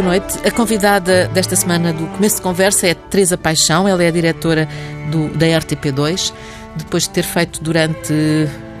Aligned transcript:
boa 0.00 0.16
noite. 0.16 0.38
A 0.46 0.50
convidada 0.52 1.26
desta 1.34 1.56
semana 1.56 1.92
do 1.92 2.06
Começo 2.06 2.36
de 2.36 2.42
Conversa 2.42 2.86
é 2.86 2.94
Teresa 2.94 3.36
Paixão, 3.36 3.88
ela 3.88 4.00
é 4.00 4.06
a 4.06 4.10
diretora 4.12 4.68
do, 5.10 5.28
da 5.36 5.46
RTP2, 5.46 6.32
depois 6.76 7.02
de 7.02 7.10
ter 7.10 7.24
feito 7.24 7.60
durante. 7.60 8.14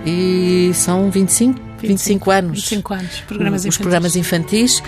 e 0.06 0.70
são 0.74 1.10
25? 1.10 1.58
25, 1.80 1.80
25 1.80 2.30
anos. 2.30 2.60
25 2.60 2.94
anos, 2.94 3.20
programas 3.26 3.60
os 3.62 3.66
infantis. 3.66 3.78
programas 3.78 4.16
infantis. 4.16 4.82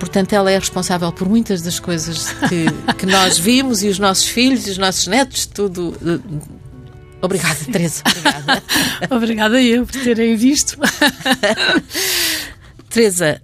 Portanto, 0.00 0.32
ela 0.32 0.50
é 0.50 0.58
responsável 0.58 1.12
por 1.12 1.28
muitas 1.28 1.62
das 1.62 1.78
coisas 1.78 2.32
que, 2.48 2.66
que 2.98 3.06
nós 3.06 3.38
vimos 3.38 3.84
e 3.84 3.88
os 3.88 4.00
nossos 4.00 4.26
filhos 4.26 4.66
e 4.66 4.70
os 4.70 4.78
nossos 4.78 5.06
netos, 5.06 5.46
tudo. 5.46 5.94
Obrigada, 7.22 7.58
Teresa. 7.70 8.02
Obrigada. 8.10 8.62
Obrigada 9.14 9.62
eu 9.62 9.86
por 9.86 10.02
terem 10.02 10.34
visto. 10.34 10.76
Teresa, 12.90 13.40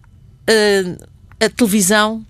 a, 0.49 1.12
a, 1.45 1.51
televisão 1.51 2.25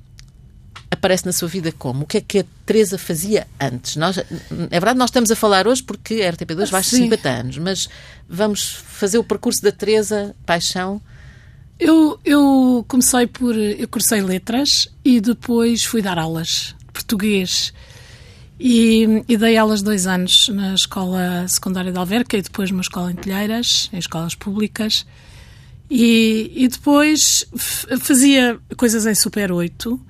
aparece 0.90 1.24
na 1.26 1.32
sua 1.32 1.48
vida 1.48 1.72
como? 1.72 2.04
O 2.04 2.06
que 2.06 2.18
é 2.18 2.20
que 2.20 2.38
a 2.40 2.44
Teresa 2.66 2.98
fazia 2.98 3.46
antes? 3.60 3.96
Nós, 3.96 4.18
é 4.18 4.24
verdade, 4.70 4.98
nós 4.98 5.10
estamos 5.10 5.30
a 5.30 5.36
falar 5.36 5.66
hoje 5.66 5.82
porque 5.82 6.22
a 6.22 6.32
RTP2 6.32 6.70
vai 6.70 6.82
50 6.82 7.28
anos, 7.28 7.58
mas 7.58 7.88
vamos 8.28 8.74
fazer 8.88 9.18
o 9.18 9.24
percurso 9.24 9.62
da 9.62 9.72
Teresa 9.72 10.34
Paixão. 10.44 11.00
Eu, 11.78 12.20
eu 12.24 12.84
comecei 12.86 13.26
por. 13.26 13.56
Eu 13.56 13.88
cursei 13.88 14.20
letras 14.22 14.88
e 15.04 15.20
depois 15.20 15.84
fui 15.84 16.00
dar 16.00 16.18
aulas 16.18 16.74
de 16.78 16.92
português. 16.92 17.72
E, 18.60 19.24
e, 19.28 19.36
dei 19.36 19.56
aulas 19.56 19.82
dois 19.82 20.06
anos 20.06 20.48
na 20.48 20.74
escola 20.74 21.48
secundária 21.48 21.90
de 21.90 21.98
Alverca 21.98 22.36
e 22.36 22.42
depois 22.42 22.70
numa 22.70 22.82
escola 22.82 23.10
em 23.10 23.16
Telheiras, 23.16 23.90
em 23.92 23.98
escolas 23.98 24.36
públicas. 24.36 25.04
E, 25.94 26.50
e 26.56 26.68
depois 26.68 27.44
fazia 28.00 28.58
coisas 28.78 29.04
em 29.04 29.14
Super 29.14 29.52
8 29.52 30.00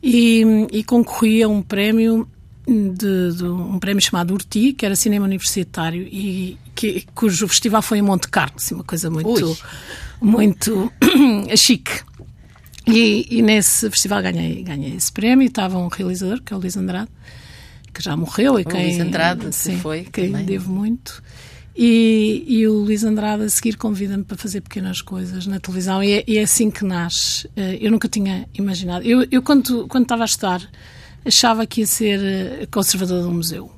e, 0.00 0.44
e 0.70 0.84
concorria 0.84 1.46
a 1.46 1.48
um 1.48 1.60
prémio 1.60 2.30
de, 2.64 3.32
de, 3.36 3.44
um 3.44 3.80
prémio 3.80 4.00
chamado 4.00 4.32
Urti, 4.32 4.72
que 4.74 4.86
era 4.86 4.94
cinema 4.94 5.26
universitário 5.26 6.02
e 6.02 6.56
que, 6.72 7.04
cujo 7.16 7.48
festival 7.48 7.82
foi 7.82 7.98
em 7.98 8.02
Monte 8.02 8.28
Carlo, 8.28 8.54
assim, 8.56 8.76
uma 8.76 8.84
coisa 8.84 9.10
muito 9.10 9.44
Ui. 9.44 9.56
muito 10.20 10.92
chique. 11.56 12.00
E, 12.86 13.26
e, 13.28 13.42
nesse 13.42 13.90
festival 13.90 14.22
ganhei, 14.22 14.62
ganhei 14.62 14.94
esse 14.94 15.10
prémio. 15.10 15.48
Estava 15.48 15.78
um 15.78 15.88
realizador, 15.88 16.40
que 16.42 16.52
é 16.52 16.56
o 16.56 16.60
Luís 16.60 16.76
Andrade, 16.76 17.10
que 17.92 18.00
já 18.00 18.16
morreu 18.16 18.56
e 18.60 18.62
o 18.62 18.64
quem 18.64 18.84
Luís 18.84 19.00
Andrade 19.00 19.52
sim, 19.52 19.78
foi 19.78 20.04
quem 20.04 20.30
também. 20.30 20.46
devo 20.46 20.72
muito. 20.72 21.20
E, 21.80 22.44
e, 22.48 22.66
o 22.66 22.72
Luís 22.72 23.04
Andrade 23.04 23.44
a 23.44 23.48
seguir 23.48 23.76
convida-me 23.76 24.24
para 24.24 24.36
fazer 24.36 24.62
pequenas 24.62 25.00
coisas 25.00 25.46
na 25.46 25.60
televisão 25.60 26.02
e 26.02 26.10
é, 26.10 26.24
e 26.26 26.36
é, 26.36 26.42
assim 26.42 26.72
que 26.72 26.84
nasce. 26.84 27.48
Eu 27.80 27.92
nunca 27.92 28.08
tinha 28.08 28.48
imaginado. 28.52 29.06
Eu, 29.06 29.24
eu 29.30 29.40
quando, 29.40 29.86
quando 29.86 30.02
estava 30.02 30.24
a 30.24 30.26
estudar, 30.26 30.60
achava 31.24 31.64
que 31.64 31.82
ia 31.82 31.86
ser 31.86 32.66
conservador 32.72 33.22
de 33.22 33.28
um 33.28 33.34
museu. 33.34 33.70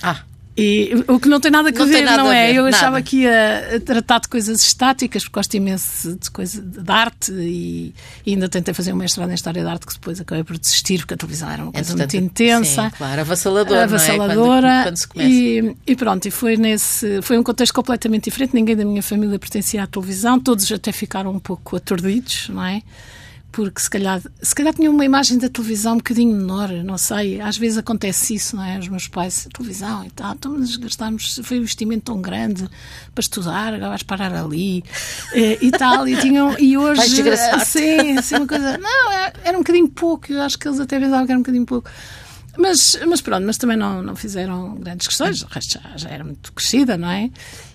Ah. 0.00 0.22
E, 0.54 1.04
o 1.08 1.18
que 1.18 1.28
não 1.30 1.40
tem 1.40 1.50
nada 1.50 1.70
a 1.70 1.72
não 1.72 1.86
ver, 1.86 2.04
não 2.04 2.30
é? 2.30 2.48
Ver, 2.48 2.56
eu 2.56 2.66
achava 2.66 2.92
nada. 2.92 3.02
que 3.02 3.22
ia 3.22 3.80
tratar 3.86 4.20
de 4.20 4.28
coisas 4.28 4.62
estáticas, 4.62 5.22
porque 5.22 5.38
gosto 5.38 5.54
imenso 5.54 6.14
de, 6.16 6.30
coisa, 6.30 6.60
de 6.60 6.92
arte 6.92 7.32
e, 7.32 7.94
e, 8.26 8.32
ainda 8.34 8.50
tentei 8.50 8.74
fazer 8.74 8.92
um 8.92 8.96
mestrado 8.96 9.30
em 9.30 9.34
História 9.34 9.64
da 9.64 9.70
Arte 9.70 9.86
que 9.86 9.94
depois 9.94 10.20
acabei 10.20 10.44
por 10.44 10.58
desistir, 10.58 10.98
porque 10.98 11.14
a 11.14 11.16
televisão 11.16 11.50
era 11.50 11.62
uma 11.62 11.72
coisa 11.72 11.96
muito 11.96 12.16
intensa. 12.18 12.90
Sim, 12.90 12.96
claro, 12.98 13.20
avassaladora. 13.22 13.84
Avassaladora. 13.84 14.68
É? 14.68 14.70
Quando, 14.70 14.84
quando 14.84 14.96
se 14.96 15.08
começa. 15.08 15.30
E, 15.30 15.76
e, 15.86 15.96
pronto, 15.96 16.28
e 16.28 16.30
foi, 16.30 16.56
nesse, 16.58 17.22
foi 17.22 17.38
um 17.38 17.42
contexto 17.42 17.72
completamente 17.72 18.24
diferente. 18.24 18.54
Ninguém 18.54 18.76
da 18.76 18.84
minha 18.84 19.02
família 19.02 19.38
pertencia 19.38 19.82
à 19.82 19.86
televisão, 19.86 20.38
todos 20.38 20.70
até 20.70 20.92
ficaram 20.92 21.30
um 21.30 21.40
pouco 21.40 21.76
aturdidos, 21.76 22.50
não 22.50 22.62
é? 22.62 22.82
Porque 23.52 23.82
se 23.82 23.90
calhar, 23.90 24.20
se 24.40 24.54
calhar 24.54 24.72
tinha 24.72 24.90
uma 24.90 25.04
imagem 25.04 25.36
da 25.36 25.48
televisão 25.48 25.92
um 25.92 25.96
bocadinho 25.98 26.34
menor, 26.34 26.70
não 26.70 26.96
sei, 26.96 27.38
às 27.38 27.58
vezes 27.58 27.76
acontece 27.76 28.34
isso, 28.34 28.56
não 28.56 28.64
é? 28.64 28.78
Os 28.78 28.88
meus 28.88 29.06
pais, 29.06 29.46
televisão 29.54 30.04
e 30.04 30.10
tal, 30.10 30.32
então 30.32 30.56
mas 30.58 30.74
gastámos, 30.76 31.38
foi 31.44 31.58
um 31.58 31.60
investimento 31.60 32.06
tão 32.06 32.20
grande 32.20 32.66
para 33.14 33.20
estudar, 33.20 33.74
agora 33.74 33.90
vais 33.90 34.02
parar 34.02 34.34
ali 34.34 34.82
e, 35.34 35.58
e 35.60 35.70
tal, 35.70 36.08
e 36.08 36.16
tinham, 36.16 36.58
e 36.58 36.76
hoje, 36.78 37.02
sim, 37.66 38.16
assim, 38.16 38.36
uma 38.36 38.46
coisa, 38.46 38.78
não, 38.78 39.12
era 39.44 39.56
um 39.56 39.60
bocadinho 39.60 39.88
pouco, 39.88 40.32
eu 40.32 40.40
acho 40.40 40.58
que 40.58 40.66
eles 40.66 40.80
até 40.80 40.98
pensavam 40.98 41.26
que 41.26 41.32
era 41.32 41.38
um 41.38 41.42
bocadinho 41.42 41.66
pouco. 41.66 41.90
Mas, 42.56 42.98
mas 43.06 43.20
pronto, 43.20 43.46
mas 43.46 43.56
também 43.56 43.76
não, 43.76 44.02
não 44.02 44.14
fizeram 44.14 44.76
grandes 44.76 45.06
questões, 45.06 45.42
o 45.42 45.46
resto 45.46 45.78
já, 45.80 45.96
já 45.96 46.08
era 46.10 46.24
muito 46.24 46.52
crescida, 46.52 46.96
não 46.96 47.10
é? 47.10 47.30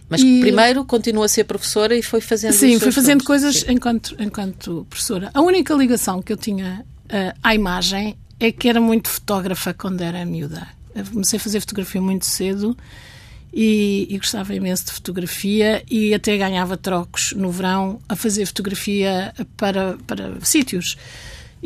Mas 0.09 0.22
e... 0.22 0.40
primeiro 0.40 0.85
continua 0.85 1.25
a 1.25 1.28
ser 1.28 1.44
professora 1.44 1.95
e 1.95 2.01
foi 2.01 2.22
fazendo 2.22 2.53
Sim, 2.53 2.79
fui 2.79 2.91
fazendo 2.91 3.23
coisas 3.23 3.66
enquanto, 3.68 4.16
enquanto 4.19 4.85
professora. 4.90 5.29
A 5.34 5.41
única 5.41 5.73
ligação 5.73 6.22
que 6.22 6.31
eu 6.31 6.38
tinha 6.38 6.85
uh, 7.06 7.38
à 7.44 7.53
imagem 7.53 8.17
é 8.40 8.51
que 8.51 8.69
era 8.69 8.79
muito 8.79 9.09
fotógrafa 9.09 9.73
quando 9.73 10.01
era 10.01 10.25
miúda. 10.25 10.67
Eu 10.96 11.06
comecei 11.06 11.38
a 11.38 11.40
fazer 11.40 11.59
fotografia 11.59 12.01
muito 12.01 12.25
cedo 12.25 12.75
e, 13.53 14.07
e, 14.09 14.17
gostava 14.17 14.53
imenso 14.53 14.85
de 14.85 14.91
fotografia 14.91 15.84
e 15.90 16.13
até 16.13 16.38
ganhava 16.38 16.78
trocos 16.78 17.34
no 17.34 17.51
verão 17.51 18.00
a 18.07 18.16
fazer 18.16 18.46
fotografia 18.46 19.34
para, 19.56 19.97
para 20.06 20.34
sítios. 20.44 20.97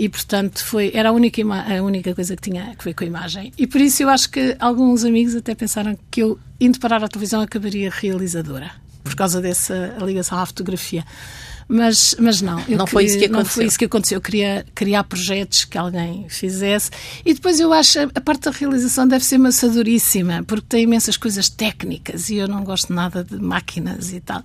E, 0.01 0.09
portanto, 0.09 0.65
foi, 0.65 0.89
era 0.95 1.09
a 1.09 1.11
única, 1.11 1.43
a 1.43 1.83
única 1.83 2.15
coisa 2.15 2.35
que 2.35 2.41
tinha 2.41 2.75
que 2.75 2.83
ver 2.83 2.95
com 2.95 3.03
a 3.03 3.07
imagem. 3.07 3.53
E 3.55 3.67
por 3.67 3.79
isso 3.79 4.01
eu 4.01 4.09
acho 4.09 4.31
que 4.31 4.55
alguns 4.59 5.05
amigos 5.05 5.35
até 5.35 5.53
pensaram 5.53 5.95
que 6.09 6.23
eu, 6.23 6.39
indo 6.59 6.79
parar 6.79 7.03
à 7.03 7.07
televisão, 7.07 7.39
acabaria 7.39 7.91
realizadora, 7.91 8.71
por 9.03 9.13
causa 9.13 9.39
dessa 9.39 9.95
ligação 10.01 10.39
à 10.39 10.45
fotografia. 10.47 11.05
Mas, 11.67 12.15
mas 12.19 12.41
não. 12.41 12.55
não, 12.55 12.63
queria, 12.65 12.87
foi 12.87 13.05
isso 13.05 13.19
que. 13.19 13.27
Não 13.27 13.45
foi 13.45 13.65
isso 13.65 13.77
que 13.77 13.85
aconteceu. 13.85 14.17
Eu 14.17 14.21
queria 14.21 14.65
criar 14.73 15.03
projetos 15.03 15.65
que 15.65 15.77
alguém 15.77 16.25
fizesse. 16.27 16.89
E 17.23 17.35
depois 17.35 17.59
eu 17.59 17.71
acho 17.71 17.99
a 17.99 18.21
parte 18.21 18.45
da 18.45 18.51
realização 18.51 19.07
deve 19.07 19.23
ser 19.23 19.37
maçadoríssima, 19.37 20.43
porque 20.47 20.65
tem 20.67 20.83
imensas 20.83 21.15
coisas 21.15 21.47
técnicas 21.47 22.31
e 22.31 22.37
eu 22.37 22.47
não 22.47 22.63
gosto 22.63 22.91
nada 22.91 23.23
de 23.23 23.37
máquinas 23.37 24.11
e 24.11 24.19
tal. 24.19 24.43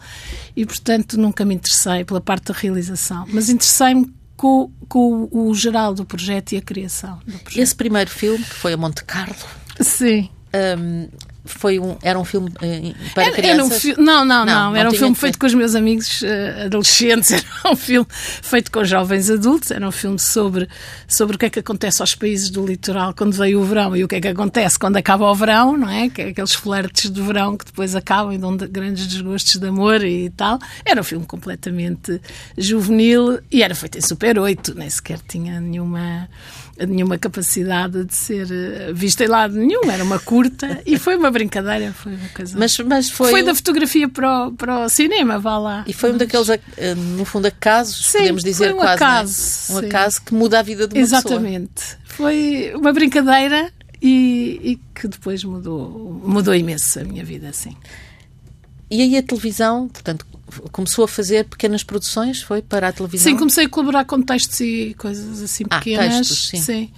E, 0.55 0.67
portanto, 0.67 1.19
nunca 1.19 1.47
me 1.47 1.55
interessei 1.55 2.05
pela 2.05 2.21
parte 2.21 2.53
da 2.53 2.55
realização. 2.55 3.27
Mas 3.33 3.49
interessei-me 3.49 4.15
com, 4.37 4.71
com 4.89 5.29
o, 5.33 5.55
geral 5.55 5.95
do 5.95 6.05
projeto 6.05 6.53
e 6.53 6.59
a 6.59 6.63
criação 6.63 7.19
do 7.27 7.39
projeto. 7.39 7.63
Esse 7.63 7.75
primeiro 7.75 8.11
filme, 8.11 8.45
que 8.45 8.55
foi 8.55 8.73
a 8.73 8.77
Monte 8.77 9.05
Carlo, 9.05 9.35
Sim. 9.81 10.29
um, 10.79 11.09
foi 11.47 11.79
um, 11.79 11.97
era 12.03 12.19
um 12.19 12.25
filme 12.25 12.49
uh, 12.49 13.13
para 13.15 13.25
era, 13.25 13.33
crianças? 13.33 13.85
Era 13.85 14.01
um 14.01 14.05
não, 14.05 14.25
não, 14.25 14.45
não, 14.45 14.71
não. 14.71 14.77
Era 14.77 14.89
um 14.89 14.95
filme 14.95 15.15
feito 15.15 15.39
com 15.39 15.47
os 15.47 15.55
meus 15.55 15.75
amigos 15.75 16.23
uh, 16.23 16.67
adolescentes, 16.67 17.33
era 17.33 17.45
um 17.73 17.77
filme 17.77 18.07
feito 18.11 18.71
com 18.71 18.85
jovens 18.85 19.31
adultos, 19.31 19.71
era 19.71 19.87
um 19.87 19.93
filme 19.93 20.19
sobre, 20.19 20.69
sobre 21.09 21.37
o 21.37 21.39
que 21.39 21.47
é 21.47 21.51
que 21.51 21.59
acontece 21.59 22.03
aos 22.03 22.15
países 22.15 22.51
do 22.51 22.67
litoral 22.67 23.15
quando 23.15 23.33
veio 23.35 23.61
o 23.61 23.65
verão 23.65 23.97
e 23.97 24.05
o 24.05 24.09
que 24.09 24.17
é 24.17 24.21
que 24.21 24.29
acontece 24.29 24.79
quando 24.79 24.97
acaba 24.97 25.31
o 25.31 25.35
verão, 25.35 25.77
não 25.77 25.89
é? 25.89 26.09
Que 26.09 26.23
aqueles 26.23 26.55
flertes 26.55 27.11
de 27.11 27.21
verão 27.21 27.57
que 27.57 27.65
depois 27.65 27.95
acabam 27.95 28.33
e 28.33 28.39
dão 28.39 28.57
de, 28.57 28.67
grandes 28.67 29.07
desgostos 29.07 29.57
de 29.57 29.67
amor 29.67 30.05
e 30.05 30.31
tal. 30.31 30.59
Era 30.85 31.01
um 31.01 31.05
filme 31.05 31.27
completamente 31.27 32.21
juvenil 32.57 33.39
e 33.51 33.63
era 33.63 33.75
feito 33.75 33.99
em 33.99 34.01
Super 34.01 34.39
8, 34.39 34.75
nem 34.75 34.91
sequer 34.91 35.19
tinha 35.27 35.61
nenhuma 35.61 36.29
nenhuma 36.79 37.17
capacidade 37.17 38.05
de 38.05 38.15
ser 38.15 38.47
vista 38.93 39.25
em 39.25 39.29
lado 39.29 39.55
nenhum, 39.55 39.91
era 39.91 40.05
uma 40.05 40.19
curta 40.19 40.83
e 40.85 40.99
foi 40.99 41.17
uma 41.17 41.31
brincadeira, 41.31 41.93
foi 41.93 42.15
uma 42.15 42.29
coisa. 42.29 42.59
Mas, 42.59 42.79
mas 42.81 43.11
foi, 43.11 43.31
foi 43.31 43.43
da 43.43 43.55
fotografia 43.55 44.09
para 44.09 44.49
o, 44.49 44.53
para 44.53 44.85
o 44.85 44.89
cinema, 44.89 45.39
vá 45.39 45.59
lá. 45.59 45.85
E 45.87 45.93
foi 45.93 46.11
um 46.11 46.13
mas... 46.15 46.21
daqueles, 46.21 46.49
no 47.17 47.25
fundo, 47.25 47.47
acasos, 47.47 48.07
sim, 48.07 48.19
podemos 48.19 48.45
dizer 48.45 48.71
foi 48.71 48.75
um 48.75 48.79
quase. 48.79 48.95
Acaso, 48.95 49.73
né? 49.73 49.75
Um 49.75 49.89
acaso 49.89 50.23
que 50.23 50.35
muda 50.35 50.59
a 50.59 50.63
vida 50.63 50.87
de 50.87 50.95
uma 50.95 51.01
Exatamente. 51.01 51.73
pessoa. 51.75 51.99
Foi 52.05 52.73
uma 52.75 52.93
brincadeira 52.93 53.71
e, 54.01 54.61
e, 54.63 54.81
que 54.95 55.09
depois 55.09 55.43
mudou, 55.45 56.21
mudou 56.25 56.55
imenso 56.55 57.01
a 57.01 57.05
minha 57.05 57.25
vida, 57.25 57.53
sim. 57.53 57.77
E 58.91 59.03
aí 59.03 59.17
a 59.17 59.23
televisão, 59.23 59.89
portanto, 59.89 60.27
começou 60.71 61.05
a 61.05 61.09
fazer 61.09 61.45
pequenas 61.45 61.83
produções, 61.83 62.41
foi 62.41 62.63
para 62.63 62.89
a 62.89 62.93
televisão? 62.93 63.31
Sim, 63.33 63.39
comecei 63.39 63.65
a 63.67 63.69
colaborar 63.69 64.05
com 64.05 64.23
textos 64.23 64.61
e 64.61 64.95
coisas 64.97 65.43
assim 65.43 65.65
pequenas. 65.65 66.07
Ah, 66.07 66.19
textos, 66.19 66.49
sim. 66.49 66.59
sim. 66.59 66.91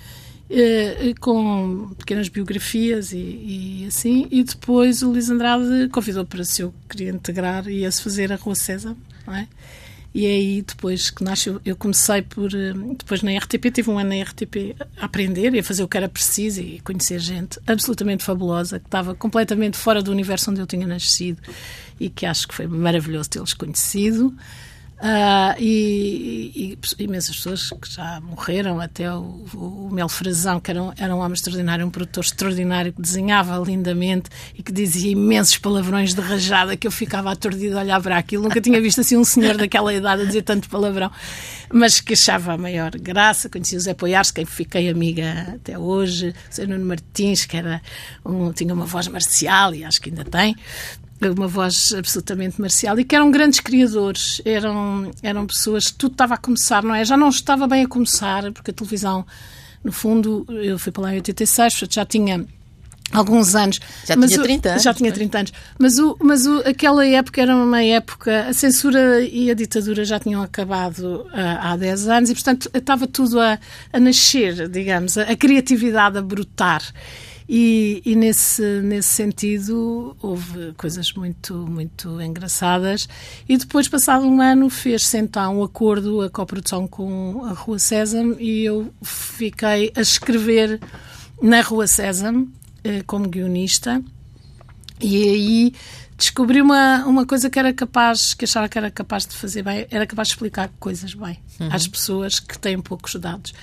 Uh, 0.50 1.20
com 1.20 1.90
pequenas 1.98 2.28
biografias 2.28 3.12
e, 3.12 3.18
e, 3.18 3.84
assim, 3.86 4.26
e 4.30 4.42
depois 4.42 5.02
o 5.02 5.10
Luís 5.10 5.28
Andrade 5.28 5.88
convidou 5.90 6.24
para 6.24 6.42
se 6.42 6.62
eu 6.62 6.72
queria 6.88 7.10
integrar 7.10 7.68
e 7.68 7.80
ia-se 7.80 8.02
fazer 8.02 8.32
a 8.32 8.36
Rua 8.36 8.54
César, 8.54 8.96
não 9.26 9.34
é? 9.34 9.46
E 10.14 10.26
aí, 10.26 10.62
depois 10.62 11.10
que 11.10 11.22
nasceu, 11.22 11.60
eu 11.64 11.76
comecei 11.76 12.22
por. 12.22 12.50
Depois 12.50 13.22
na 13.22 13.36
RTP, 13.36 13.70
tive 13.72 13.90
um 13.90 13.98
ano 13.98 14.10
na 14.10 14.22
RTP 14.22 14.74
a 14.96 15.04
aprender 15.04 15.54
e 15.54 15.58
a 15.58 15.62
fazer 15.62 15.82
o 15.82 15.88
que 15.88 15.96
era 15.96 16.08
preciso 16.08 16.60
e 16.60 16.80
conhecer 16.80 17.18
gente 17.18 17.60
absolutamente 17.66 18.24
fabulosa, 18.24 18.80
que 18.80 18.86
estava 18.86 19.14
completamente 19.14 19.76
fora 19.76 20.02
do 20.02 20.10
universo 20.10 20.50
onde 20.50 20.60
eu 20.60 20.66
tinha 20.66 20.86
nascido 20.86 21.40
e 22.00 22.08
que 22.08 22.24
acho 22.24 22.48
que 22.48 22.54
foi 22.54 22.66
maravilhoso 22.66 23.28
tê-los 23.30 23.52
conhecido. 23.52 24.34
Uh, 24.98 25.54
e, 25.60 26.74
e, 26.74 27.04
imensas 27.04 27.36
pessoas 27.36 27.70
que 27.70 27.88
já 27.88 28.20
morreram, 28.20 28.80
até 28.80 29.12
o, 29.14 29.44
o, 29.54 29.88
Mel 29.92 30.08
Frazão, 30.08 30.58
que 30.58 30.72
era 30.72 30.82
um, 30.82 30.92
era 30.98 31.14
um 31.14 31.20
homem 31.20 31.34
extraordinário, 31.34 31.86
um 31.86 31.90
produtor 31.90 32.24
extraordinário, 32.24 32.92
que 32.92 33.00
desenhava 33.00 33.56
lindamente 33.64 34.28
e 34.56 34.62
que 34.62 34.72
dizia 34.72 35.12
imensos 35.12 35.56
palavrões 35.56 36.14
de 36.14 36.20
rajada, 36.20 36.76
que 36.76 36.84
eu 36.84 36.90
ficava 36.90 37.30
atordida 37.30 37.78
a 37.78 37.82
olhar 37.82 38.02
para 38.02 38.18
aquilo. 38.18 38.42
Nunca 38.42 38.60
tinha 38.60 38.80
visto 38.80 39.00
assim 39.00 39.16
um 39.16 39.22
senhor 39.22 39.56
daquela 39.56 39.94
idade 39.94 40.22
a 40.22 40.24
dizer 40.24 40.42
tanto 40.42 40.68
palavrão, 40.68 41.12
mas 41.72 42.00
que 42.00 42.14
achava 42.14 42.54
a 42.54 42.58
maior 42.58 42.90
graça. 42.98 43.48
Conheci 43.48 43.76
o 43.76 43.80
Zé 43.80 43.94
Poiares, 43.94 44.32
quem 44.32 44.44
fiquei 44.44 44.90
amiga 44.90 45.54
até 45.54 45.78
hoje, 45.78 46.34
o 46.50 46.54
Zé 46.54 46.66
Nuno 46.66 46.84
Martins, 46.84 47.44
que 47.44 47.56
era 47.56 47.80
um, 48.24 48.52
tinha 48.52 48.74
uma 48.74 48.84
voz 48.84 49.06
marcial 49.06 49.72
e 49.72 49.84
acho 49.84 50.02
que 50.02 50.10
ainda 50.10 50.24
tem 50.24 50.56
uma 51.26 51.48
voz 51.48 51.92
absolutamente 51.96 52.60
marcial 52.60 52.98
e 52.98 53.04
que 53.04 53.14
eram 53.14 53.30
grandes 53.30 53.60
criadores, 53.60 54.40
eram, 54.44 55.10
eram 55.22 55.46
pessoas, 55.46 55.90
tudo 55.90 56.12
estava 56.12 56.34
a 56.34 56.38
começar, 56.38 56.82
não 56.82 56.94
é? 56.94 57.04
Já 57.04 57.16
não 57.16 57.28
estava 57.28 57.66
bem 57.66 57.84
a 57.84 57.88
começar, 57.88 58.52
porque 58.52 58.70
a 58.70 58.74
televisão, 58.74 59.26
no 59.82 59.90
fundo, 59.90 60.46
eu 60.48 60.78
fui 60.78 60.92
para 60.92 61.02
lá 61.04 61.12
em 61.12 61.16
86, 61.16 61.74
portanto 61.74 61.94
já 61.94 62.04
tinha 62.04 62.46
alguns 63.12 63.54
anos. 63.54 63.80
Já 64.04 64.16
mas 64.16 64.30
tinha 64.30 64.42
30 64.42 64.68
anos. 64.70 64.82
Já 64.82 64.94
tinha 64.94 65.12
30 65.12 65.38
anos. 65.38 65.52
Mas, 65.78 65.98
o, 65.98 66.16
mas 66.20 66.46
o, 66.46 66.58
aquela 66.60 67.06
época 67.06 67.40
era 67.40 67.56
uma 67.56 67.82
época, 67.82 68.46
a 68.48 68.52
censura 68.52 69.20
e 69.22 69.50
a 69.50 69.54
ditadura 69.54 70.04
já 70.04 70.18
tinham 70.18 70.42
acabado 70.42 71.26
uh, 71.26 71.58
há 71.60 71.76
10 71.76 72.08
anos 72.08 72.30
e, 72.30 72.34
portanto, 72.34 72.70
estava 72.72 73.06
tudo 73.06 73.40
a, 73.40 73.58
a 73.92 74.00
nascer, 74.00 74.68
digamos, 74.68 75.16
a, 75.16 75.22
a 75.22 75.36
criatividade 75.36 76.18
a 76.18 76.22
brotar. 76.22 76.82
E, 77.48 78.02
e, 78.04 78.14
nesse, 78.14 78.82
nesse 78.82 79.08
sentido 79.08 80.14
houve 80.20 80.74
coisas 80.74 81.12
muito, 81.14 81.54
muito 81.54 82.20
engraçadas. 82.20 83.08
E 83.48 83.56
depois, 83.56 83.88
passado 83.88 84.26
um 84.26 84.40
ano, 84.42 84.68
fez-se 84.68 85.16
então 85.16 85.60
um 85.60 85.64
acordo, 85.64 86.20
a 86.20 86.28
coprodução 86.28 86.86
com 86.86 87.44
a 87.46 87.52
Rua 87.52 87.78
Sésamo, 87.78 88.36
e 88.38 88.64
eu 88.64 88.92
fiquei 89.02 89.90
a 89.96 90.00
escrever 90.00 90.78
na 91.40 91.62
Rua 91.62 91.86
Sésamo 91.86 92.52
eh, 92.84 93.02
como 93.06 93.26
guionista. 93.26 94.02
E 95.00 95.16
aí 95.16 95.72
descobri 96.18 96.60
uma, 96.60 97.06
uma 97.06 97.24
coisa 97.24 97.48
que 97.48 97.58
era 97.58 97.72
capaz, 97.72 98.34
que 98.34 98.44
achava 98.44 98.68
que 98.68 98.76
era 98.76 98.90
capaz 98.90 99.24
de 99.24 99.34
fazer 99.34 99.62
bem, 99.62 99.86
era 99.90 100.06
capaz 100.06 100.28
de 100.28 100.34
explicar 100.34 100.68
coisas 100.80 101.14
bem 101.14 101.38
uhum. 101.60 101.68
às 101.72 101.86
pessoas 101.86 102.40
que 102.40 102.58
têm 102.58 102.78
poucos 102.80 103.14
dados. 103.14 103.54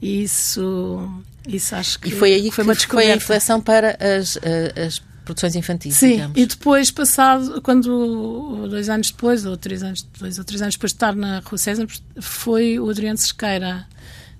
E 0.00 0.22
isso, 0.22 1.10
isso 1.46 1.74
acho 1.74 1.98
que 1.98 2.08
e 2.08 2.12
foi 2.12 2.34
aí 2.34 2.50
foi, 2.50 2.64
uma 2.64 2.74
que 2.74 2.86
foi 2.86 3.10
a 3.10 3.14
reflexão 3.14 3.60
para 3.60 3.96
as, 4.00 4.38
eh, 4.42 4.86
as 4.86 5.02
produções 5.24 5.54
infantis, 5.54 5.96
Sim, 5.96 6.12
digamos. 6.12 6.38
e 6.38 6.46
depois, 6.46 6.90
passado, 6.90 7.60
quando 7.62 8.66
dois 8.68 8.88
anos 8.88 9.10
depois, 9.10 9.44
ou 9.44 9.56
três 9.56 9.82
anos, 9.82 10.06
dois 10.18 10.38
ou 10.38 10.44
três 10.44 10.62
anos 10.62 10.74
depois 10.74 10.92
de 10.92 10.96
estar 10.96 11.14
na 11.14 11.40
Rua 11.40 11.58
César, 11.58 11.86
foi 12.20 12.78
o 12.78 12.88
Adriano 12.88 13.18
Sesqueira 13.18 13.86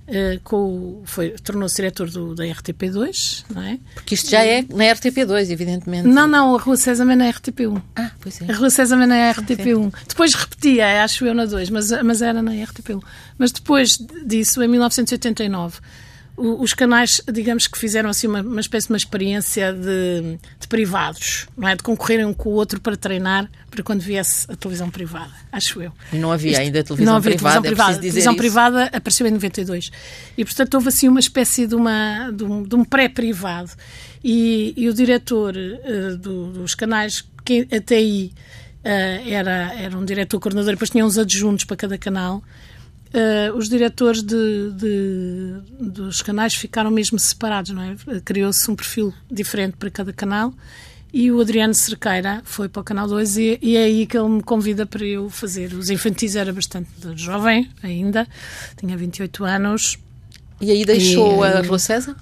Uh, 0.03 0.39
com, 0.43 1.01
foi, 1.05 1.31
tornou-se 1.31 1.77
diretor 1.77 2.11
do, 2.11 2.35
da 2.35 2.43
RTP2, 2.45 3.45
não 3.55 3.63
é? 3.63 3.79
Porque 3.95 4.17
isto 4.17 4.29
já 4.29 4.45
é 4.45 4.63
na 4.63 4.85
RTP2, 4.87 5.49
evidentemente. 5.49 6.09
Não, 6.09 6.27
não, 6.27 6.57
a 6.57 6.61
Rua 6.61 6.77
César 6.77 7.09
é 7.09 7.15
na 7.15 7.33
RTP1. 7.33 7.81
Ah, 7.95 8.11
pois 8.21 8.43
é. 8.43 8.51
A 8.51 8.57
Rua 8.57 8.69
César 8.69 9.01
é 9.01 9.07
na 9.07 9.33
RTP1. 9.33 9.95
Depois 10.09 10.35
repetia, 10.35 11.05
acho 11.05 11.25
eu, 11.25 11.33
na 11.33 11.47
2, 11.47 11.71
mas, 11.71 11.93
mas 12.03 12.21
era 12.21 12.43
na 12.43 12.51
RTP1. 12.51 13.01
Mas 13.39 13.53
depois 13.53 13.97
disso, 14.27 14.61
em 14.61 14.67
1989, 14.67 15.79
os 16.43 16.75
canais, 16.75 17.21
digamos 17.31 17.67
que 17.69 17.79
fizeram 17.79 18.11
assim 18.11 18.27
uma, 18.27 18.41
uma 18.41 18.61
espécie 18.61 18.89
de 18.89 18.93
uma 18.93 18.97
experiência 18.97 19.73
de, 19.73 20.39
de, 20.59 20.67
privados, 20.69 21.47
não 21.57 21.69
é? 21.69 21.77
De 21.77 21.83
concorrerem 21.83 22.25
um 22.25 22.35
com 22.35 22.49
o 22.49 22.53
outro 22.53 22.81
para 22.81 22.97
treinar 22.97 23.49
para 23.71 23.83
quando 23.83 24.01
viesse 24.01 24.51
a 24.51 24.57
televisão 24.57 24.91
privada, 24.91 25.33
acho 25.51 25.81
eu. 25.81 25.93
Não 26.13 26.33
havia 26.33 26.53
Isto, 26.53 26.61
ainda 26.61 26.83
televisão 26.83 27.13
não 27.13 27.17
havia 27.17 27.33
privada, 27.33 27.63
televisão 27.63 27.63
privada. 27.63 27.93
É 27.93 27.97
a 27.97 28.01
televisão 28.01 28.33
isso. 28.33 28.39
privada 28.39 28.85
apareceu 28.85 29.27
em 29.27 29.31
92. 29.31 29.91
E, 30.37 30.45
portanto, 30.45 30.75
houve 30.75 30.89
assim 30.89 31.09
uma 31.09 31.21
espécie 31.21 31.67
de, 31.67 31.75
uma, 31.75 32.31
de 32.31 32.45
um, 32.45 32.67
um 32.75 32.85
pré-privado. 32.85 33.71
E, 34.23 34.75
e, 34.77 34.89
o 34.89 34.95
diretor 34.95 35.55
uh, 35.55 36.17
do, 36.17 36.53
dos 36.53 36.75
canais, 36.75 37.25
que 37.45 37.67
até 37.73 37.97
aí 37.97 38.33
uh, 38.85 39.29
era, 39.31 39.73
era 39.75 39.97
um 39.97 40.05
diretor 40.05 40.39
coordenador, 40.39 40.73
depois 40.73 40.91
tinha 40.91 41.05
uns 41.05 41.19
adjuntos 41.19 41.65
para 41.65 41.77
cada 41.77 41.97
canal, 41.97 42.43
Uh, 43.13 43.55
os 43.57 43.69
diretores 43.69 44.23
de, 44.23 44.71
de, 44.73 45.55
dos 45.79 46.23
canais 46.23 46.55
ficaram 46.55 46.91
mesmo 46.91 47.19
separados, 47.19 47.71
não 47.71 47.83
é? 47.83 47.95
Criou-se 48.25 48.71
um 48.71 48.75
perfil 48.75 49.13
diferente 49.31 49.77
para 49.77 49.91
cada 49.91 50.13
canal 50.15 50.55
e 51.13 51.31
o 51.31 51.41
Adriano 51.41 51.75
Cerqueira 51.75 52.41
foi 52.43 52.71
para 52.71 52.81
o 52.81 52.85
Canal 52.85 53.07
2 53.07 53.37
e, 53.37 53.59
e, 53.61 53.77
é 53.77 53.85
aí 53.85 54.07
que 54.07 54.17
ele 54.17 54.29
me 54.29 54.43
convida 54.43 54.87
para 54.87 55.05
eu 55.05 55.29
fazer. 55.29 55.75
Os 55.75 55.91
infantis 55.91 56.37
era 56.37 56.53
bastante 56.53 56.89
jovem 57.15 57.69
ainda, 57.83 58.27
tinha 58.79 58.97
28 58.97 59.45
anos. 59.45 59.99
E 60.59 60.71
aí 60.71 60.85
deixou 60.87 61.45
e, 61.45 61.49
a 61.49 61.61
Rua 61.61 61.79
César? 61.79 62.17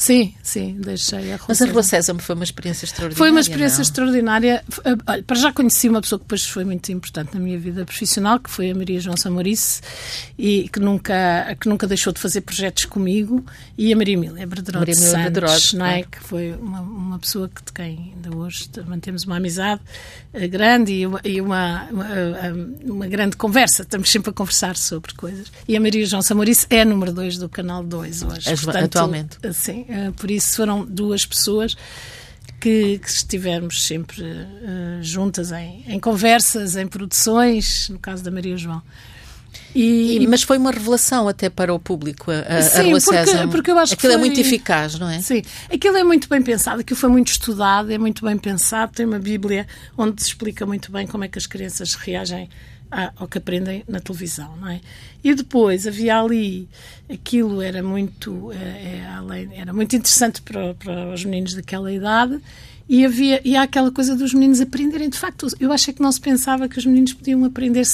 Sim, 0.00 0.34
sim, 0.42 0.78
deixei 0.78 1.30
a 1.30 1.36
Rua 1.36 1.44
Mas 1.48 1.60
a 1.60 1.66
Rua 1.66 1.82
Sésamo 1.82 2.20
foi 2.20 2.34
uma 2.34 2.42
experiência 2.42 2.86
extraordinária. 2.86 3.18
Foi 3.18 3.30
uma 3.30 3.40
experiência 3.40 3.76
não? 3.76 3.82
extraordinária. 3.82 4.64
Olha, 5.06 5.22
para 5.22 5.36
já 5.36 5.52
conheci 5.52 5.90
uma 5.90 6.00
pessoa 6.00 6.18
que 6.18 6.24
depois 6.24 6.46
foi 6.46 6.64
muito 6.64 6.90
importante 6.90 7.34
na 7.34 7.40
minha 7.40 7.58
vida 7.58 7.84
profissional, 7.84 8.40
que 8.40 8.48
foi 8.48 8.70
a 8.70 8.74
Maria 8.74 8.98
João 8.98 9.14
Samorice, 9.14 9.82
e 10.38 10.70
que 10.72 10.80
nunca, 10.80 11.54
que 11.60 11.68
nunca 11.68 11.86
deixou 11.86 12.14
de 12.14 12.18
fazer 12.18 12.40
projetos 12.40 12.86
comigo, 12.86 13.44
e 13.76 13.92
a 13.92 13.96
Maria 13.96 14.14
Emília 14.14 14.46
Berderode 14.46 14.96
Santos, 14.96 15.74
não 15.74 15.84
é? 15.84 16.02
que 16.04 16.18
foi 16.18 16.52
uma, 16.52 16.80
uma 16.80 17.18
pessoa 17.18 17.50
que, 17.54 17.62
de 17.62 17.70
quem 17.70 18.14
ainda 18.16 18.34
hoje 18.34 18.70
mantemos 18.86 19.24
uma 19.24 19.36
amizade 19.36 19.82
eh, 20.32 20.48
grande 20.48 20.92
e 20.94 21.06
uma, 21.06 21.20
e 21.22 21.40
uma, 21.42 21.88
uma, 21.90 22.08
eh, 22.08 22.52
uma, 22.84 23.06
grande 23.06 23.36
conversa. 23.36 23.82
Estamos 23.82 24.10
sempre 24.10 24.30
a 24.30 24.32
conversar 24.32 24.78
sobre 24.78 25.12
coisas. 25.12 25.52
E 25.68 25.76
a 25.76 25.80
Maria 25.80 26.06
João 26.06 26.22
Samorice 26.22 26.66
é 26.70 26.86
número 26.86 27.12
2 27.12 27.36
do 27.36 27.50
Canal 27.50 27.84
2 27.84 28.22
hoje. 28.22 28.56
Portanto, 28.56 28.84
atualmente. 28.84 29.38
Sim, 29.52 29.84
eh, 29.90 30.12
por 30.16 30.30
isso 30.30 30.56
foram 30.56 30.84
duas 30.84 31.26
pessoas 31.26 31.76
que, 32.60 32.98
que 32.98 33.08
estivemos 33.08 33.84
sempre 33.84 34.22
uh, 34.22 35.02
juntas 35.02 35.50
em, 35.50 35.82
em, 35.88 35.98
conversas, 35.98 36.76
em 36.76 36.86
produções, 36.86 37.88
no 37.88 37.98
caso 37.98 38.22
da 38.22 38.30
Maria 38.30 38.56
João. 38.56 38.82
E, 39.74 40.18
e, 40.18 40.26
mas 40.26 40.42
foi 40.42 40.58
uma 40.58 40.70
revelação 40.70 41.28
até 41.28 41.48
para 41.48 41.72
o 41.72 41.78
público, 41.78 42.30
a, 42.30 42.62
sim, 42.62 42.78
a 42.78 42.82
Rua 42.82 43.00
porque, 43.00 43.00
César. 43.00 43.48
porque 43.48 43.70
eu 43.70 43.78
acho 43.78 43.94
Aquilo 43.94 44.00
que 44.00 44.06
é 44.06 44.10
foi... 44.10 44.14
é 44.14 44.18
muito 44.18 44.40
eficaz, 44.40 44.98
não 44.98 45.08
é? 45.08 45.20
Sim, 45.20 45.42
aquilo 45.72 45.96
é 45.96 46.04
muito 46.04 46.28
bem 46.28 46.42
pensado, 46.42 46.80
aquilo 46.80 46.98
foi 46.98 47.08
muito 47.08 47.28
estudado, 47.28 47.90
é 47.90 47.98
muito 47.98 48.24
bem 48.24 48.36
pensado, 48.36 48.92
tem 48.92 49.06
uma 49.06 49.18
Bíblia 49.18 49.66
onde 49.96 50.22
se 50.22 50.28
explica 50.28 50.66
muito 50.66 50.90
bem 50.90 51.06
como 51.06 51.24
é 51.24 51.28
que 51.28 51.38
as 51.38 51.46
crianças 51.46 51.94
reagem 51.94 52.48
ao 53.16 53.28
que 53.28 53.38
aprendem 53.38 53.84
na 53.88 54.00
televisão, 54.00 54.56
não 54.56 54.68
é? 54.68 54.80
E 55.22 55.34
depois 55.34 55.86
havia 55.86 56.20
ali, 56.20 56.68
aquilo 57.08 57.62
era 57.62 57.82
muito, 57.82 58.50
é, 58.52 58.56
é, 58.56 59.48
era 59.60 59.72
muito 59.72 59.94
interessante 59.94 60.42
para, 60.42 60.74
para 60.74 61.12
os 61.12 61.24
meninos 61.24 61.54
daquela 61.54 61.92
idade 61.92 62.40
e 62.88 63.04
havia 63.04 63.40
e 63.44 63.56
há 63.56 63.62
aquela 63.62 63.92
coisa 63.92 64.16
dos 64.16 64.34
meninos 64.34 64.60
aprenderem. 64.60 65.08
De 65.08 65.18
facto 65.18 65.46
eu 65.60 65.70
acho 65.72 65.92
que 65.92 66.02
não 66.02 66.10
se 66.10 66.20
pensava 66.20 66.68
que 66.68 66.76
os 66.76 66.84
meninos 66.84 67.12
podiam 67.12 67.44
aprender 67.44 67.84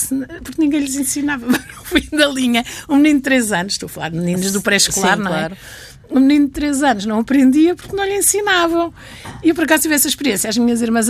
porque 0.42 0.60
ninguém 0.60 0.80
lhes 0.80 0.96
ensinava. 0.96 1.46
No 1.86 2.00
fim 2.00 2.16
da 2.16 2.26
linha. 2.26 2.64
Um 2.88 2.96
menino 2.96 3.20
de 3.20 3.22
3 3.22 3.52
anos 3.52 3.74
estou 3.74 3.86
a 3.86 3.88
falar 3.88 4.08
de 4.08 4.16
meninos 4.16 4.52
do 4.52 4.60
pré-escolar 4.60 5.16
não 5.16 5.26
é? 5.26 5.38
claro 5.38 5.56
um 6.18 6.22
menino 6.22 6.46
de 6.46 6.52
3 6.52 6.82
anos 6.82 7.06
não 7.06 7.20
aprendia 7.20 7.74
porque 7.74 7.94
não 7.94 8.04
lhe 8.04 8.16
ensinavam. 8.16 8.92
E 9.42 9.48
eu, 9.50 9.54
por 9.54 9.64
acaso, 9.64 9.82
tive 9.82 9.94
essa 9.94 10.08
experiência. 10.08 10.48
As 10.48 10.56
minhas 10.56 10.82
irmãs 10.82 11.08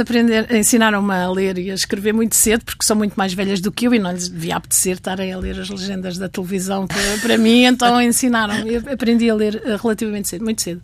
ensinaram-me 0.50 1.14
a 1.14 1.30
ler 1.30 1.58
e 1.58 1.70
a 1.70 1.74
escrever 1.74 2.12
muito 2.12 2.34
cedo, 2.34 2.64
porque 2.64 2.84
são 2.84 2.96
muito 2.96 3.14
mais 3.14 3.32
velhas 3.32 3.60
do 3.60 3.70
que 3.70 3.86
eu 3.86 3.94
e 3.94 3.98
não 3.98 4.12
lhes 4.12 4.28
devia 4.28 4.56
apetecer 4.56 4.94
estarem 4.94 5.32
a 5.32 5.38
ler 5.38 5.60
as 5.60 5.68
legendas 5.68 6.18
da 6.18 6.28
televisão 6.28 6.86
para, 6.86 7.18
para 7.22 7.38
mim, 7.38 7.64
então 7.64 8.00
ensinaram. 8.00 8.66
Eu 8.66 8.82
aprendi 8.92 9.30
a 9.30 9.34
ler 9.34 9.62
eh, 9.64 9.76
relativamente 9.80 10.28
cedo, 10.28 10.44
muito 10.44 10.62
cedo 10.62 10.82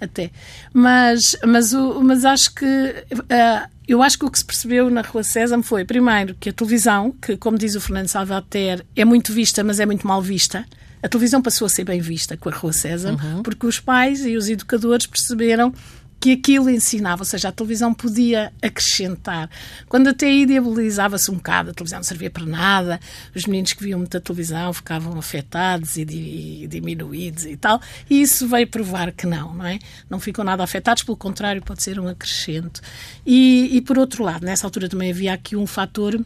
até. 0.00 0.30
Mas, 0.72 1.36
mas, 1.44 1.72
o, 1.72 2.02
mas 2.02 2.24
acho 2.24 2.54
que. 2.54 2.64
Uh, 2.64 3.78
eu 3.86 4.02
acho 4.02 4.18
que 4.18 4.26
o 4.26 4.30
que 4.30 4.38
se 4.38 4.44
percebeu 4.44 4.90
na 4.90 5.00
Rua 5.00 5.22
César 5.22 5.62
foi, 5.62 5.82
primeiro, 5.82 6.36
que 6.38 6.50
a 6.50 6.52
televisão, 6.52 7.10
que, 7.10 7.38
como 7.38 7.56
diz 7.56 7.74
o 7.74 7.80
Fernando 7.80 8.08
Salvater, 8.08 8.84
é 8.94 9.02
muito 9.02 9.32
vista, 9.32 9.64
mas 9.64 9.80
é 9.80 9.86
muito 9.86 10.06
mal 10.06 10.20
vista 10.20 10.66
a 11.02 11.08
televisão 11.08 11.40
passou 11.40 11.66
a 11.66 11.68
ser 11.68 11.84
bem 11.84 12.00
vista 12.00 12.36
com 12.36 12.48
a 12.48 12.52
Rua 12.52 12.72
César, 12.72 13.12
uhum. 13.12 13.42
porque 13.42 13.66
os 13.66 13.80
pais 13.80 14.24
e 14.24 14.36
os 14.36 14.48
educadores 14.48 15.06
perceberam 15.06 15.72
que 16.20 16.32
aquilo 16.32 16.68
ensinava, 16.68 17.22
ou 17.22 17.24
seja, 17.24 17.48
a 17.48 17.52
televisão 17.52 17.94
podia 17.94 18.52
acrescentar. 18.60 19.48
Quando 19.88 20.08
até 20.08 20.26
aí 20.26 20.46
diabolizava-se 20.46 21.30
um 21.30 21.34
bocado, 21.34 21.70
a 21.70 21.74
televisão 21.74 21.98
não 21.98 22.04
servia 22.04 22.30
para 22.30 22.44
nada, 22.44 23.00
os 23.34 23.46
meninos 23.46 23.72
que 23.72 23.84
viam 23.84 23.98
muita 23.98 24.20
televisão 24.20 24.72
ficavam 24.72 25.16
afetados 25.16 25.96
e, 25.96 26.02
e 26.02 26.66
diminuídos 26.66 27.44
e 27.46 27.56
tal, 27.56 27.80
e 28.10 28.20
isso 28.20 28.48
veio 28.48 28.66
provar 28.66 29.12
que 29.12 29.26
não, 29.26 29.54
não 29.54 29.66
é? 29.66 29.78
Não 30.10 30.18
ficam 30.18 30.44
nada 30.44 30.64
afetados, 30.64 31.02
pelo 31.04 31.16
contrário, 31.16 31.62
pode 31.62 31.82
ser 31.82 32.00
um 32.00 32.08
acrescento. 32.08 32.80
E, 33.24 33.70
e 33.72 33.80
por 33.80 33.96
outro 33.98 34.24
lado, 34.24 34.44
nessa 34.44 34.66
altura 34.66 34.88
também 34.88 35.12
havia 35.12 35.32
aqui 35.32 35.54
um 35.54 35.66
fator 35.66 36.20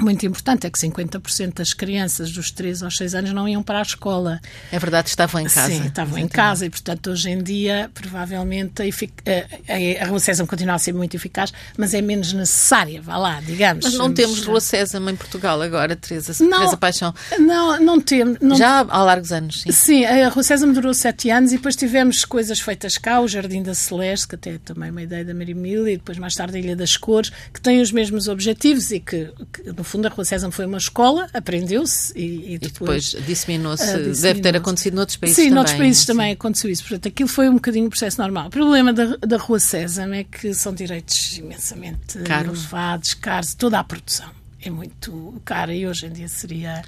muito 0.00 0.24
importante 0.26 0.66
é 0.66 0.70
que 0.70 0.78
50% 0.78 1.54
das 1.54 1.74
crianças 1.74 2.30
dos 2.32 2.50
3 2.50 2.82
aos 2.82 2.96
6 2.96 3.14
anos 3.14 3.32
não 3.32 3.48
iam 3.48 3.62
para 3.62 3.78
a 3.78 3.82
escola. 3.82 4.40
É 4.70 4.78
verdade, 4.78 5.08
estavam 5.08 5.40
em 5.40 5.44
casa. 5.44 5.68
Sim, 5.68 5.86
estavam 5.86 6.18
em 6.18 6.28
casa 6.28 6.66
e, 6.66 6.70
portanto, 6.70 7.10
hoje 7.10 7.30
em 7.30 7.42
dia, 7.42 7.90
provavelmente, 7.94 8.82
a, 8.82 8.84
a, 8.86 10.04
a 10.04 10.08
Rua 10.08 10.20
Sésamo 10.20 10.48
continua 10.48 10.74
a 10.74 10.78
ser 10.78 10.92
muito 10.92 11.14
eficaz, 11.14 11.52
mas 11.76 11.94
é 11.94 12.00
menos 12.00 12.32
necessária, 12.32 13.00
vá 13.00 13.16
lá, 13.16 13.40
digamos. 13.40 13.84
Mas 13.84 13.94
não 13.94 14.12
temos 14.12 14.44
Rua 14.44 14.60
Sésamo 14.60 15.10
em 15.10 15.16
Portugal 15.16 15.60
agora, 15.60 15.96
Teresa, 15.96 16.32
não, 16.44 16.58
Teresa 16.58 16.76
Paixão. 16.76 17.14
Não, 17.38 17.80
não 17.80 18.00
temos. 18.00 18.38
Não... 18.40 18.56
Já 18.56 18.80
há 18.88 19.02
largos 19.02 19.32
anos, 19.32 19.62
sim. 19.62 19.72
Sim, 19.72 20.04
a 20.04 20.28
Rua 20.28 20.42
Sésamo 20.42 20.72
durou 20.72 20.94
7 20.94 21.30
anos 21.30 21.52
e 21.52 21.56
depois 21.56 21.76
tivemos 21.76 22.24
coisas 22.24 22.60
feitas 22.60 22.98
cá, 22.98 23.20
o 23.20 23.28
Jardim 23.28 23.62
da 23.62 23.74
Celeste, 23.74 24.28
que 24.28 24.34
até 24.34 24.54
é 24.54 24.58
também 24.58 24.90
uma 24.90 25.02
ideia 25.02 25.24
da 25.24 25.34
Maria 25.34 25.54
Mila, 25.54 25.90
e 25.90 25.96
depois 25.96 26.18
mais 26.18 26.34
tarde 26.34 26.56
a 26.56 26.60
Ilha 26.60 26.76
das 26.76 26.96
Cores, 26.96 27.30
que 27.52 27.60
têm 27.60 27.80
os 27.80 27.92
mesmos 27.92 28.28
objetivos 28.28 28.90
e 28.90 29.00
que, 29.00 29.30
que 29.52 29.72
no 29.72 29.84
fundo, 29.88 30.06
a 30.06 30.10
Rua 30.10 30.24
Sésamo 30.24 30.52
foi 30.52 30.66
uma 30.66 30.78
escola, 30.78 31.28
aprendeu-se 31.32 32.12
e, 32.16 32.54
e, 32.54 32.58
depois, 32.58 33.12
depois 33.12 33.26
disseminou-se. 33.26 33.84
Disseminou 33.84 34.14
Deve 34.14 34.40
ter 34.40 34.56
acontecido 34.56 34.94
noutros 34.94 35.16
países 35.16 35.36
sim, 35.36 35.42
também. 35.42 35.50
Sim, 35.50 35.54
noutros 35.54 35.76
países 35.76 36.06
também 36.06 36.32
aconteceu 36.32 36.70
isso. 36.70 36.82
Portanto, 36.82 37.08
aquilo 37.08 37.28
foi 37.28 37.48
um 37.48 37.54
bocadinho 37.54 37.86
um 37.86 37.90
processo 37.90 38.20
normal. 38.20 38.46
O 38.46 38.50
problema 38.50 38.92
da, 38.92 39.16
da 39.16 39.36
Rua 39.36 39.58
Sésamo 39.58 40.14
é 40.14 40.24
que 40.24 40.54
são 40.54 40.72
direitos 40.72 41.38
imensamente 41.38 42.18
caros. 42.20 42.60
elevados, 42.60 43.14
caros, 43.14 43.54
toda 43.54 43.78
a 43.78 43.84
produção 43.84 44.38
é 44.62 44.70
muito 44.70 45.40
cara 45.44 45.74
e 45.74 45.86
hoje 45.86 46.06
em 46.06 46.12
dia 46.12 46.28
seria. 46.28 46.82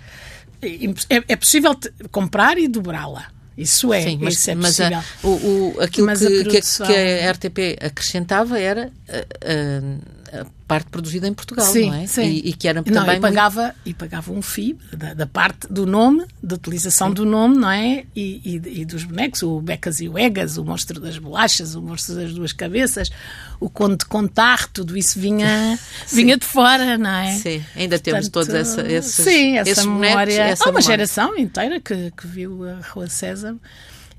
É, 0.62 1.22
é 1.28 1.36
possível 1.36 1.76
comprar 2.10 2.58
e 2.58 2.68
dobrá-la. 2.68 3.28
Isso 3.56 3.92
é, 3.92 4.02
Sim, 4.02 4.18
mas, 4.22 4.34
isso 4.34 4.50
é 4.50 4.54
mas 4.54 4.80
a, 4.80 5.04
o, 5.22 5.28
o, 5.28 5.80
aquilo 5.80 6.06
mas 6.06 6.20
que, 6.20 6.26
a 6.26 6.42
produção... 6.42 6.86
que, 6.86 6.92
a, 6.94 7.32
RTP 7.32 7.84
acrescentava 7.84 8.58
era 8.58 8.90
a, 9.08 9.16
a, 9.18 10.19
parte 10.66 10.88
produzida 10.88 11.26
em 11.26 11.34
Portugal, 11.34 11.66
sim, 11.66 11.86
não 11.86 11.94
é? 11.94 12.06
Sim. 12.06 12.22
E, 12.22 12.50
e 12.50 12.52
que 12.52 12.68
era 12.68 12.80
não, 12.80 12.84
também 12.84 13.16
e 13.16 13.20
pagava 13.20 13.62
muito... 13.62 13.76
e 13.86 13.94
pagava 13.94 14.32
um 14.32 14.40
FII 14.40 14.78
da, 14.96 15.14
da, 15.14 15.26
parte 15.26 15.66
do 15.68 15.84
nome, 15.84 16.24
da 16.42 16.54
utilização 16.54 17.08
sim. 17.08 17.14
do 17.14 17.26
nome, 17.26 17.56
não 17.56 17.70
é? 17.70 18.04
E, 18.14 18.40
e, 18.44 18.80
e, 18.80 18.84
dos 18.84 19.04
bonecos, 19.04 19.42
o 19.42 19.60
Becas 19.60 20.00
e 20.00 20.08
o 20.08 20.16
Egas, 20.16 20.56
o 20.56 20.64
monstro 20.64 21.00
das 21.00 21.18
bolachas, 21.18 21.74
o 21.74 21.82
monstro 21.82 22.14
das 22.14 22.32
duas 22.32 22.52
cabeças, 22.52 23.10
o 23.58 23.68
conde 23.68 23.96
de 23.98 24.04
contar, 24.06 24.68
tudo 24.68 24.96
isso 24.96 25.18
vinha 25.18 25.78
vinha 26.12 26.36
de 26.36 26.46
fora, 26.46 26.96
não 26.96 27.10
é? 27.10 27.32
Sim, 27.32 27.64
ainda 27.74 27.96
Portanto, 27.96 28.02
temos 28.02 28.28
todos 28.28 28.54
essa, 28.54 28.82
esses, 28.82 29.24
sim, 29.24 29.58
essa 29.58 29.70
esses 29.70 29.84
memória. 29.84 30.10
Bonecos, 30.10 30.38
essa 30.38 30.64
Há 30.64 30.66
uma 30.66 30.78
memória. 30.78 30.86
geração 30.86 31.36
inteira 31.36 31.80
que, 31.80 32.12
que 32.12 32.26
viu 32.26 32.64
a 32.68 32.78
Rua 32.92 33.08
César 33.08 33.56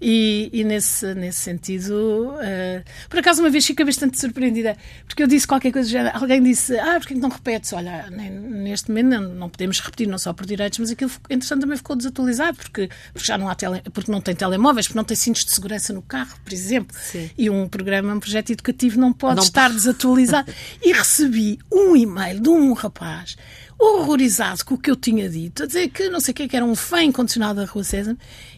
e, 0.02 0.50
e, 0.52 0.64
nesse, 0.64 1.14
nesse 1.14 1.40
sentido, 1.40 2.32
uh, 2.32 2.84
por 3.08 3.20
acaso 3.20 3.42
uma 3.42 3.52
vez 3.52 3.66
fiquei 3.66 3.86
bastante 3.86 4.20
surpreendida, 4.20 4.76
porque 5.06 5.22
eu 5.22 5.28
disse 5.28 5.46
qualquer 5.46 5.72
coisa, 5.72 5.88
já, 5.88 6.12
alguém 6.16 6.42
disse, 6.42 6.76
ah, 6.80 6.98
porque 7.00 7.14
não 7.14 7.30
repetes? 7.30 7.72
Olha, 7.74 8.10
neste 8.10 8.90
momento 8.90 9.08
não, 9.10 9.22
não, 9.36 9.50
podemos 9.50 9.80
repetir, 9.80 10.08
não 10.08 10.18
só 10.18 10.34
por 10.34 10.48
direitos, 10.48 10.80
mas 10.80 10.90
aquilo, 10.90 11.12
entretanto, 11.30 11.62
também 11.62 11.78
ficou 11.78 11.96
desatualizado, 11.96 12.58
porque, 12.58 12.90
porque 13.14 13.28
já 13.28 13.38
não 13.38 13.48
há 13.48 13.54
tele, 13.54 13.82
porque 13.94 14.12
não 14.12 14.20
tem 14.20 14.34
telemóveis, 14.34 14.88
porque 14.88 14.98
não 14.98 15.06
tem 15.06 15.16
cintos 15.16 15.46
de 15.46 15.52
segurança 15.52 15.94
no 15.94 16.02
carro, 16.02 16.36
por 16.44 16.52
exemplo. 16.52 16.98
Sim. 17.00 17.30
E 17.38 17.48
um 17.50 17.68
programa, 17.68 18.12
um 18.14 18.20
projeto 18.20 18.52
educativo 18.52 19.00
não 19.00 19.14
pode 19.14 19.36
Não 19.36 19.44
estar 19.44 19.70
desatualizado. 19.70 20.52
e 20.84 20.92
recebi 20.92 21.60
um 21.72 21.96
e-mail 21.96 22.40
de 22.40 22.50
um 22.50 22.74
rapaz 22.74 23.36
horrorizado 23.82 24.64
com 24.64 24.76
o 24.76 24.78
que 24.78 24.92
eu 24.92 24.96
tinha 24.96 25.28
dito, 25.28 25.64
a 25.64 25.66
dizer 25.66 25.90
que 25.90 26.08
não 26.08 26.20
sei 26.20 26.32
o 26.34 26.36
que, 26.36 26.48
que 26.48 26.56
era 26.56 26.64
um 26.64 26.76
fã 26.76 27.02
incondicional 27.02 27.54
da 27.56 27.66
Rua 27.66 27.84
César, 27.84 28.16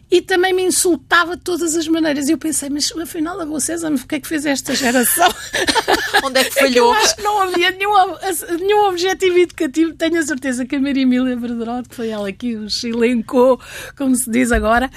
e 0.10 0.22
também 0.22 0.53
me 0.53 0.63
insultava 0.63 1.36
de 1.36 1.41
todas 1.41 1.75
as 1.75 1.88
maneiras. 1.88 2.29
E 2.29 2.33
eu 2.33 2.38
pensei, 2.38 2.69
mas 2.69 2.91
afinal 3.01 3.39
a 3.39 3.43
Rua 3.43 3.60
César, 3.60 3.91
o 3.91 4.07
que 4.07 4.15
é 4.15 4.19
que 4.19 4.27
fez 4.27 4.45
esta 4.45 4.75
geração? 4.75 5.27
Onde 6.24 6.39
é 6.39 6.43
que 6.43 6.51
falhou? 6.51 6.69
É 6.69 6.72
que 6.72 6.79
eu 6.79 6.91
acho 6.91 7.15
que 7.15 7.24
não 7.24 7.41
havia 7.41 7.72
nenhum, 7.72 7.93
nenhum 8.60 8.86
objetivo 8.89 9.39
educativo. 9.39 9.93
Tenho 9.93 10.19
a 10.19 10.24
certeza 10.24 10.65
que 10.65 10.75
a 10.75 10.79
Maria 10.79 11.03
Emília 11.03 11.36
Verderote, 11.36 11.89
que 11.89 11.95
foi 11.95 12.10
ela 12.10 12.31
que 12.31 12.55
os 12.55 12.83
elencou, 12.83 13.60
como 13.98 14.15
se 14.15 14.29
diz 14.29 14.51
agora, 14.51 14.89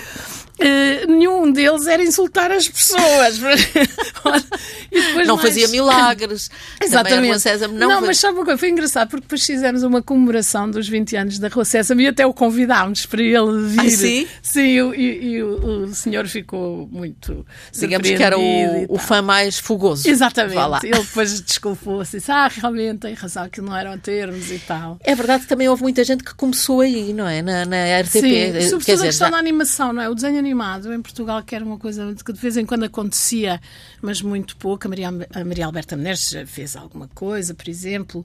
uh, 0.61 1.11
nenhum 1.11 1.51
deles 1.51 1.87
era 1.87 2.03
insultar 2.03 2.53
as 2.53 2.69
pessoas. 2.69 3.39
não 5.27 5.37
mais... 5.37 5.49
fazia 5.49 5.69
milagres. 5.69 6.51
Exatamente. 6.83 7.41
César 7.41 7.69
não, 7.69 7.89
não 7.89 8.01
mas 8.03 8.19
sabe 8.19 8.37
uma 8.37 8.45
coisa? 8.45 8.59
Foi 8.59 8.71
engraçado 8.71 9.09
porque 9.09 9.23
depois 9.23 9.45
fizemos 9.45 9.83
uma 9.83 10.03
comemoração 10.03 10.71
dos 10.71 10.89
20 10.89 11.17
anos 11.17 11.39
da 11.39 11.49
Rua 11.49 11.65
César 11.65 11.95
e 12.01 12.07
até 12.07 12.27
o 12.27 12.33
convidámos 12.33 13.07
para 13.07 13.23
ele 13.23 13.69
vir. 13.69 13.81
Ah, 13.81 13.91
sim? 13.91 14.29
Sim, 14.43 14.93
e, 14.97 15.35
e 15.35 15.43
o, 15.43 15.85
o, 15.85 15.95
senhor 15.95 16.27
ficou 16.27 16.89
muito. 16.91 17.47
Digamos 17.73 18.09
que 18.09 18.23
era 18.23 18.39
o, 18.39 18.95
o 18.95 18.99
fã 18.99 19.23
mais 19.23 19.59
fogoso. 19.59 20.09
Exatamente. 20.09 20.87
Ele 20.87 20.99
depois 21.01 21.41
desculpou-se 21.41 22.17
disse: 22.19 22.31
Ah, 22.31 22.49
realmente 22.49 23.01
tem 23.01 23.15
razão, 23.15 23.49
que 23.49 23.61
não 23.61 23.77
eram 23.77 23.99
termos 23.99 24.51
e 24.51 24.59
tal. 24.59 24.99
É 25.03 25.15
verdade 25.15 25.45
que 25.45 25.49
também 25.49 25.69
houve 25.69 25.83
muita 25.83 26.05
gente 26.05 26.25
que 26.25 26.35
começou 26.35 26.81
aí, 26.81 27.13
não 27.13 27.27
é? 27.27 27.43
Na, 27.43 27.65
na 27.65 28.01
RTP. 28.01 28.11
Sim, 28.11 28.61
sobretudo 28.63 28.85
Quer 28.85 28.93
a 28.93 28.95
dizer, 28.95 29.07
questão 29.07 29.29
já... 29.29 29.33
da 29.33 29.39
animação, 29.39 29.93
não 29.93 30.03
é? 30.03 30.09
O 30.09 30.15
desenho 30.15 30.39
animado 30.39 30.93
em 30.93 31.03
Portugal, 31.03 31.43
que 31.43 31.55
era 31.55 31.65
uma 31.65 31.79
coisa 31.79 32.15
que 32.25 32.33
de 32.33 32.41
vez 32.41 32.57
em 32.57 32.67
quando 32.67 32.85
acontecia, 32.85 33.61
mas 34.01 34.23
muito 34.23 34.57
pouco. 34.57 34.87
A 34.87 34.89
Maria, 34.89 35.09
a 35.09 35.45
Maria 35.45 35.67
Alberta 35.67 35.97
Menezes 35.97 36.31
já 36.31 36.47
fez 36.47 36.77
alguma 36.77 37.09
coisa, 37.09 37.55
por 37.55 37.69
exemplo. 37.69 38.25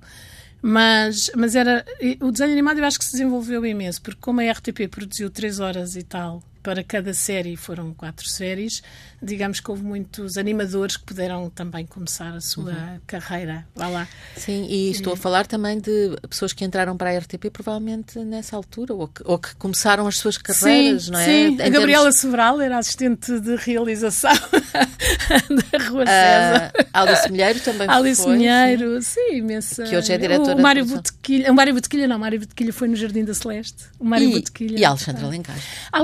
Mas, 0.62 1.32
mas 1.36 1.56
era. 1.56 1.84
O 2.20 2.32
desenho 2.32 2.51
animado 2.51 2.80
eu 2.80 2.86
acho 2.86 3.00
que 3.00 3.06
se 3.06 3.13
desenvolveu 3.13 3.66
imenso, 3.66 4.01
porque 4.01 4.20
como 4.22 4.42
a 4.42 4.51
RTP 4.51 4.88
produziu 4.90 5.30
3 5.30 5.60
horas 5.60 5.96
e 5.96 6.04
tal 6.04 6.44
para 6.62 6.84
cada 6.84 7.13
série, 7.13 7.56
foram 7.56 7.94
quatro 7.94 8.27
séries, 8.27 8.82
digamos 9.22 9.60
que 9.60 9.70
houve 9.70 9.84
muitos 9.84 10.38
animadores 10.38 10.98
que 10.98 11.03
puderam 11.03 11.50
também 11.50 11.86
começar 11.86 12.34
a 12.34 12.41
sua 12.41 12.72
uhum. 12.72 13.00
carreira. 13.06 13.68
Vá 13.75 13.88
lá. 13.88 14.08
Sim, 14.36 14.65
e 14.70 14.91
estou 14.91 15.13
a 15.13 15.18
falar 15.18 15.46
também 15.46 15.80
de 15.80 16.15
pessoas 16.30 16.53
que 16.53 16.63
entraram 16.63 16.96
para 16.98 17.12
a 17.12 17.18
RTP 17.18 17.50
provavelmente 17.51 18.20
nessa 18.20 18.56
altura, 18.56 18.94
ou 18.94 19.08
que, 19.08 19.22
ou 19.25 19.38
que 19.38 19.56
começaram 19.56 20.08
as 20.08 20.18
suas 20.18 20.38
carreiras, 20.38 21.06
sim, 21.06 21.12
não 21.12 21.20
é? 21.20 21.25
Sim, 21.25 21.32
em 21.32 21.62
a 21.62 21.70
Gabriela 21.70 22.03
termos... 22.03 22.20
Sobral 22.20 22.62
era 22.62 22.77
assistente 22.77 23.39
de 23.39 23.56
realização 23.56 24.32
da 25.72 25.89
Rua 25.89 26.06
César. 26.06 26.72
Uh, 26.75 26.86
Alice 26.94 27.32
Milheiro 27.32 27.60
também 27.60 27.89
Alice 27.89 28.24
foi. 28.24 28.38
Milheiro, 28.38 29.01
sim, 29.01 29.20
sim 29.30 29.38
imensa. 29.38 29.84
Que 29.84 29.96
hoje 29.96 30.13
é 30.13 30.18
diretora. 30.18 30.56
O 30.56 30.62
Mário 30.62 30.86
Botequilha, 30.86 31.51
o 31.51 31.56
Mário 31.56 31.74
Botequilha 31.74 32.08
não, 32.08 32.18
o 32.18 32.20
Mário 32.20 32.39
Botequilha 32.39 32.74
foi 32.74 32.88
no 32.88 32.96
Jardim 32.96 33.24
da 33.24 33.34
Celeste. 33.34 33.86
O 34.00 34.06
Mário 34.06 34.30
e, 34.30 34.34
Botequilha. 34.34 34.80
E 34.80 34.86
a 34.86 34.89
Alexandra 34.89 35.27
Lencastre. 35.27 35.63
A 35.91 35.98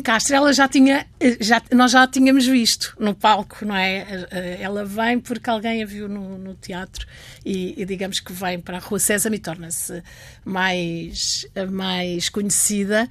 Lencastre, 0.00 0.34
ela 0.34 0.50
já 0.52 0.66
tinha, 0.66 1.06
já, 1.40 1.62
nós 1.72 1.92
já 1.92 2.04
a 2.04 2.08
tínhamos 2.08 2.46
visto 2.46 2.96
no 2.98 3.14
palco, 3.14 3.64
não 3.66 3.76
é? 3.76 4.26
Ela 4.58 4.84
vem 4.84 5.20
porque 5.20 5.48
alguém 5.50 5.82
a 5.82 5.86
viu 5.86 6.08
no, 6.08 6.38
no 6.38 6.54
teatro 6.54 7.06
e, 7.44 7.80
e, 7.80 7.84
digamos 7.84 8.18
que 8.18 8.32
vem 8.32 8.58
para 8.58 8.78
a 8.78 8.80
Rua 8.80 8.98
César 8.98 9.32
e 9.34 9.38
torna-se 9.38 10.02
mais, 10.42 11.46
mais 11.70 12.30
conhecida 12.30 13.06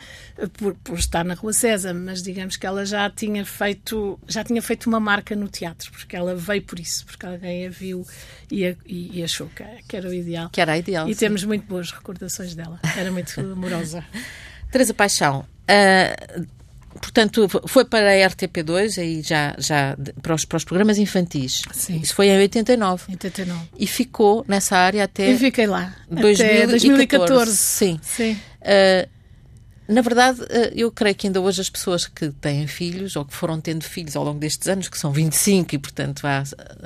por, 0.58 0.74
por 0.75 0.98
estar 0.98 1.24
na 1.24 1.36
Rua 1.36 1.53
César, 1.53 1.93
mas 1.93 2.24
digamos 2.24 2.58
que 2.58 2.65
ela 2.65 2.84
já 2.86 3.08
tinha 3.10 3.46
feito, 3.46 4.19
já 4.27 4.43
tinha 4.43 4.62
feito 4.62 4.88
uma 4.88 5.00
marca 5.00 5.36
no 5.36 5.48
teatro, 5.48 5.91
porque 5.91 6.15
ela 6.15 6.36
veio 6.36 6.63
por 6.63 6.79
isso, 6.79 7.05
porque 7.05 7.25
alguém 7.25 7.67
a 7.67 7.69
viu 7.69 8.05
e, 8.50 8.65
a, 8.65 8.75
e 8.86 9.24
achou 9.24 9.48
que, 9.50 9.63
que, 9.88 9.96
era 9.96 10.10
o 10.10 10.13
ideal. 10.13 10.50
Que 10.50 10.60
era 10.60 10.75
ideal. 10.75 11.08
E 11.08 11.13
sim. 11.13 11.19
temos 11.19 11.43
muito 11.43 11.67
boas 11.67 11.91
recordações 11.91 12.55
dela. 12.55 12.79
Era 12.98 13.12
muito 13.12 13.39
amorosa. 13.39 14.03
Teresa 14.72 14.93
Paixão, 14.93 15.39
uh, 15.39 16.59
portanto, 17.00 17.48
foi 17.68 17.86
para 17.86 18.12
a 18.12 18.29
RTP2, 18.29 18.98
aí 19.00 19.22
já, 19.22 19.56
já 19.58 19.98
para, 20.22 20.36
os, 20.36 20.46
para 20.46 20.58
os 20.58 20.63
programas 20.63 20.98
infantis. 20.98 21.63
Sim. 21.72 22.00
Isso 22.00 22.13
foi 22.13 22.27
em 22.27 22.38
89. 22.38 23.03
89. 23.10 23.60
E 23.77 23.88
ficou 23.88 24.46
nessa 24.48 24.77
área 24.77 25.03
até. 25.03 25.32
E 25.32 25.38
fiquei 25.38 25.68
lá. 25.68 25.96
2014. 26.10 26.44
Até 26.44 26.68
2014. 26.68 27.56
Sim. 27.56 28.00
Sim. 28.03 28.34
Uh, 28.62 29.20
na 29.89 30.01
verdade, 30.01 30.41
eu 30.75 30.91
creio 30.91 31.15
que 31.15 31.25
ainda 31.25 31.41
hoje 31.41 31.62
as 31.62 31.70
pessoas 31.70 32.06
que 32.06 32.29
têm 32.29 32.68
filhos 32.68 33.15
ou 33.15 33.25
que 33.25 33.34
foram 33.34 33.60
tendo 33.60 33.84
filhos 33.84 34.15
ao 34.15 34.24
longo 34.24 34.39
destes 34.39 34.68
anos, 34.68 34.88
que 34.88 34.96
são 34.96 35.12
25 35.12 35.74
e, 35.74 35.79
portanto, 35.79 36.27
há, 36.27 36.44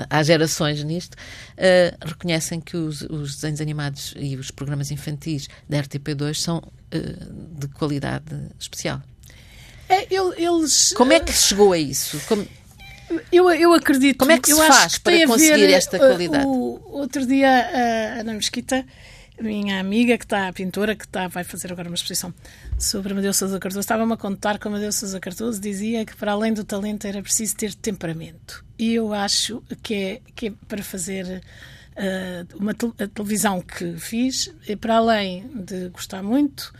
há 0.09 0.23
gerações 0.23 0.81
nisto, 0.85 1.15
uh, 1.15 2.07
reconhecem 2.07 2.61
que 2.61 2.77
os, 2.77 3.01
os, 3.01 3.35
desenhos 3.35 3.59
animados 3.59 4.13
e 4.15 4.37
os 4.37 4.51
programas 4.51 4.89
infantis 4.89 5.49
da 5.67 5.83
RTP2 5.83 6.35
são 6.35 6.59
uh, 6.59 7.59
de 7.59 7.67
qualidade 7.67 8.33
especial. 8.57 9.01
É, 9.93 10.07
eles, 10.11 10.93
Como 10.95 11.13
é 11.13 11.19
que 11.19 11.31
chegou 11.31 11.73
a 11.73 11.77
isso? 11.77 12.19
Como... 12.27 12.47
Eu, 13.31 13.49
eu 13.51 13.73
acredito. 13.73 14.17
Como 14.17 14.31
é 14.31 14.39
que 14.39 14.53
se 14.53 14.67
faz 14.67 14.97
que 14.97 15.01
para 15.01 15.27
conseguir 15.27 15.71
esta 15.71 15.97
qualidade? 15.97 16.45
O, 16.45 16.81
outro 16.91 17.25
dia, 17.25 17.49
a 17.49 18.19
Ana 18.21 18.33
Mesquita, 18.33 18.85
minha 19.39 19.79
amiga, 19.79 20.17
que 20.17 20.25
está, 20.25 20.47
a 20.47 20.53
pintora, 20.53 20.95
que 20.95 21.05
está, 21.05 21.27
vai 21.27 21.43
fazer 21.43 21.71
agora 21.71 21.89
uma 21.89 21.95
exposição 21.95 22.33
sobre 22.77 23.13
Amadeu 23.13 23.33
Sousa 23.33 23.59
Cardoso, 23.59 23.81
estava-me 23.81 24.13
a 24.13 24.17
contar 24.17 24.57
que 24.57 24.67
Amadeu 24.67 24.91
Sousa 24.91 25.19
Cardoso 25.19 25.59
dizia 25.59 26.05
que 26.05 26.15
para 26.15 26.31
além 26.31 26.53
do 26.53 26.63
talento 26.63 27.05
era 27.05 27.21
preciso 27.21 27.55
ter 27.55 27.73
temperamento. 27.73 28.63
E 28.77 28.93
eu 28.93 29.13
acho 29.13 29.61
que 29.81 29.93
é, 29.93 30.21
que 30.35 30.47
é 30.47 30.53
para 30.67 30.83
fazer 30.83 31.41
uh, 31.97 32.57
uma 32.57 32.71
a 32.71 33.07
televisão 33.07 33.61
que 33.61 33.97
fiz, 33.97 34.53
para 34.79 34.95
além 34.95 35.47
de 35.53 35.89
gostar 35.89 36.23
muito, 36.23 36.73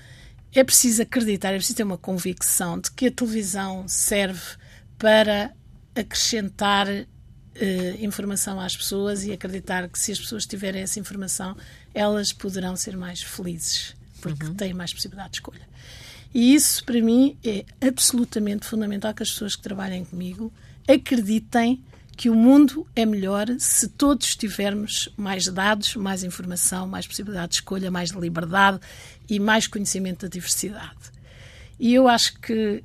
é 0.54 0.64
preciso 0.64 1.02
acreditar, 1.02 1.54
é 1.54 1.58
preciso 1.58 1.78
ter 1.78 1.84
uma 1.84 1.98
convicção 1.98 2.80
de 2.80 2.92
que 2.92 3.08
a 3.08 3.12
televisão 3.12 3.88
serve 3.88 4.58
para 4.98 5.52
acrescentar 5.96 6.88
uh, 6.88 7.06
informação 8.00 8.60
às 8.60 8.76
pessoas 8.76 9.24
e 9.24 9.32
acreditar 9.32 9.88
que 9.90 10.00
se 10.00 10.12
as 10.12 10.20
pessoas 10.20 10.46
tiverem 10.46 10.82
essa 10.82 11.00
informação, 11.00 11.56
elas 11.94 12.32
poderão 12.32 12.76
ser 12.76 12.96
mais 12.98 13.22
felizes, 13.22 13.96
porque 14.22 14.46
uhum. 14.46 14.54
têm 14.54 14.74
mais 14.74 14.94
possibilidade 14.94 15.32
de 15.32 15.38
escolha. 15.38 15.68
E 16.34 16.56
isso, 16.56 16.84
para 16.84 17.00
mim, 17.00 17.38
é 17.44 17.64
absolutamente 17.80 18.66
fundamental 18.66 19.14
que 19.14 19.22
as 19.22 19.32
pessoas 19.32 19.56
que 19.56 19.62
trabalhem 19.62 20.04
comigo 20.04 20.52
acreditem 20.88 21.84
que 22.16 22.30
o 22.30 22.36
mundo 22.36 22.88
é 22.96 23.06
melhor 23.06 23.48
se 23.58 23.88
todos 23.88 24.36
tivermos 24.36 25.10
mais 25.18 25.48
dados, 25.48 25.96
mais 25.96 26.24
informação, 26.24 26.88
mais 26.88 27.08
possibilidade 27.08 27.50
de 27.50 27.56
escolha, 27.56 27.90
mais 27.90 28.12
liberdade 28.12 28.80
e 29.30 29.40
mais 29.40 29.68
conhecimento 29.68 30.22
da 30.22 30.28
diversidade. 30.28 31.12
E 31.80 31.94
eu 31.94 32.08
acho 32.08 32.40
que, 32.40 32.84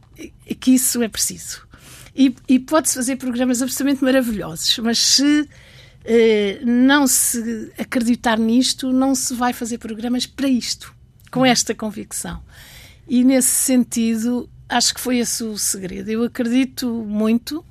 que 0.59 0.73
isso 0.73 1.03
é 1.03 1.09
preciso. 1.09 1.67
E, 2.15 2.35
e 2.49 2.59
pode-se 2.59 2.95
fazer 2.95 3.17
programas 3.17 3.63
absolutamente 3.63 4.03
maravilhosos, 4.03 4.79
mas 4.79 4.99
se 4.99 5.49
eh, 6.05 6.61
não 6.65 7.07
se 7.07 7.73
acreditar 7.79 8.39
nisto, 8.39 8.93
não 8.93 9.15
se 9.15 9.35
vai 9.35 9.53
fazer 9.53 9.79
programas 9.79 10.27
para 10.27 10.49
isto, 10.49 10.93
com 11.31 11.47
esta 11.47 11.75
convicção. 11.75 12.43
E 13.07 13.23
nesse 13.23 13.51
sentido, 13.51 14.49
acho 14.69 14.95
que 14.95 15.01
foi 15.01 15.19
esse 15.19 15.45
o 15.45 15.57
segredo. 15.57 16.11
Eu 16.11 16.25
acredito 16.25 16.89
muito 16.89 17.65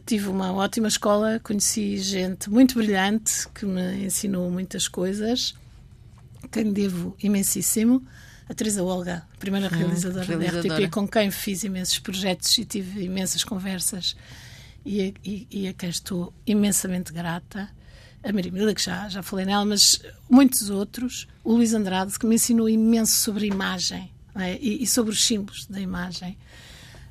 tive 0.00 0.28
uma 0.28 0.52
ótima 0.52 0.88
escola, 0.88 1.40
conheci 1.42 1.98
gente 1.98 2.48
muito 2.48 2.74
brilhante 2.74 3.46
que 3.54 3.66
me 3.66 4.04
ensinou 4.06 4.50
muitas 4.50 4.88
coisas, 4.88 5.54
quem 6.52 6.72
devo 6.72 7.16
imensíssimo. 7.22 8.06
A 8.48 8.54
Teresa 8.54 8.82
Olga, 8.82 9.26
primeira 9.38 9.68
hum, 9.68 9.70
realizadora, 9.70 10.26
realizadora, 10.26 10.68
da 10.68 10.76
RTP, 10.76 10.92
com 10.92 11.08
quem 11.08 11.30
fiz 11.30 11.64
imensos 11.64 11.98
projetos 11.98 12.58
e 12.58 12.64
tive 12.64 13.04
imensas 13.04 13.42
conversas 13.42 14.14
e, 14.84 15.14
e, 15.24 15.46
e 15.50 15.68
a 15.68 15.72
quem 15.72 15.88
estou 15.88 16.34
imensamente 16.46 17.12
grata. 17.12 17.70
A 18.22 18.32
Marimilda, 18.32 18.74
que 18.74 18.82
já, 18.82 19.08
já 19.08 19.22
falei 19.22 19.46
nela, 19.46 19.64
mas 19.64 20.00
muitos 20.28 20.70
outros. 20.70 21.26
O 21.42 21.54
Luís 21.54 21.72
Andrade, 21.72 22.16
que 22.18 22.26
me 22.26 22.34
ensinou 22.34 22.68
imenso 22.68 23.16
sobre 23.16 23.46
imagem 23.46 24.12
é? 24.36 24.56
e, 24.60 24.82
e, 24.82 24.86
sobre 24.86 25.12
os 25.12 25.24
símbolos 25.24 25.66
da 25.66 25.80
imagem. 25.80 26.36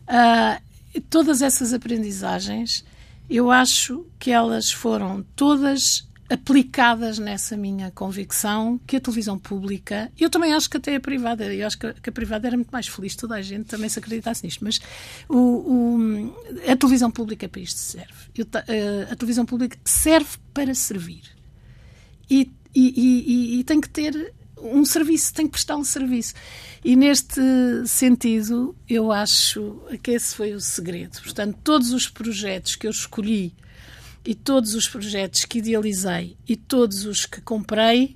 Uh, 0.07 1.01
todas 1.09 1.41
essas 1.41 1.73
aprendizagens, 1.73 2.85
eu 3.29 3.49
acho 3.49 4.05
que 4.19 4.31
elas 4.31 4.71
foram 4.71 5.25
todas 5.35 6.07
aplicadas 6.31 7.19
nessa 7.19 7.57
minha 7.57 7.91
convicção 7.91 8.79
que 8.87 8.95
a 8.95 9.01
televisão 9.01 9.37
pública, 9.37 10.09
eu 10.17 10.29
também 10.29 10.53
acho 10.53 10.69
que 10.69 10.77
até 10.77 10.95
a 10.95 10.99
privada, 10.99 11.53
eu 11.53 11.67
acho 11.67 11.77
que 11.77 12.09
a, 12.09 12.11
privada 12.11 12.47
era 12.47 12.55
muito 12.55 12.71
mais 12.71 12.87
feliz, 12.87 13.15
toda 13.15 13.35
a 13.35 13.41
gente 13.41 13.65
também 13.65 13.89
se 13.89 13.99
acreditasse 13.99 14.45
nisto, 14.45 14.63
mas 14.63 14.79
o, 15.27 15.37
o, 15.37 16.35
a 16.71 16.75
televisão 16.77 17.11
pública 17.11 17.49
para 17.49 17.61
isto 17.61 17.77
serve. 17.77 18.13
Eu, 18.33 18.45
a, 18.53 18.63
eh, 18.67 19.07
a, 19.11 19.15
televisão 19.15 19.45
pública 19.45 19.77
serve 19.83 20.37
para 20.53 20.73
servir. 20.73 21.23
E, 22.29 22.49
e, 22.73 22.93
e, 22.95 23.59
e 23.59 23.63
tem 23.65 23.81
que 23.81 23.89
ter 23.89 24.33
um 24.57 24.85
serviço, 24.85 25.33
tem 25.33 25.47
que 25.47 25.51
prestar 25.51 25.75
um 25.75 25.83
serviço. 25.83 26.33
E 26.83 26.95
neste 26.95 27.41
sentido, 27.85 28.73
eu 28.87 29.11
acho 29.11 29.81
que 30.01 30.11
esse 30.11 30.33
foi 30.33 30.53
o 30.53 30.61
segredo. 30.61 31.19
Portanto, 31.21 31.57
todos 31.61 31.91
os 31.91 32.07
projetos 32.07 32.75
que 32.77 32.87
eu 32.87 32.91
escolhi 32.91 33.53
e 34.25 34.35
todos 34.35 34.75
os 34.75 34.87
projetos 34.87 35.45
que 35.45 35.59
idealizei 35.59 36.37
e 36.47 36.55
todos 36.55 37.05
os 37.05 37.25
que 37.25 37.41
comprei 37.41 38.15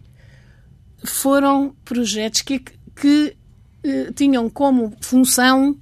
foram 1.04 1.76
projetos 1.84 2.42
que, 2.42 2.60
que 2.96 3.36
eh, 3.84 4.12
tinham 4.16 4.50
como 4.50 4.96
função 5.02 5.78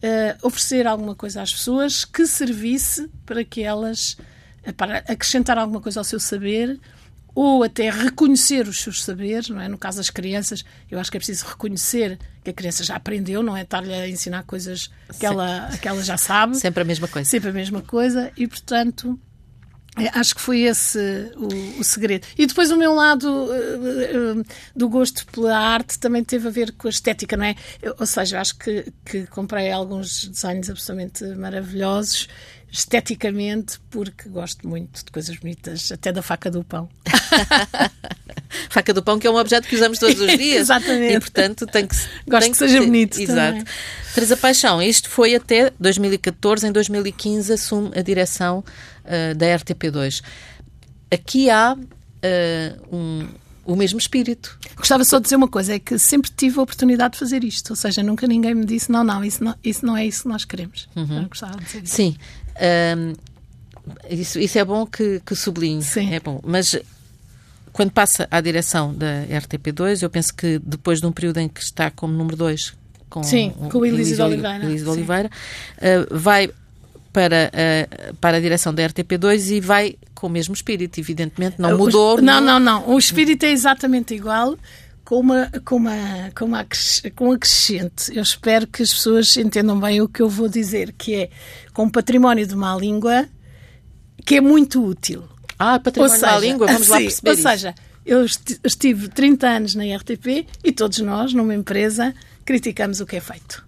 eh, 0.00 0.36
oferecer 0.42 0.86
alguma 0.86 1.14
coisa 1.14 1.42
às 1.42 1.52
pessoas 1.52 2.04
que 2.04 2.26
servisse 2.26 3.08
para 3.26 3.44
que 3.44 3.62
elas 3.62 4.16
para 4.76 4.98
acrescentar 4.98 5.56
alguma 5.56 5.80
coisa 5.80 6.00
ao 6.00 6.04
seu 6.04 6.20
saber 6.20 6.78
ou 7.34 7.62
até 7.62 7.88
reconhecer 7.88 8.66
os 8.66 8.80
seus 8.80 9.04
saberes, 9.04 9.48
não 9.48 9.60
é? 9.60 9.68
No 9.68 9.78
caso 9.78 9.98
das 9.98 10.10
crianças, 10.10 10.64
eu 10.90 10.98
acho 10.98 11.08
que 11.08 11.16
é 11.16 11.20
preciso 11.20 11.46
reconhecer 11.46 12.18
que 12.42 12.50
a 12.50 12.52
criança 12.52 12.82
já 12.82 12.96
aprendeu, 12.96 13.44
não 13.44 13.56
é 13.56 13.62
estar-lhe 13.62 13.94
a 13.94 14.08
ensinar 14.08 14.42
coisas 14.42 14.90
que 15.20 15.24
ela, 15.24 15.70
que 15.80 15.86
ela 15.86 16.02
já 16.02 16.16
sabe. 16.16 16.56
Sempre 16.56 16.82
a 16.82 16.84
mesma 16.84 17.06
coisa. 17.06 17.30
Sempre 17.30 17.50
a 17.50 17.52
mesma 17.52 17.80
coisa 17.80 18.32
e, 18.36 18.48
portanto, 18.48 19.18
Acho 20.12 20.34
que 20.34 20.40
foi 20.40 20.60
esse 20.62 20.98
o, 21.36 21.80
o, 21.80 21.84
segredo. 21.84 22.26
E 22.36 22.46
depois 22.46 22.70
o 22.70 22.76
meu 22.76 22.94
lado 22.94 23.26
uh, 23.26 24.40
uh, 24.40 24.44
do 24.74 24.88
gosto 24.88 25.26
pela 25.26 25.56
arte 25.58 25.98
também 25.98 26.22
teve 26.24 26.48
a 26.48 26.50
ver 26.50 26.72
com 26.72 26.88
a 26.88 26.90
estética, 26.90 27.36
não 27.36 27.44
é? 27.44 27.54
Eu, 27.82 27.94
ou 27.98 28.06
seja, 28.06 28.40
acho 28.40 28.56
que, 28.58 28.86
que 29.04 29.26
comprei 29.26 29.70
alguns 29.70 30.28
desenhos 30.28 30.70
absolutamente 30.70 31.24
maravilhosos 31.36 32.28
esteticamente, 32.70 33.80
porque 33.90 34.28
gosto 34.28 34.68
muito 34.68 35.04
de 35.04 35.10
coisas 35.10 35.36
bonitas, 35.36 35.90
até 35.90 36.12
da 36.12 36.22
faca 36.22 36.50
do 36.50 36.62
pão. 36.62 36.88
faca 38.68 38.92
do 38.92 39.02
pão, 39.02 39.18
que 39.18 39.26
é 39.26 39.30
um 39.30 39.36
objeto 39.36 39.66
que 39.66 39.74
usamos 39.74 39.98
todos 39.98 40.20
os 40.20 40.32
dias. 40.36 40.62
Exatamente. 40.62 41.14
E, 41.14 41.20
portanto, 41.20 41.66
tem 41.66 41.86
que 41.86 41.96
Gosto 42.26 42.42
tem 42.42 42.52
que, 42.52 42.58
seja 42.58 42.80
bonito. 42.80 43.18
Exato. 43.18 43.58
Também. 43.58 43.64
Teresa 44.18 44.36
Paixão, 44.36 44.82
isto 44.82 45.08
foi 45.08 45.36
até 45.36 45.72
2014. 45.78 46.66
Em 46.66 46.72
2015 46.72 47.52
assume 47.52 47.90
a 47.96 48.02
direção 48.02 48.64
uh, 49.04 49.34
da 49.36 49.46
RTP2. 49.46 50.24
Aqui 51.08 51.48
há 51.48 51.74
uh, 51.74 52.96
um 52.96 53.28
o 53.64 53.76
mesmo 53.76 53.98
espírito. 53.98 54.58
Gostava 54.74 55.04
só 55.04 55.18
de 55.18 55.24
dizer 55.24 55.36
uma 55.36 55.46
coisa, 55.46 55.74
é 55.74 55.78
que 55.78 55.98
sempre 55.98 56.32
tive 56.34 56.58
a 56.58 56.62
oportunidade 56.62 57.12
de 57.12 57.18
fazer 57.18 57.44
isto, 57.44 57.70
ou 57.70 57.76
seja, 57.76 58.02
nunca 58.02 58.26
ninguém 58.26 58.54
me 58.54 58.64
disse, 58.64 58.90
não, 58.90 59.04
não, 59.04 59.22
isso 59.22 59.44
não, 59.44 59.54
isso 59.62 59.84
não 59.84 59.94
é 59.94 60.06
isso 60.06 60.22
que 60.22 60.28
nós 60.28 60.44
queremos. 60.44 60.88
Uhum. 60.96 61.28
Gostava 61.28 61.58
de 61.58 61.64
dizer 61.64 61.84
isso. 61.84 61.94
Sim, 61.94 62.16
um, 62.96 63.12
isso, 64.08 64.38
isso 64.40 64.58
é 64.58 64.64
bom 64.64 64.86
que, 64.86 65.20
que 65.24 65.36
sublinhe. 65.36 65.82
Sim. 65.82 66.12
É 66.12 66.18
bom. 66.18 66.40
Mas 66.42 66.76
quando 67.72 67.92
passa 67.92 68.26
à 68.30 68.40
direção 68.40 68.92
da 68.94 69.26
RTP2, 69.26 70.02
eu 70.02 70.08
penso 70.10 70.34
que 70.34 70.58
depois 70.58 70.98
de 70.98 71.06
um 71.06 71.12
período 71.12 71.38
em 71.38 71.48
que 71.48 71.60
está 71.60 71.90
como 71.90 72.14
número 72.14 72.38
2 72.38 72.74
com, 73.08 73.22
Sim, 73.22 73.52
com 73.70 73.78
o 73.78 73.86
Elise 73.86 74.16
de 74.16 74.22
Oliveira, 74.22 74.66
Oliveira 74.90 75.30
uh, 75.78 76.18
vai 76.18 76.50
para, 77.12 77.50
uh, 77.52 78.16
para 78.16 78.36
a 78.36 78.40
direção 78.40 78.72
da 78.74 78.82
RTP2 78.88 79.56
e 79.56 79.60
vai 79.60 79.96
com 80.14 80.26
o 80.26 80.30
mesmo 80.30 80.54
espírito, 80.54 80.98
evidentemente, 80.98 81.56
não 81.58 81.76
mudou. 81.76 82.20
Não, 82.20 82.40
não, 82.40 82.58
não. 82.58 82.88
O 82.88 82.98
espírito 82.98 83.44
é 83.44 83.50
exatamente 83.50 84.14
igual 84.14 84.56
com 85.04 85.20
uma, 85.20 85.50
com 85.64 85.76
uma, 85.76 86.30
com 86.34 86.44
uma 86.44 86.66
com 87.14 87.32
acrescente. 87.32 88.14
Eu 88.14 88.22
espero 88.22 88.66
que 88.66 88.82
as 88.82 88.92
pessoas 88.92 89.36
entendam 89.36 89.80
bem 89.80 90.02
o 90.02 90.08
que 90.08 90.20
eu 90.20 90.28
vou 90.28 90.48
dizer, 90.48 90.92
que 90.92 91.14
é 91.14 91.30
com 91.72 91.84
o 91.84 91.90
património 91.90 92.46
de 92.46 92.54
uma 92.54 92.76
língua 92.76 93.26
que 94.26 94.34
é 94.34 94.40
muito 94.40 94.84
útil. 94.84 95.24
Ah, 95.58 95.78
património 95.78 96.14
seja, 96.14 96.26
de 96.26 96.32
uma 96.32 96.40
língua, 96.40 96.66
vamos 96.66 96.88
lá 96.88 96.98
perceber 96.98 97.30
Ou 97.30 97.34
isso. 97.34 97.42
seja, 97.42 97.74
eu 98.04 98.24
estive 98.24 99.08
30 99.08 99.46
anos 99.46 99.74
na 99.74 99.84
RTP 99.96 100.46
e 100.62 100.72
todos 100.72 100.98
nós, 100.98 101.32
numa 101.32 101.54
empresa, 101.54 102.14
criticamos 102.48 102.98
o 102.98 103.04
que 103.04 103.16
é 103.16 103.20
feito. 103.20 103.62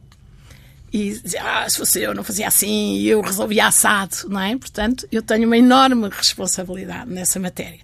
E 0.91 1.11
dizia, 1.11 1.43
ah, 1.43 1.69
se 1.69 1.77
fosse 1.77 2.01
eu, 2.01 2.15
não 2.15 2.25
fazia 2.25 2.49
assim, 2.49 2.95
e 2.95 3.11
eu 3.11 3.21
resolvia 3.21 3.67
assado, 3.67 4.27
não 4.27 4.41
é? 4.41 4.57
Portanto, 4.57 5.07
eu 5.13 5.21
tenho 5.21 5.47
uma 5.47 5.59
enorme 5.59 6.09
responsabilidade 6.09 7.11
nessa 7.11 7.39
matéria. 7.39 7.79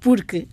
Porque 0.00 0.48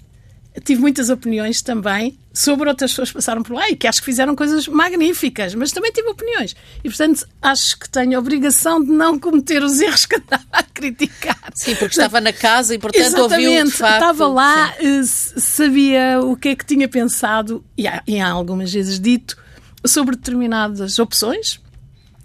tive 0.65 0.81
muitas 0.81 1.09
opiniões 1.09 1.61
também 1.61 2.19
sobre 2.33 2.67
outras 2.67 2.91
pessoas 2.91 3.07
que 3.07 3.15
passaram 3.15 3.41
por 3.41 3.53
lá 3.53 3.69
e 3.69 3.75
que 3.77 3.87
acho 3.87 4.01
que 4.01 4.05
fizeram 4.05 4.35
coisas 4.35 4.67
magníficas, 4.67 5.55
mas 5.55 5.71
também 5.71 5.93
tive 5.93 6.09
opiniões. 6.09 6.57
E, 6.83 6.89
portanto, 6.89 7.25
acho 7.41 7.79
que 7.79 7.89
tenho 7.89 8.17
a 8.17 8.19
obrigação 8.19 8.83
de 8.83 8.91
não 8.91 9.17
cometer 9.17 9.63
os 9.63 9.79
erros 9.79 10.05
que 10.05 10.17
andava 10.17 10.43
a 10.51 10.63
criticar. 10.63 11.39
Sim, 11.53 11.73
porque 11.75 11.93
estava 11.97 12.19
na 12.19 12.33
casa 12.33 12.75
e, 12.75 12.77
portanto, 12.77 13.17
ouviu 13.17 13.63
de 13.63 13.71
facto... 13.71 13.93
estava 13.93 14.27
lá, 14.27 14.73
sim. 14.73 14.99
Eh, 14.99 15.03
sabia 15.05 16.19
o 16.21 16.35
que 16.35 16.49
é 16.49 16.55
que 16.55 16.65
tinha 16.65 16.89
pensado 16.89 17.63
e 17.77 17.85
e 18.05 18.19
há 18.19 18.29
algumas 18.29 18.73
vezes 18.73 18.99
dito 18.99 19.44
sobre 19.87 20.15
determinadas 20.15 20.99
opções. 20.99 21.59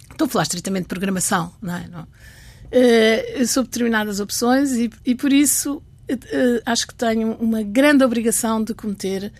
Estou 0.09 0.25
a 0.25 0.29
falar 0.29 0.43
estritamente 0.43 0.83
de 0.83 0.89
programação, 0.89 1.53
não 1.61 1.75
é? 1.75 1.87
Não. 1.87 2.03
Uh, 2.03 3.45
sobre 3.47 3.69
determinadas 3.69 4.19
opções 4.19 4.71
e, 4.71 4.89
e 5.05 5.13
por 5.13 5.33
isso 5.33 5.81
uh, 6.09 6.61
acho 6.65 6.87
que 6.87 6.95
tenho 6.95 7.33
uma 7.33 7.63
grande 7.63 8.03
obrigação 8.03 8.63
de 8.63 8.73
cometer 8.73 9.31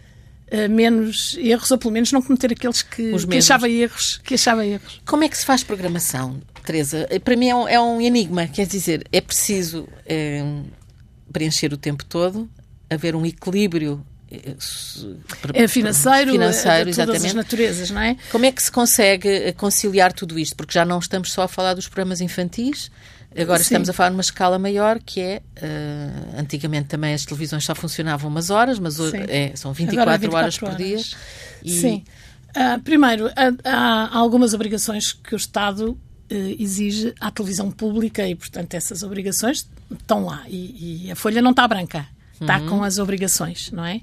uh, 0.51 0.69
menos 0.69 1.37
erros, 1.37 1.71
ou 1.71 1.77
pelo 1.77 1.93
menos 1.93 2.11
não 2.11 2.21
cometer 2.21 2.51
aqueles 2.51 2.81
que, 2.81 3.13
que 3.17 3.37
achava 3.37 3.69
erros, 3.69 4.19
que 4.23 4.33
achava 4.33 4.65
erros. 4.65 5.01
Como 5.05 5.23
é 5.23 5.29
que 5.29 5.37
se 5.37 5.45
faz 5.45 5.63
programação, 5.63 6.41
Teresa? 6.65 7.07
Para 7.23 7.35
mim 7.37 7.47
é 7.47 7.55
um, 7.55 7.67
é 7.67 7.79
um 7.79 8.01
enigma, 8.01 8.47
quer 8.47 8.65
dizer, 8.65 9.07
é 9.11 9.21
preciso 9.21 9.87
é, 10.05 10.43
preencher 11.31 11.73
o 11.73 11.77
tempo 11.77 12.03
todo, 12.03 12.49
haver 12.89 13.15
um 13.15 13.25
equilíbrio 13.25 14.05
é 15.53 15.67
financeiro, 15.67 16.31
financeiro 16.31 16.91
de 16.91 16.97
todas 16.97 17.25
as 17.25 17.33
naturezas, 17.33 17.91
não 17.91 18.01
é? 18.01 18.15
Como 18.31 18.45
é 18.45 18.51
que 18.51 18.63
se 18.63 18.71
consegue 18.71 19.53
conciliar 19.53 20.13
tudo 20.13 20.39
isto? 20.39 20.55
Porque 20.55 20.73
já 20.73 20.85
não 20.85 20.99
estamos 20.99 21.31
só 21.31 21.43
a 21.43 21.47
falar 21.47 21.73
dos 21.73 21.87
programas 21.87 22.21
infantis, 22.21 22.89
Agora 23.35 23.59
Sim. 23.59 23.63
estamos 23.63 23.89
a 23.89 23.93
falar 23.93 24.09
numa 24.09 24.21
escala 24.21 24.59
maior 24.59 24.99
que 24.99 25.21
é. 25.21 25.41
Uh, 25.57 26.39
antigamente 26.39 26.89
também 26.89 27.13
as 27.13 27.23
televisões 27.23 27.63
só 27.63 27.73
funcionavam 27.73 28.29
umas 28.29 28.49
horas, 28.49 28.77
mas 28.77 28.99
hoje 28.99 29.15
é, 29.15 29.55
são 29.55 29.71
24, 29.71 30.11
24 30.11 30.35
horas, 30.35 30.43
horas 30.43 30.57
por 30.57 30.75
dia. 30.75 30.99
E... 31.63 31.71
Sim. 31.71 32.03
Uh, 32.49 32.81
primeiro, 32.81 33.27
há, 33.27 33.53
há, 33.63 34.17
algumas 34.17 34.53
obrigações 34.53 35.13
que 35.13 35.33
o 35.33 35.37
Estado 35.37 35.97
exige 36.57 37.13
à 37.19 37.29
televisão 37.29 37.69
pública 37.69 38.25
e, 38.25 38.35
portanto, 38.35 38.73
essas 38.73 39.03
obrigações 39.03 39.67
estão 39.91 40.25
lá. 40.25 40.43
E, 40.47 41.05
e 41.07 41.11
a 41.11 41.15
folha 41.15 41.41
não 41.41 41.51
está 41.51 41.67
branca, 41.67 42.07
está 42.41 42.59
uhum. 42.59 42.67
com 42.67 42.83
as 42.83 42.97
obrigações, 42.97 43.71
não 43.71 43.85
é? 43.85 44.01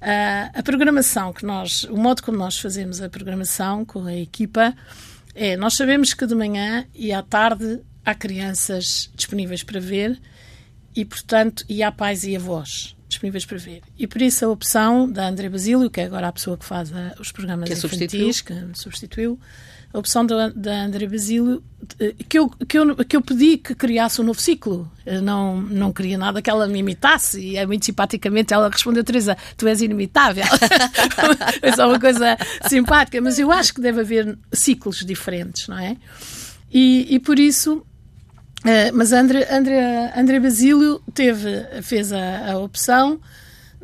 Uh, 0.00 0.58
a 0.58 0.62
programação 0.62 1.32
que 1.32 1.46
nós, 1.46 1.84
o 1.84 1.96
modo 1.96 2.22
como 2.22 2.36
nós 2.36 2.58
fazemos 2.58 3.00
a 3.00 3.08
programação 3.08 3.84
com 3.84 4.06
a 4.06 4.14
equipa 4.14 4.74
é, 5.34 5.56
nós 5.56 5.74
sabemos 5.74 6.14
que 6.14 6.26
de 6.26 6.34
manhã 6.34 6.86
e 6.94 7.12
à 7.12 7.22
tarde 7.22 7.80
há 8.04 8.14
crianças 8.14 9.10
disponíveis 9.16 9.62
para 9.62 9.80
ver 9.80 10.20
e, 10.94 11.04
portanto, 11.04 11.64
e 11.68 11.82
há 11.82 11.90
pais 11.90 12.22
e 12.22 12.36
avós 12.36 12.94
disponíveis 13.08 13.44
para 13.44 13.58
ver. 13.58 13.82
E 13.98 14.06
por 14.06 14.22
isso 14.22 14.44
a 14.44 14.48
opção 14.48 15.10
da 15.10 15.28
André 15.28 15.48
Basílio, 15.48 15.90
que 15.90 16.00
é 16.00 16.04
agora 16.04 16.28
a 16.28 16.32
pessoa 16.32 16.56
que 16.56 16.64
faz 16.64 16.92
a, 16.92 17.14
os 17.18 17.32
programas 17.32 17.68
que 17.68 17.74
infantis, 17.74 18.36
substituiu. 18.36 18.72
que 18.72 18.78
substituiu, 18.78 19.40
a 19.94 19.98
opção 19.98 20.26
da, 20.26 20.48
da 20.48 20.82
André 20.82 21.06
Basílio, 21.06 21.62
eh, 22.00 22.14
que 22.28 22.36
eu, 22.36 22.48
que, 22.48 22.76
eu, 22.76 22.96
que 22.96 23.16
eu 23.16 23.22
pedi 23.22 23.56
que 23.56 23.76
criasse 23.76 24.20
um 24.20 24.24
novo 24.24 24.40
ciclo. 24.40 24.90
Eu 25.06 25.22
não, 25.22 25.60
não 25.60 25.92
queria 25.92 26.18
nada 26.18 26.42
que 26.42 26.50
ela 26.50 26.66
me 26.66 26.80
imitasse 26.80 27.40
e 27.40 27.56
é 27.56 27.64
muito 27.64 27.86
simpaticamente 27.86 28.52
ela 28.52 28.68
respondeu, 28.68 29.04
Teresa, 29.04 29.36
tu 29.56 29.68
és 29.68 29.80
inimitável. 29.80 30.44
é 31.62 31.72
só 31.76 31.88
uma 31.88 32.00
coisa 32.00 32.36
simpática, 32.68 33.20
mas 33.20 33.38
eu 33.38 33.52
acho 33.52 33.72
que 33.72 33.80
deve 33.80 34.00
haver 34.00 34.36
ciclos 34.52 35.04
diferentes, 35.06 35.68
não 35.68 35.78
é? 35.78 35.96
E, 36.72 37.06
e 37.14 37.20
por 37.20 37.38
isso 37.38 37.86
Uh, 38.64 38.88
mas 38.94 39.12
André, 39.12 39.46
André, 39.54 40.12
André 40.16 40.40
Basílio 40.40 40.98
teve, 41.12 41.82
fez 41.82 42.10
a, 42.14 42.52
a, 42.52 42.58
opção 42.58 43.20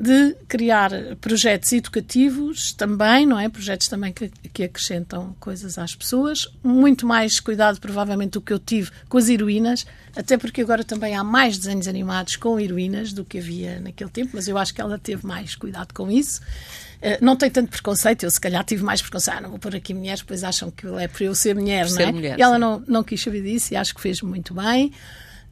de 0.00 0.34
criar 0.48 0.90
projetos 1.20 1.70
educativos 1.74 2.72
também, 2.72 3.26
não 3.26 3.38
é? 3.38 3.50
Projetos 3.50 3.86
também 3.86 4.14
que, 4.14 4.30
que 4.52 4.62
acrescentam 4.64 5.36
coisas 5.38 5.76
às 5.76 5.94
pessoas. 5.94 6.48
Muito 6.62 7.06
mais 7.06 7.38
cuidado, 7.38 7.78
provavelmente, 7.78 8.30
do 8.30 8.40
que 8.40 8.50
eu 8.50 8.58
tive 8.58 8.90
com 9.10 9.18
as 9.18 9.28
heroínas, 9.28 9.86
até 10.16 10.38
porque 10.38 10.62
agora 10.62 10.82
também 10.82 11.14
há 11.14 11.22
mais 11.22 11.58
desenhos 11.58 11.86
animados 11.86 12.36
com 12.36 12.58
heroínas 12.58 13.12
do 13.12 13.26
que 13.26 13.38
havia 13.38 13.78
naquele 13.78 14.08
tempo, 14.08 14.30
mas 14.32 14.48
eu 14.48 14.56
acho 14.56 14.72
que 14.72 14.80
ela 14.80 14.98
teve 14.98 15.26
mais 15.26 15.54
cuidado 15.54 15.92
com 15.92 16.10
isso. 16.10 16.40
Uh, 16.40 17.22
não 17.22 17.36
tem 17.36 17.50
tanto 17.50 17.68
preconceito, 17.68 18.24
eu 18.24 18.30
se 18.30 18.40
calhar 18.40 18.64
tive 18.64 18.82
mais 18.82 19.02
preconceito, 19.02 19.36
ah, 19.36 19.40
não 19.42 19.50
vou 19.50 19.58
pôr 19.58 19.76
aqui 19.76 19.92
mulheres, 19.92 20.20
depois 20.20 20.42
acham 20.42 20.70
que 20.70 20.86
é 20.86 21.08
por 21.08 21.22
eu 21.22 21.34
ser 21.34 21.54
mulher, 21.54 21.86
por 21.86 21.94
não 21.94 22.02
é? 22.02 22.12
mulher, 22.12 22.38
e 22.38 22.42
ela 22.42 22.58
não, 22.58 22.82
não 22.86 23.04
quis 23.04 23.22
saber 23.22 23.42
disso 23.42 23.74
e 23.74 23.76
acho 23.76 23.94
que 23.94 24.00
fez 24.00 24.22
muito 24.22 24.54
bem. 24.54 24.92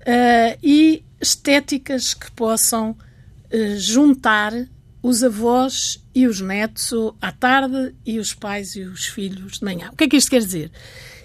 Uh, 0.00 0.58
e 0.62 1.04
estéticas 1.20 2.14
que 2.14 2.30
possam 2.30 2.96
eh, 3.00 3.08
juntar 3.76 4.52
os 5.02 5.22
avós 5.22 6.02
e 6.14 6.26
os 6.26 6.40
netos 6.40 6.92
à 7.20 7.32
tarde 7.32 7.94
e 8.04 8.18
os 8.18 8.34
pais 8.34 8.74
e 8.74 8.82
os 8.82 9.06
filhos 9.06 9.58
de 9.58 9.64
manhã. 9.64 9.90
O 9.92 9.96
que 9.96 10.04
é 10.04 10.08
que 10.08 10.16
isto 10.16 10.30
quer 10.30 10.40
dizer? 10.40 10.70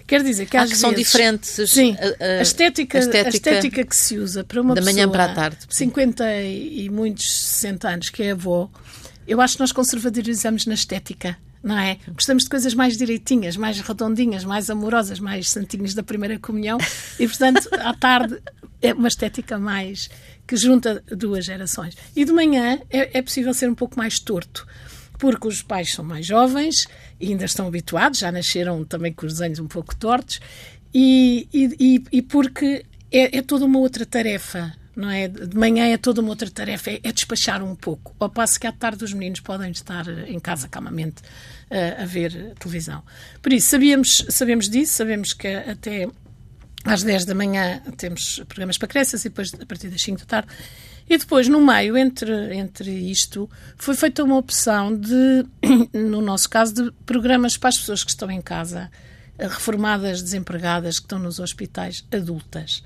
Quer 0.06 0.22
dizer 0.22 0.46
que, 0.46 0.56
ah, 0.56 0.62
às 0.62 0.70
que 0.70 0.76
vezes, 0.76 0.80
são 0.80 0.92
diferentes. 0.92 1.70
Sim, 1.70 1.96
a, 1.98 2.38
a, 2.38 2.42
estética, 2.42 2.98
a, 2.98 3.00
estética, 3.00 3.26
a, 3.26 3.30
estética, 3.30 3.84
que 3.84 3.96
se 3.96 4.18
usa 4.18 4.44
para 4.44 4.60
uma 4.60 4.74
da 4.74 4.82
pessoa 4.82 4.94
manhã 4.94 5.08
para 5.08 5.24
a 5.24 5.34
tarde. 5.34 5.58
50 5.68 6.42
e 6.42 6.90
muitos 6.90 7.30
60 7.30 7.88
anos, 7.88 8.10
que 8.10 8.22
é 8.22 8.32
avó, 8.32 8.70
eu 9.26 9.40
acho 9.40 9.54
que 9.54 9.60
nós 9.60 9.72
conservadorizamos 9.72 10.66
na 10.66 10.74
estética 10.74 11.36
não 11.64 11.78
é? 11.78 11.96
Gostamos 12.08 12.44
de 12.44 12.50
coisas 12.50 12.74
mais 12.74 12.94
direitinhas, 12.94 13.56
mais 13.56 13.80
redondinhas, 13.80 14.44
mais 14.44 14.68
amorosas, 14.68 15.18
mais 15.18 15.48
santinhos 15.48 15.94
da 15.94 16.02
primeira 16.02 16.38
comunhão 16.38 16.76
e, 17.18 17.26
portanto, 17.26 17.70
à 17.72 17.94
tarde 17.94 18.38
é 18.82 18.92
uma 18.92 19.08
estética 19.08 19.58
mais 19.58 20.10
que 20.46 20.56
junta 20.56 21.02
duas 21.10 21.44
gerações. 21.44 21.96
E 22.14 22.24
de 22.24 22.32
manhã 22.32 22.78
é, 22.90 23.18
é 23.18 23.22
possível 23.22 23.54
ser 23.54 23.68
um 23.68 23.74
pouco 23.74 23.96
mais 23.96 24.18
torto, 24.18 24.66
porque 25.18 25.48
os 25.48 25.62
pais 25.62 25.92
são 25.92 26.04
mais 26.04 26.26
jovens 26.26 26.86
e 27.20 27.28
ainda 27.28 27.44
estão 27.44 27.66
habituados, 27.66 28.18
já 28.18 28.30
nasceram 28.30 28.84
também 28.84 29.12
com 29.12 29.26
os 29.26 29.34
desenhos 29.34 29.58
um 29.58 29.66
pouco 29.66 29.94
tortos, 29.96 30.40
e, 30.92 31.48
e, 31.52 32.04
e 32.12 32.22
porque 32.22 32.84
é, 33.10 33.38
é, 33.38 33.42
toda 33.42 33.64
uma 33.64 33.78
outra 33.78 34.04
tarefa. 34.04 34.72
Não 34.94 35.10
é? 35.10 35.26
De 35.26 35.56
manhã 35.56 35.86
é 35.86 35.96
toda 35.96 36.20
uma 36.20 36.30
outra 36.30 36.48
tarefa, 36.48 36.90
é, 36.90 37.00
é 37.02 37.10
despachar 37.10 37.64
um 37.64 37.74
pouco. 37.74 38.14
Ao 38.20 38.30
passo 38.30 38.60
que 38.60 38.66
à 38.66 38.70
tarde 38.70 39.02
os 39.02 39.12
meninos 39.12 39.40
podem 39.40 39.72
estar 39.72 40.06
em 40.28 40.38
casa 40.38 40.68
calmamente 40.68 41.20
uh, 41.20 42.02
a 42.02 42.04
ver 42.04 42.54
televisão. 42.60 43.02
Por 43.42 43.52
isso, 43.52 43.70
sabíamos, 43.70 44.24
sabemos 44.28 44.68
disso, 44.68 44.92
sabemos 44.92 45.32
que 45.32 45.48
até 45.48 46.06
às 46.84 47.02
10 47.02 47.24
da 47.24 47.34
manhã 47.34 47.80
temos 47.96 48.42
programas 48.46 48.76
para 48.76 48.88
crianças 48.88 49.24
e 49.24 49.28
depois 49.28 49.52
a 49.54 49.66
partir 49.66 49.88
das 49.88 50.02
5 50.02 50.20
da 50.20 50.26
tarde. 50.26 50.48
E 51.08 51.18
depois, 51.18 51.48
no 51.48 51.60
meio, 51.60 51.96
entre, 51.98 52.54
entre 52.56 52.90
isto, 52.90 53.48
foi 53.76 53.94
feita 53.94 54.24
uma 54.24 54.36
opção 54.36 54.96
de, 54.96 55.44
no 55.92 56.22
nosso 56.22 56.48
caso, 56.48 56.72
de 56.74 56.90
programas 57.04 57.56
para 57.56 57.68
as 57.68 57.78
pessoas 57.78 58.02
que 58.02 58.10
estão 58.10 58.30
em 58.30 58.40
casa, 58.40 58.90
reformadas, 59.38 60.22
desempregadas, 60.22 60.98
que 60.98 61.04
estão 61.04 61.18
nos 61.18 61.38
hospitais, 61.38 62.04
adultas. 62.10 62.82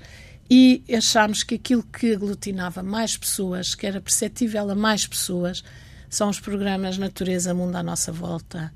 E 0.49 0.83
achámos 0.93 1.43
que 1.43 1.55
aquilo 1.55 1.83
que 1.83 2.13
aglutinava 2.13 2.83
mais 2.83 3.15
pessoas, 3.15 3.73
que 3.73 3.85
era 3.85 4.01
perceptível 4.01 4.69
a 4.69 4.75
mais 4.75 5.07
pessoas, 5.07 5.63
são 6.09 6.29
os 6.29 6.39
programas 6.39 6.97
Natureza, 6.97 7.53
Mundo 7.53 7.75
à 7.75 7.83
Nossa 7.83 8.11
Volta, 8.11 8.73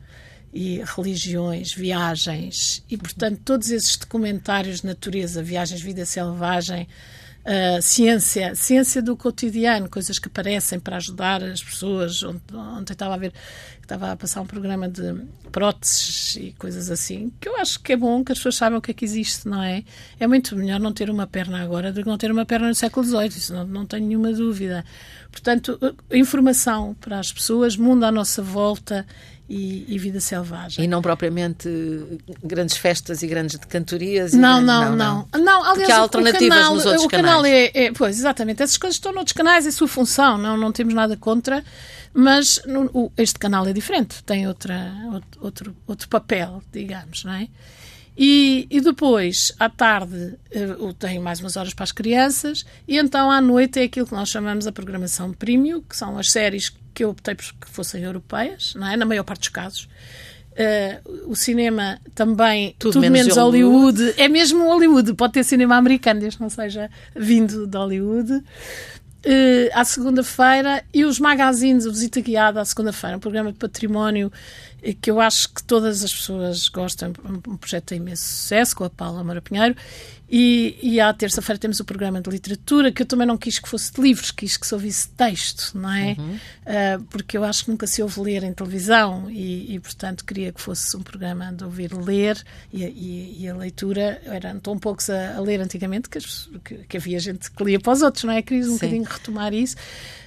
e 0.54 0.84
religiões, 0.86 1.74
viagens 1.74 2.84
e, 2.89 2.96
portanto, 2.96 3.42
todos 3.44 3.72
esses 3.72 3.98
documentários 3.98 4.82
de 4.82 4.88
natureza, 4.88 5.42
viagens, 5.42 5.82
vida 5.82 6.06
selvagem, 6.06 6.88
uh, 7.44 7.82
ciência, 7.82 8.56
ciência 8.56 9.02
do 9.02 9.16
cotidiano, 9.18 9.89
coisas 9.89 10.20
que 10.20 10.28
aparecem 10.28 10.80
para 10.80 10.98
ajudar 10.98 11.44
as 11.44 11.63
pessoas. 11.63 12.22
Ontem 12.24 12.94
estava 12.94 13.16
a 13.16 13.18
ver, 13.18 13.34
estava 13.82 14.12
a 14.12 14.16
passar 14.16 14.42
um 14.42 14.46
programa 14.46 14.88
de 14.88 15.16
próteses 15.52 16.36
e 16.36 16.56
coisas 16.58 16.89
assim, 16.89 17.32
que 17.39 17.48
eu 17.48 17.58
acho 17.58 17.80
que 17.80 17.94
é 17.94 17.98
bom 17.98 18.24
que 18.24 18.32
as 18.32 18.38
pessoas 18.38 18.56
saibam 18.56 18.80
o 18.80 18.82
que 18.82 18.92
é 18.92 18.94
que 18.94 19.06
existe, 19.06 19.48
não 19.48 19.62
é? 19.62 19.84
É 20.20 20.28
muito 20.28 20.56
melhor 20.56 20.80
não 20.80 20.92
ter 20.92 21.10
uma 21.10 21.28
perna 21.28 21.62
agora 21.62 21.92
do 21.92 22.02
que 22.02 22.08
não 22.08 22.18
ter 22.18 22.32
uma 22.32 22.46
perna 22.46 22.68
no 22.68 22.76
século 22.76 23.06
XVIII, 23.06 23.28
isso 23.28 23.54
não, 23.54 23.66
não 23.66 23.86
tenho 23.86 24.08
nenhuma 24.08 24.32
dúvida. 24.34 24.86
Portanto, 25.32 25.80
informação 26.12 26.96
para 27.00 27.20
as 27.20 27.32
pessoas, 27.32 27.76
mundo 27.76 28.04
à 28.04 28.12
nossa 28.12 28.42
volta 28.42 29.06
e, 29.54 29.86
e, 29.88 30.00
vida 30.00 30.20
selvagem. 30.20 30.84
E 30.84 30.88
não 30.88 31.02
propriamente 31.02 31.70
grandes 32.44 32.76
festas 32.76 33.22
e 33.22 33.28
grandes 33.28 33.56
cantorias? 33.58 34.34
Não, 34.34 34.60
não, 34.60 34.96
não, 34.96 35.28
não, 35.32 35.44
não. 35.44 35.63
aliás, 35.63 35.78
Porque 35.78 35.92
há 35.92 35.98
alternativas 36.00 36.58
canal, 36.58 36.74
nos 36.74 36.86
outros 36.86 37.06
o 37.06 37.08
canais. 37.08 37.28
canal 37.28 37.46
é, 37.46 37.72
é, 37.74 37.92
Pois, 37.92 38.18
exatamente. 38.18 38.63
Essas 38.63 38.78
coisas 38.78 38.96
estão 38.96 39.13
noutros 39.13 39.34
canais, 39.34 39.68
é 39.68 39.72
sua 39.72 39.88
função, 39.88 40.38
não, 40.38 40.58
não 40.58 40.72
temos 40.72 40.94
nada 40.94 41.16
contra, 41.16 41.63
mas 42.13 42.62
no, 42.66 42.89
o, 42.94 43.12
este 43.16 43.38
canal 43.38 43.68
é 43.68 43.74
diferente, 43.74 44.24
tem 44.24 44.48
outra, 44.48 44.92
outro, 45.39 45.76
outro 45.86 46.10
papel, 46.10 46.62
digamos, 46.72 47.24
não 47.24 47.34
é? 47.34 47.48
E, 48.15 48.67
e, 48.69 48.80
depois, 48.80 49.52
à 49.60 49.67
tarde, 49.69 50.15
uh, 50.15 50.89
eh, 50.89 50.95
tenho 50.99 51.21
mais 51.21 51.39
umas 51.39 51.58
horas 51.58 51.73
para 51.73 51.84
as 51.84 51.91
crianças, 51.91 52.63
e 52.88 52.97
então 52.97 53.32
à 53.32 53.41
noite 53.41 53.80
é 53.80 53.84
aquilo 53.84 54.06
que 54.06 54.13
nós 54.13 54.30
chamamos 54.30 54.67
a 54.67 54.71
programação 54.71 55.34
premium, 55.34 55.82
que 55.82 55.97
são 55.97 56.17
as 56.17 56.30
séries 56.30 56.71
que 56.93 57.04
eu 57.04 57.10
optei 57.10 57.34
por 57.34 57.45
que 57.45 57.69
fossem 57.69 58.04
europeias, 58.04 58.76
não 58.76 58.88
é? 58.88 58.95
Na 58.95 59.06
maior 59.06 59.23
parte 59.23 59.41
dos 59.41 59.49
casos. 59.49 59.89
Uh, 60.54 61.32
o 61.32 61.36
cinema 61.36 61.99
também, 62.13 62.76
tudo, 62.78 62.93
tudo 62.93 63.02
menos, 63.02 63.21
menos 63.21 63.38
Hollywood. 63.38 63.99
Hollywood. 63.99 64.21
É 64.21 64.30
mesmo 64.30 64.63
Hollywood, 64.67 65.13
pode 65.15 65.34
ter 65.34 65.43
cinema 65.43 65.76
americano, 65.76 66.19
desde 66.19 66.39
não 66.39 66.49
seja 66.49 66.91
vindo 67.15 67.65
de 67.65 67.76
Hollywood. 67.76 68.32
Uh, 68.32 69.69
à 69.73 69.84
segunda-feira 69.84 70.84
e 70.93 71.06
os 71.06 71.17
magazines, 71.19 71.88
o 71.88 71.91
Visita 71.91 72.21
Guiada 72.21 72.62
à 72.62 72.65
segunda-feira, 72.65 73.17
um 73.17 73.19
programa 73.19 73.52
de 73.52 73.58
património 73.58 74.32
que 74.91 75.10
eu 75.10 75.22
acho 75.22 75.54
que 75.54 75.63
todas 75.63 76.04
as 76.04 76.12
pessoas 76.12 76.67
gostam, 76.67 77.13
um 77.48 77.56
projeto 77.56 77.89
de 77.89 77.96
imenso 77.96 78.24
sucesso, 78.24 78.76
com 78.76 78.84
a 78.84 78.89
Paula 78.89 79.24
Mara 79.24 79.41
Pinheiro, 79.41 79.76
e, 80.30 80.80
e 80.82 81.00
à 81.00 81.14
terça-feira 81.14 81.60
temos 81.60 81.80
o 81.80 81.86
programa 81.86 82.22
de 82.22 82.30
literatura, 82.30 82.92
que 82.92 83.02
eu 83.02 83.06
também 83.06 83.28
não 83.28 83.38
quis 83.38 83.60
que 83.60 83.68
fosse 83.68 83.94
de 83.94 84.02
livros, 84.02 84.32
quis 84.32 84.58
que 84.58 84.66
se 84.66 84.74
ouvisse 84.74 85.10
texto, 85.10 85.78
não 85.78 85.92
é? 85.92 86.16
Uhum. 86.18 86.36
Uh, 86.36 87.04
porque 87.10 87.38
eu 87.38 87.44
acho 87.44 87.66
que 87.66 87.72
nunca 87.72 87.86
se 87.86 88.02
ouve 88.02 88.20
ler 88.22 88.44
em 88.44 88.54
televisão 88.54 89.30
e, 89.30 89.76
e, 89.76 89.80
portanto, 89.80 90.26
queria 90.26 90.52
que 90.52 90.62
fosse 90.62 90.96
um 90.96 91.04
programa 91.04 91.52
de 91.52 91.64
ouvir 91.64 91.94
ler 91.94 92.42
e, 92.72 92.84
e, 92.84 93.44
e 93.44 93.50
a 93.50 93.56
leitura. 93.56 94.22
Eram 94.26 94.60
tão 94.60 94.80
poucos 94.80 95.10
a, 95.10 95.36
a 95.36 95.40
ler 95.42 95.60
antigamente 95.60 96.10
que, 96.10 96.20
que, 96.64 96.76
que, 96.78 96.98
havia 96.98 97.20
gente 97.20 97.52
que 97.52 97.64
lia 97.64 97.80
para 97.80 97.94
os 97.94 98.02
outros, 98.02 98.24
não 98.24 98.34
é? 98.34 98.42
Queria 98.42 98.64
um 98.64 98.68
Sim. 98.70 98.74
bocadinho 98.74 99.04
retomar 99.04 99.54
isso. 99.54 99.76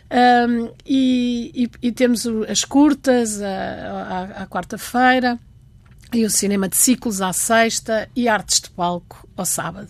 Um, 0.08 0.70
e, 0.86 1.68
e, 1.82 1.88
e, 1.88 1.90
temos 1.90 2.28
as 2.48 2.64
curtas 2.64 3.42
à 3.42 4.46
quarta-feira 4.48 5.36
e 6.16 6.24
o 6.24 6.30
cinema 6.30 6.68
de 6.68 6.76
ciclos 6.76 7.20
à 7.20 7.32
sexta 7.32 8.08
e 8.16 8.28
artes 8.28 8.60
de 8.60 8.70
palco 8.70 9.28
ao 9.36 9.44
sábado. 9.44 9.88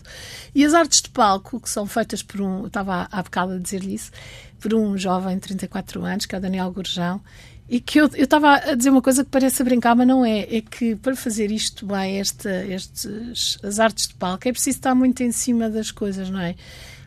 E 0.53 0.65
as 0.65 0.73
artes 0.73 1.01
de 1.01 1.09
palco, 1.09 1.59
que 1.59 1.69
são 1.69 1.85
feitas 1.85 2.21
por 2.21 2.41
um, 2.41 2.61
eu 2.61 2.67
estava 2.67 3.07
há 3.11 3.23
bocado 3.23 3.53
a 3.53 3.57
dizer-lhe 3.57 3.95
isso, 3.95 4.11
por 4.59 4.73
um 4.73 4.97
jovem 4.97 5.35
de 5.35 5.41
34 5.41 6.03
anos, 6.03 6.25
que 6.25 6.35
é 6.35 6.37
o 6.37 6.41
Daniel 6.41 6.71
Gurjão, 6.71 7.21
e 7.69 7.79
que 7.79 7.99
eu, 7.99 8.09
eu 8.13 8.23
estava 8.23 8.55
a 8.55 8.75
dizer 8.75 8.89
uma 8.89 9.01
coisa 9.01 9.23
que 9.23 9.29
parece 9.29 9.63
brincar, 9.63 9.95
mas 9.95 10.07
não 10.07 10.25
é. 10.25 10.41
É 10.41 10.61
que 10.61 10.95
para 10.95 11.15
fazer 11.15 11.51
isto 11.51 11.85
bem, 11.85 12.19
esta, 12.19 12.65
estes, 12.65 13.57
as 13.63 13.79
artes 13.79 14.07
de 14.07 14.15
palco, 14.15 14.47
é 14.47 14.51
preciso 14.51 14.77
estar 14.77 14.95
muito 14.95 15.21
em 15.21 15.31
cima 15.31 15.69
das 15.69 15.91
coisas, 15.91 16.29
não 16.29 16.39
é? 16.39 16.55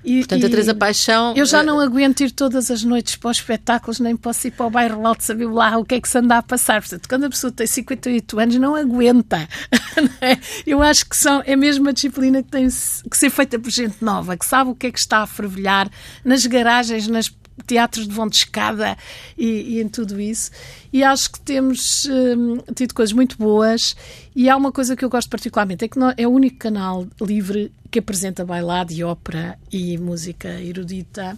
E, 0.05 0.19
Portanto, 0.19 0.47
a 0.47 0.49
Teresa 0.49 0.75
Paixão. 0.75 1.35
Eu 1.37 1.45
já 1.45 1.63
não 1.63 1.79
aguento 1.79 2.21
ir 2.21 2.31
todas 2.31 2.71
as 2.71 2.83
noites 2.83 3.17
para 3.17 3.31
os 3.31 3.37
espetáculos, 3.37 4.01
nem 4.01 4.17
posso 4.17 4.47
ir 4.47 4.51
para 4.53 4.67
o 4.67 4.71
bairro 4.71 5.07
alto 5.07 5.23
saber 5.23 5.47
lá 5.47 5.77
o 5.77 5.85
que 5.85 5.97
é 5.97 6.01
que 6.01 6.09
se 6.09 6.19
anda 6.19 6.39
a 6.39 6.43
passar. 6.43 6.81
Portanto, 6.81 7.09
quando 7.09 7.25
a 7.25 7.31
pessoa 7.31 7.53
tem 7.53 7.67
58 7.67 8.41
anos, 8.41 8.57
não 8.57 8.75
aguenta. 8.75 9.49
É? 10.21 10.39
Eu 10.67 10.83
acho 10.83 11.07
que 11.09 11.17
são, 11.17 11.43
é 11.45 11.57
mesmo 11.57 11.85
uma 11.85 11.93
disciplina 11.93 12.43
que 12.43 12.51
tem 12.51 12.69
que 12.69 13.17
ser 13.17 13.29
feita 13.29 13.59
por 13.59 13.71
gente 13.71 13.97
nova, 14.03 14.37
que 14.37 14.47
sabe 14.47 14.71
o 14.71 14.75
que 14.75 14.87
é 14.87 14.93
que 14.93 14.99
está 14.99 15.19
a 15.19 15.27
fervilhar 15.27 15.91
nas 16.25 16.47
garagens, 16.47 17.07
nas 17.07 17.29
teatros 17.65 18.07
de 18.07 18.15
vão 18.15 18.29
de 18.29 18.37
escada 18.37 18.97
e, 19.37 19.77
e, 19.77 19.81
em 19.81 19.89
tudo 19.89 20.21
isso. 20.21 20.51
E 20.93 21.03
acho 21.03 21.33
que 21.33 21.41
temos 21.41 22.07
hum, 22.07 22.59
tido 22.75 22.95
coisas 22.95 23.13
muito 23.13 23.37
boas. 23.37 23.97
E 24.35 24.49
há 24.49 24.57
uma 24.57 24.73
coisa 24.73 24.97
que 24.97 25.05
eu 25.05 25.11
gosto 25.11 25.29
particularmente: 25.29 25.85
é 25.85 25.89
que 25.89 25.99
é 26.17 26.27
o 26.27 26.31
único 26.31 26.59
canal 26.59 27.07
livre 27.21 27.73
que 27.91 27.99
apresenta 27.99 28.45
bailado 28.45 28.93
e 28.93 29.03
ópera 29.03 29.59
e 29.73 29.99
música 29.99 30.49
erudita. 30.61 31.37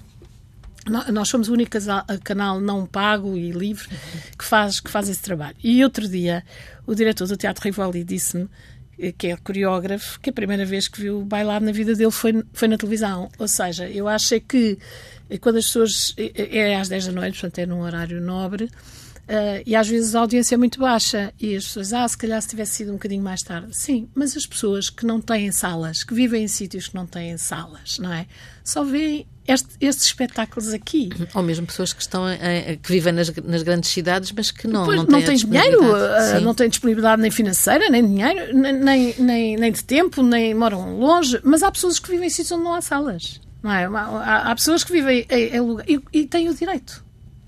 Nós 1.13 1.29
somos 1.29 1.49
o 1.49 1.53
único 1.53 1.71
canal 2.25 2.61
não 2.61 2.85
pago 2.85 3.37
e 3.37 3.53
livre 3.53 3.89
que 4.37 4.45
faz, 4.45 4.81
que 4.81 4.91
faz 4.91 5.09
esse 5.09 5.23
trabalho. 5.23 5.57
E 5.63 5.83
outro 5.85 6.09
dia, 6.09 6.45
o 6.85 6.93
diretor 6.93 7.29
do 7.29 7.37
Teatro 7.37 7.63
Rivoli 7.63 8.03
disse-me 8.03 8.49
que 9.19 9.29
é 9.29 9.37
coreógrafo, 9.37 10.21
que 10.21 10.31
a 10.31 10.33
primeira 10.33 10.65
vez 10.65 10.89
que 10.89 11.01
viu 11.01 11.23
bailado 11.25 11.65
na 11.65 11.73
vida 11.73 11.95
dele 11.95 12.11
foi, 12.11 12.45
foi 12.53 12.69
na 12.69 12.77
televisão. 12.77 13.31
Ou 13.39 13.49
seja, 13.49 13.89
eu 13.89 14.07
acho 14.07 14.35
é 14.35 14.41
que 14.41 14.79
quando 15.41 15.57
as 15.57 15.67
pessoas. 15.67 16.15
É, 16.17 16.59
é 16.59 16.77
às 16.77 16.89
10 16.89 17.07
da 17.07 17.13
noite, 17.13 17.41
portanto 17.41 17.59
é 17.59 17.67
num 17.67 17.81
horário 17.81 18.21
nobre. 18.21 18.71
Uh, 19.23 19.63
e 19.65 19.77
às 19.77 19.89
vezes 19.89 20.15
a 20.15 20.21
audiência 20.21 20.57
é 20.57 20.59
muito 20.59 20.81
baixa 20.81 21.33
e 21.41 21.55
as 21.55 21.65
pessoas, 21.65 21.93
ah, 21.93 22.07
se 22.07 22.19
calhar 22.19 22.43
se 22.43 22.49
tivesse 22.49 22.75
sido 22.75 22.91
um 22.91 22.95
bocadinho 22.95 23.23
mais 23.23 23.41
tarde. 23.43 23.75
Sim, 23.75 24.09
mas 24.15 24.37
as 24.37 24.47
pessoas 24.47 24.91
que 24.91 25.07
não 25.07 25.21
têm 25.21 25.51
salas, 25.53 26.03
que 26.03 26.13
vivem 26.13 26.45
em 26.45 26.49
sítios 26.49 26.89
que 26.89 26.95
não 26.95 27.07
têm 27.07 27.37
salas, 27.39 27.99
não 27.99 28.13
é? 28.13 28.27
Só 28.65 28.83
veem 28.83 29.27
este, 29.47 29.69
estes 29.81 30.07
espetáculos 30.07 30.73
aqui. 30.73 31.11
Ou 31.35 31.43
mesmo 31.43 31.67
pessoas 31.67 31.93
que 31.93 32.03
estão 32.03 32.29
em, 32.29 32.77
que 32.79 32.93
vivem 32.93 33.13
nas, 33.13 33.33
nas, 33.37 33.63
grandes 33.63 33.91
cidades, 33.91 34.33
mas 34.33 34.51
que 34.51 34.67
não, 34.67 34.85
pois, 34.85 34.97
não 34.99 35.07
têm, 35.07 35.15
não 35.15 35.23
têm 35.23 35.37
dinheiro, 35.37 35.81
não 36.43 36.55
têm 36.55 36.69
disponibilidade 36.69 37.23
nem 37.23 37.31
financeira, 37.31 37.89
nem 37.91 38.07
dinheiro, 38.07 38.57
nem, 38.57 39.15
nem, 39.19 39.57
nem 39.57 39.73
de 39.73 39.85
tempo, 39.85 40.23
nem 40.23 40.53
moram 40.53 40.99
longe, 40.99 41.41
mas 41.45 41.63
há 41.63 41.71
pessoas 41.71 41.99
que 41.99 42.11
vivem 42.11 42.27
em 42.27 42.31
sítios 42.31 42.53
onde 42.53 42.65
não 42.65 42.75
há 42.75 42.81
salas. 42.81 43.41
Não 43.63 43.71
é? 43.71 43.85
Há, 43.85 44.51
há 44.51 44.55
pessoas 44.55 44.83
que 44.83 44.93
vivem 44.93 45.25
em, 45.31 45.57
em 45.57 45.61
lugar 45.61 45.89
e, 45.89 46.03
e, 46.13 46.27
têm 46.27 46.49
o 46.49 46.55
direito 46.55 47.05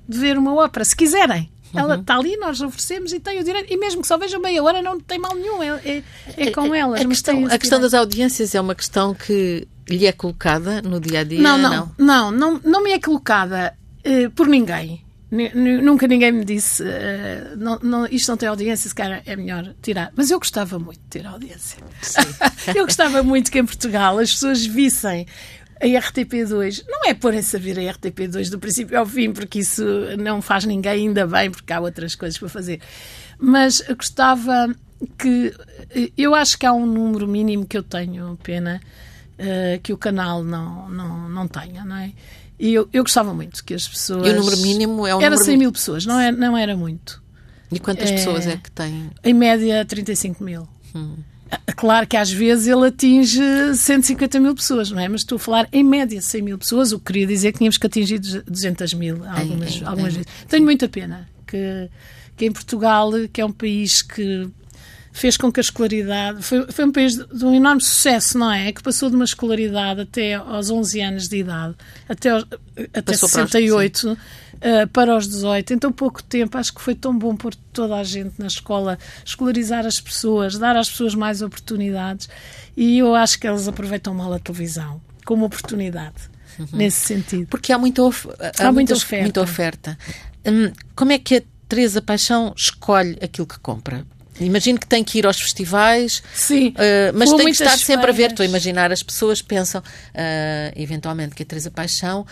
de 0.09 0.19
ver 0.19 0.39
uma 0.39 0.55
ópera, 0.55 0.85
se 0.85 0.95
quiserem. 0.95 1.51
Ela 1.75 1.97
está 1.97 2.15
uhum. 2.15 2.21
ali, 2.21 2.37
nós 2.37 2.61
oferecemos 2.61 3.13
e 3.13 3.21
tem 3.21 3.41
o 3.41 3.45
direito. 3.45 3.73
E 3.73 3.77
mesmo 3.77 4.03
que 4.03 4.09
só 4.09 4.17
vejam 4.17 4.41
meia 4.41 4.63
hora, 4.63 4.83
não 4.83 4.99
tem 5.01 5.19
mal 5.19 5.35
nenhum. 5.35 5.63
É, 5.63 5.69
é, 5.85 6.03
é 6.37 6.51
com 6.51 6.75
elas. 6.75 7.01
A, 7.01 7.05
questão, 7.05 7.47
a 7.47 7.59
questão, 7.59 7.81
das 7.81 7.95
audiências 7.95 8.55
é 8.55 8.61
uma 8.61 8.75
questão 8.75 9.15
que 9.15 9.67
lhe 9.89 10.07
é 10.07 10.13
colocada 10.13 10.81
no 10.83 11.01
dia 11.01 11.21
a 11.21 11.25
dia? 11.25 11.41
Não, 11.41 11.59
não, 11.59 11.93
não, 11.99 12.31
não, 12.31 12.61
não, 12.65 12.83
me 12.83 12.93
é 12.93 12.99
colocada 12.99 13.75
uh, 14.07 14.31
por 14.31 14.47
ninguém. 14.47 15.03
Nunca 15.83 16.07
ninguém 16.07 16.31
me 16.31 16.45
disse 16.45 16.81
uh, 16.85 17.57
não, 17.57 17.79
não, 17.83 18.07
isto 18.07 18.29
não 18.29 18.37
tem 18.37 18.49
audiência, 18.49 18.89
se 18.89 18.95
calhar 18.95 19.21
é 19.27 19.35
melhor 19.35 19.75
tirar. 19.83 20.13
Mas 20.15 20.31
eu 20.31 20.39
gostava 20.39 20.79
muito 20.79 21.01
de 21.01 21.09
ter 21.09 21.27
audiência. 21.27 21.79
eu 22.75 22.85
gostava 22.85 23.23
muito 23.23 23.51
que 23.51 23.59
em 23.59 23.67
Portugal 23.67 24.19
as 24.19 24.31
pessoas 24.31 24.65
vissem 24.65 25.27
a 25.85 26.01
RTP2 26.01 26.85
não 26.89 27.05
é 27.05 27.15
por 27.15 27.35
essa 27.35 27.59
vir 27.59 27.79
a 27.79 27.83
RTP2 27.83 28.51
do 28.51 28.59
princípio 28.59 28.99
ao 28.99 29.05
fim, 29.05 29.33
porque 29.33 29.59
isso 29.59 29.85
não 30.19 30.41
faz 30.41 30.65
ninguém 30.65 31.09
ainda 31.09 31.27
bem, 31.27 31.51
porque 31.51 31.73
há 31.73 31.81
outras 31.81 32.15
coisas 32.15 32.39
para 32.39 32.49
fazer. 32.49 32.81
Mas 33.39 33.83
gostava 33.97 34.75
que. 35.19 35.53
Eu 36.17 36.35
acho 36.35 36.59
que 36.59 36.65
há 36.65 36.73
um 36.73 36.87
número 36.87 37.29
mínimo 37.29 37.67
que 37.67 37.77
eu 37.77 37.83
tenho 37.83 38.39
pena 38.43 38.81
uh, 39.39 39.81
que 39.83 39.93
o 39.93 39.99
canal 39.99 40.43
não, 40.43 40.89
não, 40.89 41.29
não 41.29 41.49
tenha, 41.49 41.85
não 41.85 41.97
é? 41.97 42.13
E 42.59 42.73
eu, 42.73 42.89
eu 42.93 43.03
gostava 43.03 43.35
muito 43.35 43.65
que 43.65 43.75
as 43.75 43.87
pessoas. 43.87 44.27
E 44.27 44.31
o 44.31 44.37
número 44.37 44.57
mínimo 44.59 45.07
é 45.07 45.15
o 45.15 45.19
Era 45.19 45.31
número... 45.31 45.45
100 45.45 45.59
mil 45.59 45.73
pessoas, 45.73 46.07
não, 46.07 46.19
é, 46.19 46.33
não 46.33 46.57
era 46.57 46.77
muito. 46.77 47.23
E 47.71 47.79
quantas 47.79 48.11
é, 48.11 48.15
pessoas 48.15 48.47
é 48.47 48.57
que 48.57 48.71
têm? 48.71 49.11
Em 49.23 49.35
média, 49.35 49.85
35 49.85 50.43
mil. 50.43 50.69
Hum. 50.95 51.17
Claro 51.77 52.07
que 52.07 52.17
às 52.17 52.31
vezes 52.31 52.67
ele 52.67 52.87
atinge 52.87 53.41
150 53.75 54.41
mil 54.41 54.55
pessoas, 54.55 54.91
não 54.91 55.01
é? 55.01 55.09
Mas 55.09 55.23
estou 55.23 55.37
a 55.37 55.39
falar 55.39 55.69
em 55.73 55.83
média 55.83 56.21
100 56.21 56.43
mil 56.43 56.59
pessoas, 56.59 56.93
o 56.93 56.99
que 56.99 57.07
queria 57.07 57.27
dizer 57.27 57.53
que 57.53 57.59
tínhamos 57.59 57.77
que 57.77 57.87
atingir 57.87 58.19
200 58.19 58.95
mil 58.95 59.23
algumas, 59.27 59.77
em, 59.77 59.85
algumas 59.85 60.13
em, 60.13 60.17
vezes. 60.19 60.33
Tenho 60.49 60.65
muita 60.65 60.89
pena 60.89 61.29
que, 61.47 61.91
que 62.37 62.47
em 62.47 62.53
Portugal, 62.53 63.11
que 63.33 63.41
é 63.41 63.45
um 63.45 63.53
país 63.53 64.03
que 64.03 64.49
fez 65.15 65.37
com 65.37 65.51
que 65.51 65.61
a 65.61 65.63
escolaridade. 65.63 66.43
Foi, 66.43 66.67
foi 66.71 66.85
um 66.85 66.93
país 66.93 67.15
de, 67.17 67.27
de, 67.27 67.45
um 67.45 67.55
enorme 67.55 67.81
sucesso, 67.81 68.37
não 68.37 68.51
é? 68.51 68.73
Que 68.73 68.83
passou 68.83 69.09
de 69.09 69.15
uma 69.15 69.25
escolaridade 69.25 70.01
até 70.01 70.35
aos 70.35 70.71
11 70.71 71.01
anos 71.01 71.29
de 71.29 71.39
idade, 71.39 71.75
até, 72.09 72.31
até 72.93 73.17
68, 73.17 74.19
uh, 74.65 74.89
para 74.89 75.17
os 75.17 75.29
18. 75.29 75.75
Em 75.75 75.79
tão 75.79 75.93
pouco 75.93 76.23
tempo, 76.23 76.57
acho 76.57 76.75
que 76.75 76.81
foi 76.81 76.95
tão 76.95 77.17
bom 77.17 77.37
pôr 77.37 77.55
toda 77.73 77.97
a 77.97 78.05
gente 78.05 78.35
na 78.39 78.47
escola, 78.47 78.99
escolarizar 79.25 79.87
as 79.87 80.01
pessoas, 80.01 80.59
dar 80.59 80.77
às 80.77 80.91
pessoas 80.91 81.15
mais 81.15 81.43
oportunidades. 81.43 82.29
E 82.77 82.99
eu 82.99 83.15
acho 83.15 83.39
que 83.39 83.47
eles 83.47 83.69
aproveitam 83.69 84.15
mal 84.15 84.33
a 84.33 84.39
televisão 84.39 85.01
como 85.25 85.45
oportunidade. 85.45 86.35
Uhum. 86.59 86.67
Nesse 86.73 86.99
sentido. 86.99 87.47
Porque 87.49 87.73
há 87.73 87.79
muita, 87.79 88.03
of 88.03 88.29
há, 88.39 88.69
há 88.69 88.73
muita 88.73 88.95
oferta. 88.95 89.23
Muita 89.23 89.41
oferta. 89.41 89.99
Hum, 90.47 90.73
como 90.95 91.11
é 91.11 91.19
que 91.19 91.37
a 91.37 91.43
Teresa 91.69 92.01
Paixão 92.01 92.55
escolhe 92.57 93.19
aquilo 93.21 93.47
que 93.47 93.59
compra? 93.59 94.07
Imagino 94.41 94.79
que 94.79 94.87
tem 94.87 95.05
que 95.05 95.19
ir 95.19 95.27
aos 95.27 95.41
festivais, 95.41 96.23
Sim, 96.35 96.71
uh, 96.71 97.17
mas 97.17 97.31
tem 97.31 97.47
que 97.47 97.51
estar 97.53 97.79
sempre 97.79 98.11
a 98.11 98.13
ver. 98.13 98.31
Estou 98.31 98.43
a 98.43 98.47
imaginar, 98.47 98.91
as 98.93 99.03
pessoas 99.03 99.41
pensam, 99.41 99.81
uh, 99.81 100.73
eventualmente, 100.75 101.35
que 101.35 101.43
a 101.45 101.47
Teresa 101.47 101.71
Paixão 101.71 102.27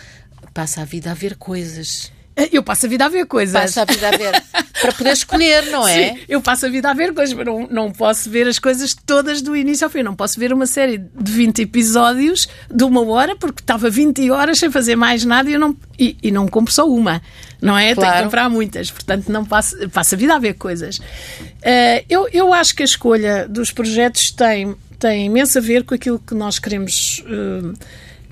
passa 0.53 0.83
a 0.83 0.85
vida 0.85 1.11
a 1.11 1.14
ver 1.14 1.37
coisas. 1.37 2.12
Eu 2.53 2.62
passo 2.62 2.87
a 2.87 2.88
vida 2.88 3.05
a 3.05 3.09
ver 3.09 3.27
coisas. 3.27 3.61
Passa 3.61 3.83
a 3.83 3.85
vida 3.85 4.09
a 4.09 4.16
ver. 4.16 4.42
para 4.83 4.92
poder 4.92 5.12
escolher, 5.12 5.71
não 5.71 5.87
é? 5.87 6.14
Sim, 6.14 6.18
eu 6.29 6.40
passo 6.40 6.66
a 6.66 6.68
vida 6.68 6.90
a 6.90 6.95
ver 6.95 7.14
coisas, 7.14 7.33
mas 7.35 7.47
não, 7.47 7.68
não 7.71 7.92
posso 7.92 8.29
ver 8.29 8.49
as 8.49 8.59
coisas 8.59 8.95
todas 9.07 9.40
do 9.40 9.55
início 9.55 9.85
ao 9.85 9.90
fim. 9.90 10.03
Não 10.03 10.16
posso 10.16 10.40
ver 10.40 10.53
uma 10.53 10.66
série 10.66 10.99
de 10.99 11.33
20 11.33 11.62
episódios 11.62 12.49
de 12.68 12.83
uma 12.83 13.07
hora, 13.07 13.37
porque 13.37 13.61
estava 13.61 13.88
20 13.88 14.29
horas 14.33 14.59
sem 14.59 14.73
fazer 14.73 14.97
mais 14.97 15.25
nada 15.25 15.49
e, 15.49 15.53
eu 15.53 15.61
não, 15.61 15.77
e, 15.97 16.16
e 16.21 16.31
não 16.33 16.49
compro 16.49 16.73
só 16.73 16.85
uma 16.88 17.23
não 17.62 17.79
é? 17.79 17.95
Claro. 17.95 18.11
Tem 18.11 18.18
que 18.18 18.25
comprar 18.25 18.51
muitas, 18.51 18.90
portanto 18.90 19.29
não 19.29 19.45
passa, 19.45 19.88
passa 19.88 20.16
a 20.16 20.18
vida 20.18 20.35
a 20.35 20.38
ver 20.38 20.55
coisas. 20.55 20.99
Uh, 20.99 22.05
eu, 22.11 22.29
eu 22.33 22.53
acho 22.53 22.75
que 22.75 22.83
a 22.83 22.85
escolha 22.85 23.47
dos 23.49 23.71
projetos 23.71 24.33
tem, 24.33 24.75
tem 24.99 25.27
imenso 25.27 25.57
a 25.59 25.61
ver 25.61 25.85
com 25.85 25.95
aquilo 25.95 26.18
que 26.18 26.35
nós 26.35 26.59
queremos. 26.59 27.23
Uh, 27.25 27.73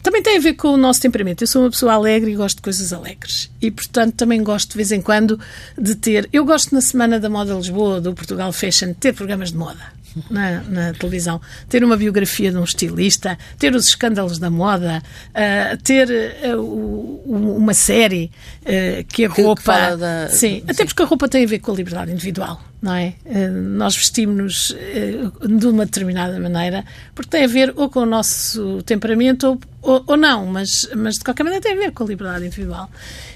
também 0.03 0.23
tem 0.23 0.37
a 0.37 0.41
ver 0.41 0.55
com 0.55 0.69
o 0.69 0.77
nosso 0.77 1.01
temperamento. 1.01 1.43
Eu 1.43 1.47
sou 1.47 1.63
uma 1.63 1.71
pessoa 1.71 1.93
alegre 1.93 2.33
e 2.33 2.37
gosto 2.37 2.57
de 2.57 2.63
coisas 2.63 2.93
alegres. 2.93 3.51
E, 3.61 3.71
portanto, 3.71 4.15
também 4.15 4.43
gosto 4.43 4.71
de 4.71 4.77
vez 4.77 4.93
em 4.93 5.01
quando 5.01 5.39
de 5.79 5.95
ter. 5.95 6.29
Eu 6.33 6.45
gosto 6.45 6.75
na 6.75 6.81
Semana 6.81 7.21
da 7.21 7.29
Moda 7.29 7.55
Lisboa, 7.55 8.01
do 8.01 8.15
Portugal 8.15 8.53
Fashion, 8.53 8.89
de 8.89 8.95
ter 8.95 9.13
programas 9.13 9.53
de 9.53 9.59
moda 9.59 10.00
na, 10.31 10.63
na, 10.63 10.93
televisão, 10.93 11.41
ter 11.69 11.85
uma 11.85 11.97
biografia 11.97 12.51
de 12.51 12.57
um 12.57 12.65
estilista, 12.65 13.39
ter 13.59 13.75
os 13.75 13.89
escândalos 13.89 14.39
da 14.39 14.51
moda, 14.51 15.03
uh, 15.31 15.77
ter 15.83 16.09
uh, 16.57 17.23
uma 17.27 17.75
série 17.75 18.31
uh, 18.63 19.05
que 19.05 19.25
a 19.25 19.29
roupa. 19.29 19.91
Que 19.93 19.97
da... 19.97 20.29
sim, 20.29 20.63
até 20.69 20.85
porque 20.85 21.03
a 21.03 21.07
roupa 21.07 21.29
tem 21.29 21.45
a 21.45 21.47
ver 21.47 21.59
com 21.61 21.73
a 21.73 21.75
liberdade 21.75 22.13
individual, 22.13 22.61
não 22.83 22.95
é? 22.95 23.15
nós 23.51 23.97
vestimos-nos 23.97 24.75
de 25.47 25.67
uma 25.67 25.85
determinada 25.85 26.39
maneira 26.41 26.85
porque 27.15 27.31
tem 27.31 27.45
a 27.45 27.47
ver 27.47 27.73
ou 27.77 27.91
com 27.91 28.01
o 28.01 28.07
nosso 28.07 28.83
temperamento 28.85 29.47
ou, 29.49 29.61
ou, 29.83 30.05
ou 30.07 30.17
não, 30.17 30.47
mas, 30.47 30.89
mas 30.97 31.17
de 31.17 31.25
qualquer 31.25 31.45
maneira 31.45 31.63
tem 31.63 31.73
a 31.73 31.77
ver 31.77 31.93
com 31.93 32.05
a 32.05 32.07
liberdade 32.07 32.47
individual. 32.47 32.91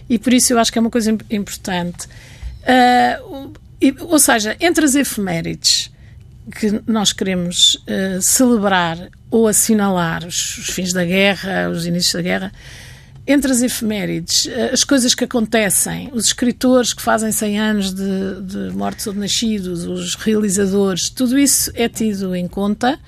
E 0.08 0.18
por 0.18 0.32
isso 0.32 0.52
eu 0.52 0.58
acho 0.58 0.72
que 0.72 0.78
é 0.78 0.80
uma 0.80 0.90
coisa 0.90 1.16
importante. 1.30 2.08
ou 4.00 4.18
seja, 4.18 4.56
entre 4.60 4.84
as 4.84 4.94
efemérides 4.94 5.93
que 6.50 6.82
nós 6.86 7.12
queremos 7.12 7.74
uh, 7.74 8.20
celebrar 8.20 9.10
ou 9.30 9.48
assinalar 9.48 10.26
os, 10.26 10.58
os, 10.58 10.68
fins 10.68 10.92
da 10.92 11.04
guerra, 11.04 11.68
os 11.70 11.86
inícios 11.86 12.12
da 12.14 12.22
guerra, 12.22 12.52
entre 13.26 13.50
as 13.50 13.62
efemérides, 13.62 14.46
uh, 14.46 14.72
as 14.72 14.84
coisas 14.84 15.14
que 15.14 15.24
acontecem, 15.24 16.10
os 16.12 16.26
escritores 16.26 16.92
que 16.92 17.02
fazem 17.02 17.32
100 17.32 17.60
anos 17.60 17.94
de, 17.94 18.42
de 18.42 18.76
mortes 18.76 19.06
ou 19.06 19.12
de 19.12 19.18
nascidos, 19.18 19.84
os 19.84 20.14
realizadores, 20.14 21.08
tudo 21.08 21.38
isso 21.38 21.70
é 21.74 21.88
tido 21.88 22.34
em 22.34 22.46
conta. 22.46 22.98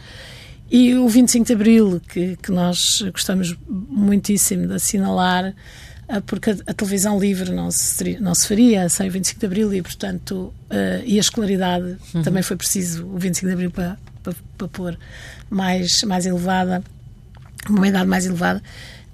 E 0.68 0.94
o 0.94 1.08
25 1.08 1.46
de 1.46 1.52
Abril, 1.52 2.00
que, 2.08 2.36
que 2.42 2.50
nós 2.50 3.00
gostamos 3.12 3.56
muitíssimo 3.68 4.66
de 4.66 4.74
assinalar, 4.74 5.54
porque 6.26 6.50
a, 6.50 6.56
a, 6.66 6.74
televisão 6.74 7.18
livre 7.18 7.50
não 7.50 7.70
se, 7.70 8.18
não 8.20 8.34
se 8.34 8.46
faria 8.46 8.88
sem 8.88 9.08
o 9.08 9.12
25 9.12 9.40
de 9.40 9.46
Abril 9.46 9.74
e, 9.74 9.82
portanto, 9.82 10.54
uh, 10.70 11.02
e 11.04 11.16
a 11.16 11.20
escolaridade 11.20 11.96
uhum. 12.14 12.22
também 12.22 12.42
foi 12.42 12.56
preciso 12.56 13.04
o 13.06 13.18
25 13.18 13.46
de 13.46 13.52
Abril 13.52 13.70
para, 13.70 13.98
para, 14.22 14.34
para 14.56 14.68
pôr 14.68 14.98
mais, 15.50 16.04
mais 16.04 16.24
elevada, 16.24 16.82
uma 17.68 17.88
idade 17.88 18.08
mais 18.08 18.24
elevada. 18.24 18.62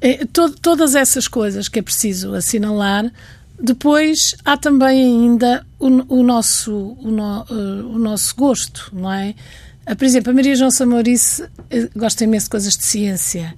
Uh, 0.04 0.26
to, 0.26 0.50
todas 0.50 0.94
essas 0.94 1.26
coisas 1.26 1.68
que 1.68 1.78
é 1.78 1.82
preciso 1.82 2.34
assinalar. 2.34 3.10
Depois 3.58 4.34
há 4.44 4.56
também 4.56 5.02
ainda 5.02 5.64
o, 5.78 5.86
o 6.18 6.22
nosso, 6.22 6.96
o, 7.00 7.10
no, 7.10 7.42
uh, 7.42 7.94
o 7.94 7.98
nosso 7.98 8.34
gosto, 8.36 8.90
não 8.92 9.12
é? 9.12 9.34
por 9.98 10.04
exemplo, 10.04 10.30
a 10.30 10.34
Maria 10.34 10.54
João 10.54 10.70
Samorice 10.70 11.44
gosta 11.96 12.22
imenso 12.22 12.46
de 12.46 12.50
coisas 12.50 12.76
de 12.76 12.84
ciência 12.84 13.52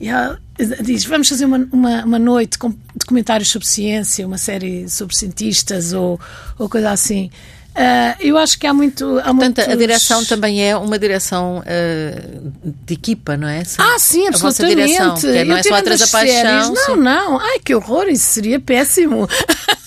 E 0.00 0.08
ela 0.08 0.38
diz: 0.82 1.04
Vamos 1.04 1.28
fazer 1.28 1.44
uma, 1.44 1.68
uma, 1.72 2.04
uma 2.04 2.18
noite 2.18 2.58
com 2.58 2.74
documentários 2.94 3.50
sobre 3.50 3.66
ciência, 3.66 4.26
uma 4.26 4.38
série 4.38 4.88
sobre 4.88 5.16
cientistas 5.16 5.92
ou, 5.92 6.20
ou 6.58 6.68
coisa 6.68 6.90
assim. 6.90 7.30
Uh, 7.76 8.16
eu 8.20 8.38
acho 8.38 8.58
que 8.58 8.66
há 8.66 8.72
muito. 8.72 9.18
Há 9.18 9.24
Portanto, 9.24 9.56
muitos... 9.58 9.68
a 9.68 9.76
direção 9.76 10.24
também 10.24 10.66
é 10.66 10.74
uma 10.74 10.98
direção 10.98 11.58
uh, 11.58 12.52
de 12.64 12.94
equipa, 12.94 13.36
não 13.36 13.46
é? 13.46 13.64
Sim. 13.64 13.76
Ah, 13.78 13.98
sim, 13.98 14.26
absolutamente. 14.28 14.80
A 14.80 14.86
direção, 14.86 15.14
que 15.14 15.44
não 15.44 15.56
é 15.58 15.62
só 15.62 15.74
atrás 15.74 16.00
da 16.00 16.06
paixão. 16.06 16.72
Não, 16.72 16.76
sim. 16.76 16.96
não. 16.96 17.38
Ai, 17.38 17.58
que 17.58 17.74
horror, 17.74 18.08
isso 18.08 18.24
seria 18.24 18.58
péssimo. 18.58 19.28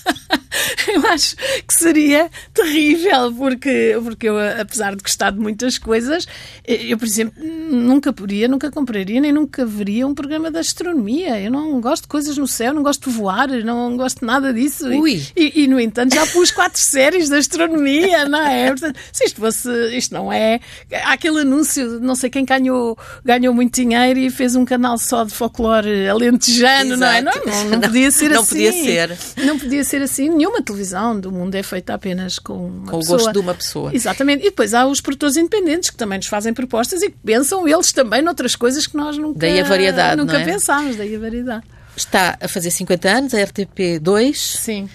eu 0.88 1.06
acho 1.08 1.36
que 1.36 1.74
seria 1.74 2.30
terrível, 2.52 3.32
porque, 3.32 3.98
porque 4.02 4.28
eu, 4.28 4.36
apesar 4.60 4.96
de 4.96 5.02
gostar 5.02 5.30
de 5.30 5.38
muitas 5.38 5.78
coisas, 5.78 6.26
eu, 6.66 6.98
por 6.98 7.06
exemplo, 7.06 7.34
nunca 7.44 8.12
poderia, 8.12 8.48
nunca 8.48 8.70
compraria, 8.70 9.20
nem 9.20 9.32
nunca 9.32 9.64
veria 9.64 10.06
um 10.06 10.14
programa 10.14 10.50
de 10.50 10.58
astronomia. 10.58 11.40
Eu 11.40 11.50
não 11.50 11.80
gosto 11.80 12.02
de 12.02 12.08
coisas 12.08 12.36
no 12.36 12.46
céu, 12.46 12.74
não 12.74 12.82
gosto 12.82 13.08
de 13.08 13.16
voar, 13.16 13.48
não 13.64 13.96
gosto 13.96 14.20
de 14.20 14.26
nada 14.26 14.52
disso. 14.52 14.86
Ui. 14.88 15.22
E, 15.36 15.62
e, 15.62 15.66
no 15.68 15.80
entanto, 15.80 16.14
já 16.14 16.26
pus 16.26 16.50
quatro 16.50 16.78
séries 16.80 17.28
de 17.28 17.36
astronomia, 17.36 18.28
não 18.28 18.42
é? 18.46 18.68
Portanto, 18.68 18.98
se 19.12 19.24
isto 19.24 19.40
fosse, 19.40 19.70
isto 19.96 20.12
não 20.14 20.32
é. 20.32 20.60
Há 21.04 21.12
aquele 21.12 21.40
anúncio, 21.40 22.00
não 22.00 22.14
sei 22.14 22.30
quem 22.30 22.44
ganhou, 22.44 22.98
ganhou 23.24 23.54
muito 23.54 23.74
dinheiro 23.74 24.18
e 24.18 24.30
fez 24.30 24.56
um 24.56 24.64
canal 24.64 24.98
só 24.98 25.24
de 25.24 25.32
folclore 25.32 26.08
alentejano, 26.08 26.94
Exato. 26.94 27.00
não 27.00 27.06
é? 27.06 27.22
Não, 27.22 27.32
não, 27.32 27.70
não 27.70 27.80
podia 27.80 28.10
ser 28.12 28.30
não 28.30 28.42
assim. 28.42 28.48
Podia 28.50 28.72
ser. 28.72 29.18
Não 29.44 29.58
podia 29.58 29.84
ser 29.84 30.02
assim. 30.02 30.28
Nenhuma 30.40 30.62
televisão 30.62 31.20
do 31.20 31.30
mundo 31.30 31.54
é 31.54 31.62
feita 31.62 31.92
apenas 31.92 32.38
com 32.38 32.54
uma 32.68 32.90
com 32.90 32.98
pessoa. 32.98 33.18
o 33.18 33.20
gosto 33.20 33.32
de 33.34 33.38
uma 33.40 33.54
pessoa. 33.54 33.94
Exatamente. 33.94 34.40
E 34.40 34.44
depois 34.48 34.72
há 34.72 34.86
os 34.86 34.98
produtores 34.98 35.36
independentes 35.36 35.90
que 35.90 35.98
também 35.98 36.16
nos 36.16 36.28
fazem 36.28 36.54
propostas 36.54 37.02
e 37.02 37.10
que 37.10 37.16
pensam 37.22 37.68
eles 37.68 37.92
também 37.92 38.22
noutras 38.22 38.56
coisas 38.56 38.86
que 38.86 38.96
nós 38.96 39.18
nunca, 39.18 39.40
daí 39.40 39.60
a 39.60 39.64
variedade, 39.64 40.16
nunca 40.16 40.38
é? 40.38 40.44
pensámos. 40.46 40.96
Daí 40.96 41.14
a 41.14 41.18
variedade. 41.18 41.62
Está 41.94 42.38
a 42.40 42.48
fazer 42.48 42.70
50 42.70 43.08
anos, 43.10 43.34
a 43.34 43.38
RTP2. 43.38 44.34
Sim. 44.34 44.88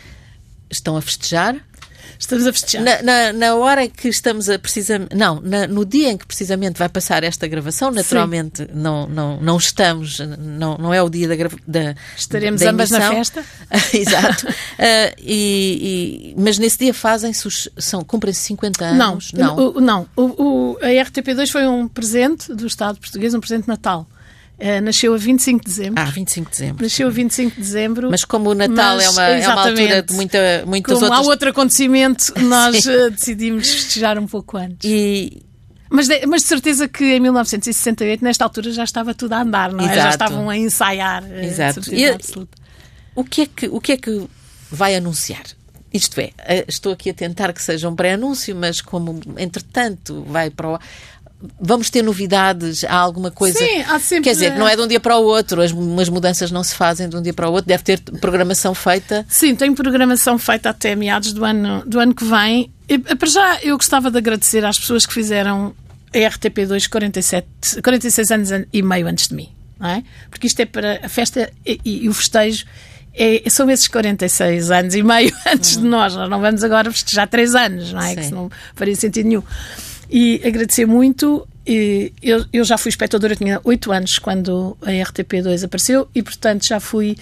Estão 0.67 0.97
a 0.97 1.01
festejar. 1.01 1.55
Estamos 2.19 2.47
a 2.47 2.53
festejar. 2.53 2.83
Na, 2.83 3.01
na, 3.01 3.33
na 3.33 3.55
hora 3.55 3.87
que 3.87 4.07
estamos 4.07 4.49
a 4.49 4.57
precisamente. 4.57 5.15
Não, 5.15 5.41
na, 5.41 5.67
no 5.67 5.85
dia 5.85 6.11
em 6.11 6.17
que 6.17 6.25
precisamente 6.25 6.77
vai 6.77 6.89
passar 6.89 7.23
esta 7.23 7.47
gravação, 7.47 7.91
naturalmente 7.91 8.67
não, 8.73 9.07
não, 9.07 9.39
não 9.41 9.57
estamos, 9.57 10.19
não, 10.19 10.77
não 10.77 10.93
é 10.93 11.01
o 11.01 11.09
dia 11.09 11.27
da 11.27 11.35
gravação. 11.35 11.65
Estaremos 12.17 12.61
da 12.61 12.69
ambas 12.69 12.89
na 12.89 13.09
festa. 13.09 13.43
Exato. 13.93 14.47
Uh, 14.47 15.15
e, 15.19 16.33
e, 16.33 16.35
mas 16.37 16.57
nesse 16.57 16.79
dia 16.79 16.93
fazem-se 16.93 17.47
os. 17.47 17.69
São, 17.77 18.03
cumprem-se 18.03 18.41
50 18.41 18.85
anos? 18.85 19.33
Não. 19.33 19.55
Não. 19.55 19.55
O, 19.55 19.81
não. 19.81 20.07
O, 20.15 20.21
o, 20.21 20.77
a 20.81 20.87
RTP2 20.87 21.49
foi 21.49 21.67
um 21.67 21.87
presente 21.87 22.53
do 22.53 22.67
Estado 22.67 22.99
português, 22.99 23.33
um 23.33 23.39
presente 23.39 23.63
de 23.63 23.67
Natal. 23.67 24.07
Uh, 24.57 24.81
nasceu 24.81 25.13
a 25.13 25.17
25 25.17 25.59
de 25.59 25.69
dezembro. 25.69 26.01
Ah, 26.01 26.05
25 26.05 26.45
de 26.45 26.51
dezembro. 26.51 26.83
Nasceu 26.83 27.07
a 27.07 27.11
25 27.11 27.55
de 27.55 27.61
dezembro. 27.61 28.09
Mas 28.09 28.23
como 28.23 28.51
o 28.51 28.53
Natal 28.53 28.99
é, 28.99 29.09
uma, 29.09 29.23
é 29.23 29.47
uma 29.47 29.67
altura 29.67 30.01
de 30.01 30.13
muita, 30.13 30.63
muitas 30.65 30.93
como 30.93 31.05
outras... 31.05 31.25
há 31.25 31.29
outro 31.29 31.49
acontecimento, 31.49 32.33
nós 32.39 32.85
uh, 32.85 33.11
decidimos 33.11 33.69
festejar 33.69 34.17
um 34.17 34.25
pouco 34.25 34.57
antes. 34.57 34.89
E... 34.89 35.43
Mas 35.89 36.07
de, 36.07 36.25
mas 36.25 36.41
de 36.41 36.47
certeza 36.47 36.87
que 36.87 37.03
em 37.03 37.19
1968, 37.19 38.23
nesta 38.23 38.45
altura, 38.45 38.71
já 38.71 38.83
estava 38.83 39.13
tudo 39.13 39.33
a 39.33 39.41
andar, 39.41 39.71
não 39.71 39.81
é? 39.81 39.91
Exato. 39.91 40.01
Já 40.01 40.09
estavam 40.09 40.49
a 40.49 40.57
ensaiar. 40.57 41.23
Eh, 41.29 41.45
Exato. 41.45 41.93
E, 41.93 42.09
o, 43.13 43.23
que 43.23 43.41
é 43.41 43.45
que, 43.45 43.67
o 43.67 43.79
que 43.79 43.91
é 43.91 43.97
que 43.97 44.25
vai 44.71 44.95
anunciar? 44.95 45.43
Isto 45.93 46.19
é, 46.19 46.31
estou 46.67 46.91
aqui 46.91 47.09
a 47.09 47.13
tentar 47.13 47.53
que 47.53 47.63
seja 47.63 47.87
um 47.87 47.95
pré-anúncio, 47.95 48.53
mas 48.53 48.81
como, 48.81 49.17
entretanto, 49.37 50.25
vai 50.27 50.49
para 50.49 50.71
o 50.71 50.79
vamos 51.59 51.89
ter 51.89 52.01
novidades? 52.01 52.83
Há 52.83 52.95
alguma 52.95 53.31
coisa? 53.31 53.57
Sim, 53.57 53.81
há 53.81 53.99
sempre. 53.99 54.25
Quer 54.25 54.33
dizer, 54.33 54.57
não 54.57 54.67
é 54.67 54.75
de 54.75 54.81
um 54.81 54.87
dia 54.87 54.99
para 54.99 55.17
o 55.17 55.23
outro, 55.23 55.61
as, 55.61 55.71
as 55.71 56.09
mudanças 56.09 56.51
não 56.51 56.63
se 56.63 56.75
fazem 56.75 57.09
de 57.09 57.15
um 57.15 57.21
dia 57.21 57.33
para 57.33 57.49
o 57.49 57.51
outro, 57.51 57.67
deve 57.67 57.83
ter 57.83 57.99
programação 58.19 58.73
feita. 58.73 59.25
Sim, 59.27 59.55
tem 59.55 59.73
programação 59.73 60.37
feita 60.37 60.69
até 60.69 60.95
meados 60.95 61.33
do 61.33 61.43
ano, 61.43 61.83
do 61.85 61.99
ano 61.99 62.13
que 62.13 62.25
vem. 62.25 62.71
E, 62.87 62.97
para 62.97 63.29
já, 63.29 63.59
eu 63.61 63.77
gostava 63.77 64.11
de 64.11 64.17
agradecer 64.17 64.63
às 64.63 64.77
pessoas 64.77 65.05
que 65.05 65.13
fizeram 65.13 65.75
a 66.13 66.17
RTP2 66.17 66.87
47, 66.87 67.47
46 67.81 68.31
anos 68.31 68.49
e 68.71 68.81
meio 68.81 69.07
antes 69.07 69.27
de 69.27 69.35
mim, 69.35 69.49
não 69.79 69.89
é? 69.89 70.03
Porque 70.29 70.47
isto 70.47 70.59
é 70.59 70.65
para 70.65 70.99
a 71.03 71.09
festa 71.09 71.51
e, 71.65 71.79
e, 71.83 72.05
e 72.05 72.09
o 72.09 72.13
festejo. 72.13 72.65
É, 73.17 73.49
são 73.49 73.71
esses 73.71 73.87
46 73.87 74.71
anos 74.71 74.93
e 74.93 75.01
meio 75.01 75.33
antes 75.47 75.77
hum. 75.77 75.83
de 75.83 75.87
nós. 75.87 76.13
Nós 76.15 76.29
não 76.29 76.41
vamos 76.41 76.63
agora 76.65 76.91
festejar 76.91 77.29
3 77.29 77.55
anos, 77.55 77.93
não 77.93 78.01
é? 78.01 78.09
Sim. 78.09 78.15
Que 78.15 78.31
não 78.31 78.51
faria 78.75 78.95
sentido 78.95 79.27
nenhum 79.27 79.43
e 80.09 80.41
agradecer 80.45 80.85
muito. 80.85 81.47
Eu, 82.21 82.45
eu 82.53 82.63
já 82.63 82.77
fui 82.77 82.89
espectadora, 82.89 83.35
tinha 83.35 83.59
8 83.63 83.91
anos 83.91 84.19
quando 84.19 84.77
a 84.81 84.91
RTP2 84.91 85.65
apareceu 85.65 86.07
e, 86.13 86.21
portanto, 86.21 86.65
já 86.67 86.79
fui 86.79 87.17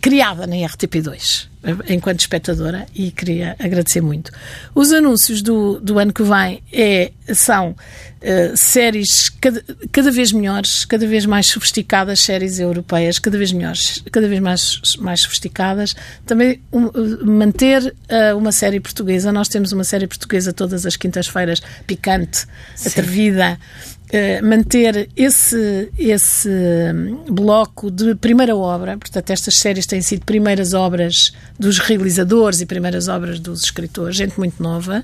criada 0.00 0.46
na 0.46 0.56
RTP2 0.56 1.53
enquanto 1.88 2.20
espectadora 2.20 2.86
e 2.94 3.10
queria 3.10 3.56
agradecer 3.58 4.00
muito. 4.00 4.30
Os 4.74 4.92
anúncios 4.92 5.42
do, 5.42 5.80
do 5.80 5.98
ano 5.98 6.12
que 6.12 6.22
vem 6.22 6.62
é, 6.72 7.10
são 7.32 7.70
uh, 7.70 8.56
séries 8.56 9.28
cada, 9.28 9.62
cada 9.90 10.10
vez 10.10 10.32
melhores, 10.32 10.84
cada 10.84 11.06
vez 11.06 11.24
mais 11.24 11.46
sofisticadas, 11.46 12.20
séries 12.20 12.58
europeias, 12.58 13.18
cada 13.18 13.38
vez 13.38 13.52
melhores, 13.52 14.02
cada 14.10 14.28
vez 14.28 14.40
mais, 14.40 14.80
mais 14.98 15.20
sofisticadas. 15.20 15.94
Também 16.26 16.60
um, 16.72 16.90
manter 17.24 17.82
uh, 17.84 18.36
uma 18.36 18.52
série 18.52 18.80
portuguesa. 18.80 19.32
Nós 19.32 19.48
temos 19.48 19.72
uma 19.72 19.84
série 19.84 20.06
portuguesa 20.06 20.52
todas 20.52 20.84
as 20.84 20.96
quintas-feiras, 20.96 21.60
picante, 21.86 22.46
Sim. 22.74 22.88
atrevida. 22.88 23.58
Uh, 24.14 24.46
manter 24.46 25.08
esse, 25.16 25.90
esse 25.98 26.48
bloco 27.28 27.90
de 27.90 28.14
primeira 28.14 28.54
obra, 28.54 28.96
portanto, 28.96 29.28
estas 29.30 29.56
séries 29.56 29.86
têm 29.86 30.00
sido 30.00 30.24
primeiras 30.24 30.72
obras 30.72 31.32
dos 31.58 31.78
realizadores 31.78 32.60
e 32.60 32.66
primeiras 32.66 33.08
obras 33.08 33.40
dos 33.40 33.64
escritores, 33.64 34.14
gente 34.14 34.38
muito 34.38 34.62
nova 34.62 35.00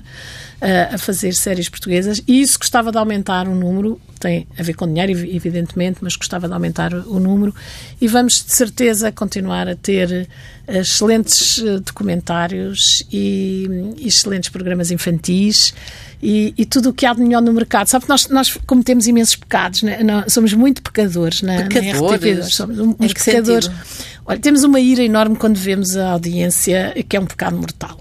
uh, 0.61 0.95
a 0.95 0.97
fazer 0.97 1.33
séries 1.33 1.67
portuguesas, 1.67 2.21
e 2.25 2.39
isso 2.41 2.57
gostava 2.57 2.89
de 2.89 2.97
aumentar 2.97 3.49
o 3.49 3.53
número, 3.53 3.99
tem 4.21 4.47
a 4.57 4.63
ver 4.63 4.73
com 4.73 4.87
dinheiro, 4.87 5.11
evidentemente, 5.11 5.97
mas 6.01 6.15
gostava 6.15 6.47
de 6.47 6.53
aumentar 6.53 6.93
o 6.93 7.19
número, 7.19 7.53
e 7.99 8.07
vamos 8.07 8.45
de 8.45 8.53
certeza 8.53 9.11
continuar 9.11 9.67
a 9.67 9.75
ter 9.75 10.29
excelentes 10.67 11.61
documentários 11.83 13.03
e, 13.11 13.67
e 13.97 14.07
excelentes 14.07 14.49
programas 14.49 14.91
infantis 14.91 15.73
e, 16.21 16.53
e, 16.55 16.65
tudo 16.65 16.89
o 16.89 16.93
que 16.93 17.05
há 17.05 17.13
de 17.13 17.21
melhor 17.21 17.41
no 17.41 17.51
mercado. 17.51 17.87
Sabe 17.87 18.05
que 18.05 18.09
nós, 18.09 18.27
nós 18.27 18.57
cometemos 18.67 19.07
imensos 19.07 19.35
pecados, 19.35 19.81
né? 19.81 20.03
nós 20.03 20.31
somos 20.31 20.53
muito 20.53 20.81
pecadores 20.83 21.41
na, 21.41 21.63
pecadores? 21.63 22.37
na. 22.37 22.43
Somos 22.43 22.79
uns 22.79 23.13
pecadores. 23.13 23.65
Sentido? 23.65 24.21
Olha, 24.25 24.39
temos 24.39 24.63
uma 24.63 24.79
ira 24.79 25.03
enorme 25.03 25.35
quando 25.35 25.57
vemos 25.57 25.97
a 25.97 26.11
audiência, 26.11 26.93
que 27.09 27.17
é 27.17 27.19
um 27.19 27.25
pecado 27.25 27.57
mortal. 27.57 27.99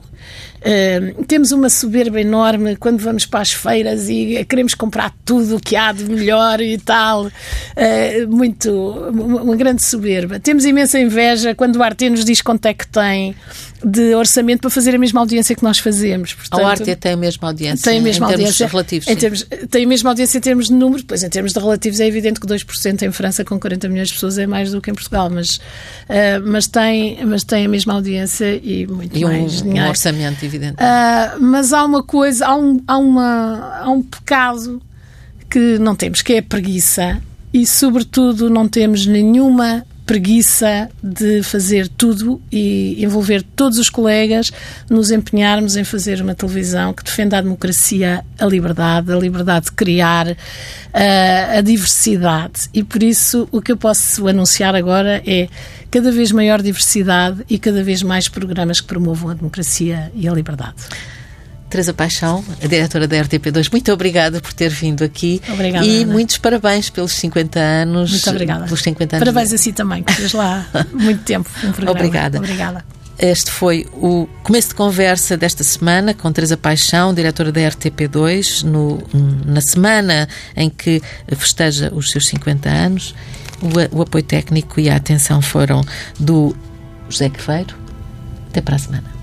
Uh, 0.60 1.24
temos 1.24 1.52
uma 1.52 1.70
soberba 1.70 2.20
enorme 2.20 2.76
quando 2.76 2.98
vamos 2.98 3.24
para 3.24 3.40
as 3.40 3.52
feiras 3.52 4.08
e 4.08 4.44
queremos 4.46 4.74
comprar 4.74 5.14
tudo 5.24 5.56
o 5.56 5.60
que 5.60 5.74
há 5.74 5.90
de 5.90 6.04
melhor 6.04 6.60
e 6.60 6.76
tal. 6.76 7.26
Uh, 7.26 7.30
muito, 8.28 8.70
uma 8.70 9.56
grande 9.56 9.82
soberba. 9.82 10.38
Temos 10.38 10.64
imensa 10.64 10.98
inveja 10.98 11.54
quando 11.54 11.76
o 11.76 11.82
Arte 11.82 12.10
nos 12.10 12.24
diz 12.24 12.42
quanto 12.42 12.66
é 12.66 12.74
que 12.74 12.86
tem 12.86 13.34
de 13.84 14.14
orçamento 14.14 14.60
para 14.60 14.70
fazer 14.70 14.94
a 14.94 14.98
mesma 14.98 15.20
audiência 15.20 15.56
que 15.56 15.62
nós 15.62 15.78
fazemos. 15.78 16.34
Portanto, 16.34 16.60
a 16.60 16.68
Arte 16.68 16.96
tem 16.96 17.12
a 17.12 17.16
mesma 17.16 17.48
audiência. 17.48 17.90
Tem 17.90 17.98
a 17.98 18.02
mesma 18.02 18.28
em 18.28 18.32
audiência. 18.32 18.66
relativos. 18.66 19.08
Em 19.08 19.16
termos, 19.16 19.46
tem 19.70 19.84
a 19.84 19.88
mesma 19.88 20.10
audiência 20.10 20.38
em 20.38 20.40
termos 20.40 20.66
de 20.66 20.74
número, 20.74 21.02
pois 21.04 21.22
em 21.22 21.28
termos 21.28 21.52
de 21.52 21.58
relativos 21.58 22.00
é 22.00 22.06
evidente 22.06 22.40
que 22.40 22.46
2% 22.46 23.02
em 23.02 23.12
França 23.12 23.44
com 23.44 23.58
40 23.58 23.88
milhões 23.88 24.08
de 24.08 24.14
pessoas 24.14 24.38
é 24.38 24.46
mais 24.46 24.70
do 24.70 24.80
que 24.80 24.90
em 24.90 24.94
Portugal, 24.94 25.30
mas, 25.30 25.56
uh, 25.56 25.60
mas, 26.44 26.66
tem, 26.66 27.24
mas 27.24 27.42
tem 27.42 27.64
a 27.64 27.68
mesma 27.68 27.94
audiência 27.94 28.60
e 28.62 28.86
muito 28.86 29.16
e 29.16 29.24
mais 29.24 29.60
um, 29.60 29.64
dinheiro. 29.64 29.86
um 29.86 29.90
orçamento, 29.90 30.44
evidente. 30.50 30.76
Uh, 30.82 31.40
mas 31.40 31.72
há 31.72 31.84
uma 31.84 32.02
coisa, 32.02 32.46
há 32.46 32.56
um, 32.56 32.80
há, 32.86 32.98
uma, 32.98 33.80
há 33.82 33.90
um 33.90 34.02
pecado 34.02 34.80
que 35.48 35.78
não 35.78 35.96
temos, 35.96 36.22
que 36.22 36.34
é 36.34 36.38
a 36.38 36.42
preguiça 36.42 37.20
e, 37.52 37.66
sobretudo, 37.66 38.48
não 38.48 38.68
temos 38.68 39.06
nenhuma 39.06 39.84
preguiça 40.10 40.90
de 41.00 41.40
fazer 41.40 41.86
tudo 41.86 42.42
e 42.50 42.96
envolver 42.98 43.44
todos 43.54 43.78
os 43.78 43.88
colegas, 43.88 44.50
nos 44.90 45.12
empenharmos 45.12 45.76
em 45.76 45.84
fazer 45.84 46.20
uma 46.20 46.34
televisão 46.34 46.92
que 46.92 47.04
defenda 47.04 47.38
a 47.38 47.40
democracia, 47.40 48.24
a 48.36 48.44
liberdade, 48.44 49.12
a 49.12 49.16
liberdade 49.16 49.66
de 49.66 49.72
criar, 49.72 50.26
a, 50.92 51.00
eh, 51.00 51.58
a 51.58 51.60
diversidade. 51.60 52.68
E 52.74 52.82
por 52.82 53.04
isso 53.04 53.48
o 53.52 53.62
que 53.62 53.70
eu 53.70 53.76
posso 53.76 54.26
anunciar 54.26 54.74
agora 54.74 55.22
é 55.24 55.48
cada 55.92 56.10
vez 56.10 56.32
maior 56.32 56.60
diversidade 56.60 57.44
e 57.48 57.56
cada 57.56 57.84
vez 57.84 58.02
mais 58.02 58.28
programas 58.28 58.80
que 58.80 58.88
promovam 58.88 59.30
a 59.30 59.34
democracia 59.34 60.10
e 60.16 60.28
a 60.28 60.32
liberdade. 60.32 60.74
Teresa 61.70 61.94
Paixão, 61.94 62.44
a 62.60 62.66
diretora 62.66 63.06
da 63.06 63.16
RTP2, 63.16 63.70
muito 63.70 63.92
obrigada 63.92 64.40
por 64.40 64.52
ter 64.52 64.68
vindo 64.68 65.04
aqui. 65.04 65.40
Obrigada. 65.48 65.86
E 65.86 66.02
Ana. 66.02 66.12
muitos 66.12 66.36
parabéns 66.36 66.90
pelos 66.90 67.12
50 67.12 67.60
anos. 67.60 68.10
Muito 68.10 68.30
obrigada. 68.30 68.64
Pelos 68.64 68.82
50 68.82 69.16
anos. 69.16 69.28
Parabéns 69.28 69.52
a 69.52 69.58
si 69.58 69.72
também, 69.72 70.02
que 70.02 70.12
fez 70.12 70.32
lá 70.32 70.66
muito 70.92 71.22
tempo 71.22 71.48
um 71.62 71.72
programa. 71.72 71.92
Obrigada. 71.92 72.38
Obrigada. 72.38 72.84
Este 73.16 73.50
foi 73.50 73.86
o 73.92 74.26
começo 74.42 74.70
de 74.70 74.74
conversa 74.74 75.36
desta 75.36 75.62
semana 75.62 76.12
com 76.12 76.32
Teresa 76.32 76.56
Paixão, 76.56 77.14
diretora 77.14 77.52
da 77.52 77.60
RTP2, 77.60 78.64
no, 78.64 78.98
na 79.44 79.60
semana 79.60 80.26
em 80.56 80.68
que 80.70 81.00
festeja 81.36 81.92
os 81.94 82.10
seus 82.10 82.26
50 82.26 82.68
anos. 82.68 83.14
O, 83.60 83.98
o 83.98 84.02
apoio 84.02 84.24
técnico 84.24 84.80
e 84.80 84.88
a 84.88 84.96
atenção 84.96 85.40
foram 85.40 85.84
do 86.18 86.56
José 87.10 87.28
Queveiro. 87.28 87.76
Até 88.48 88.60
para 88.60 88.76
a 88.76 88.78
semana. 88.78 89.19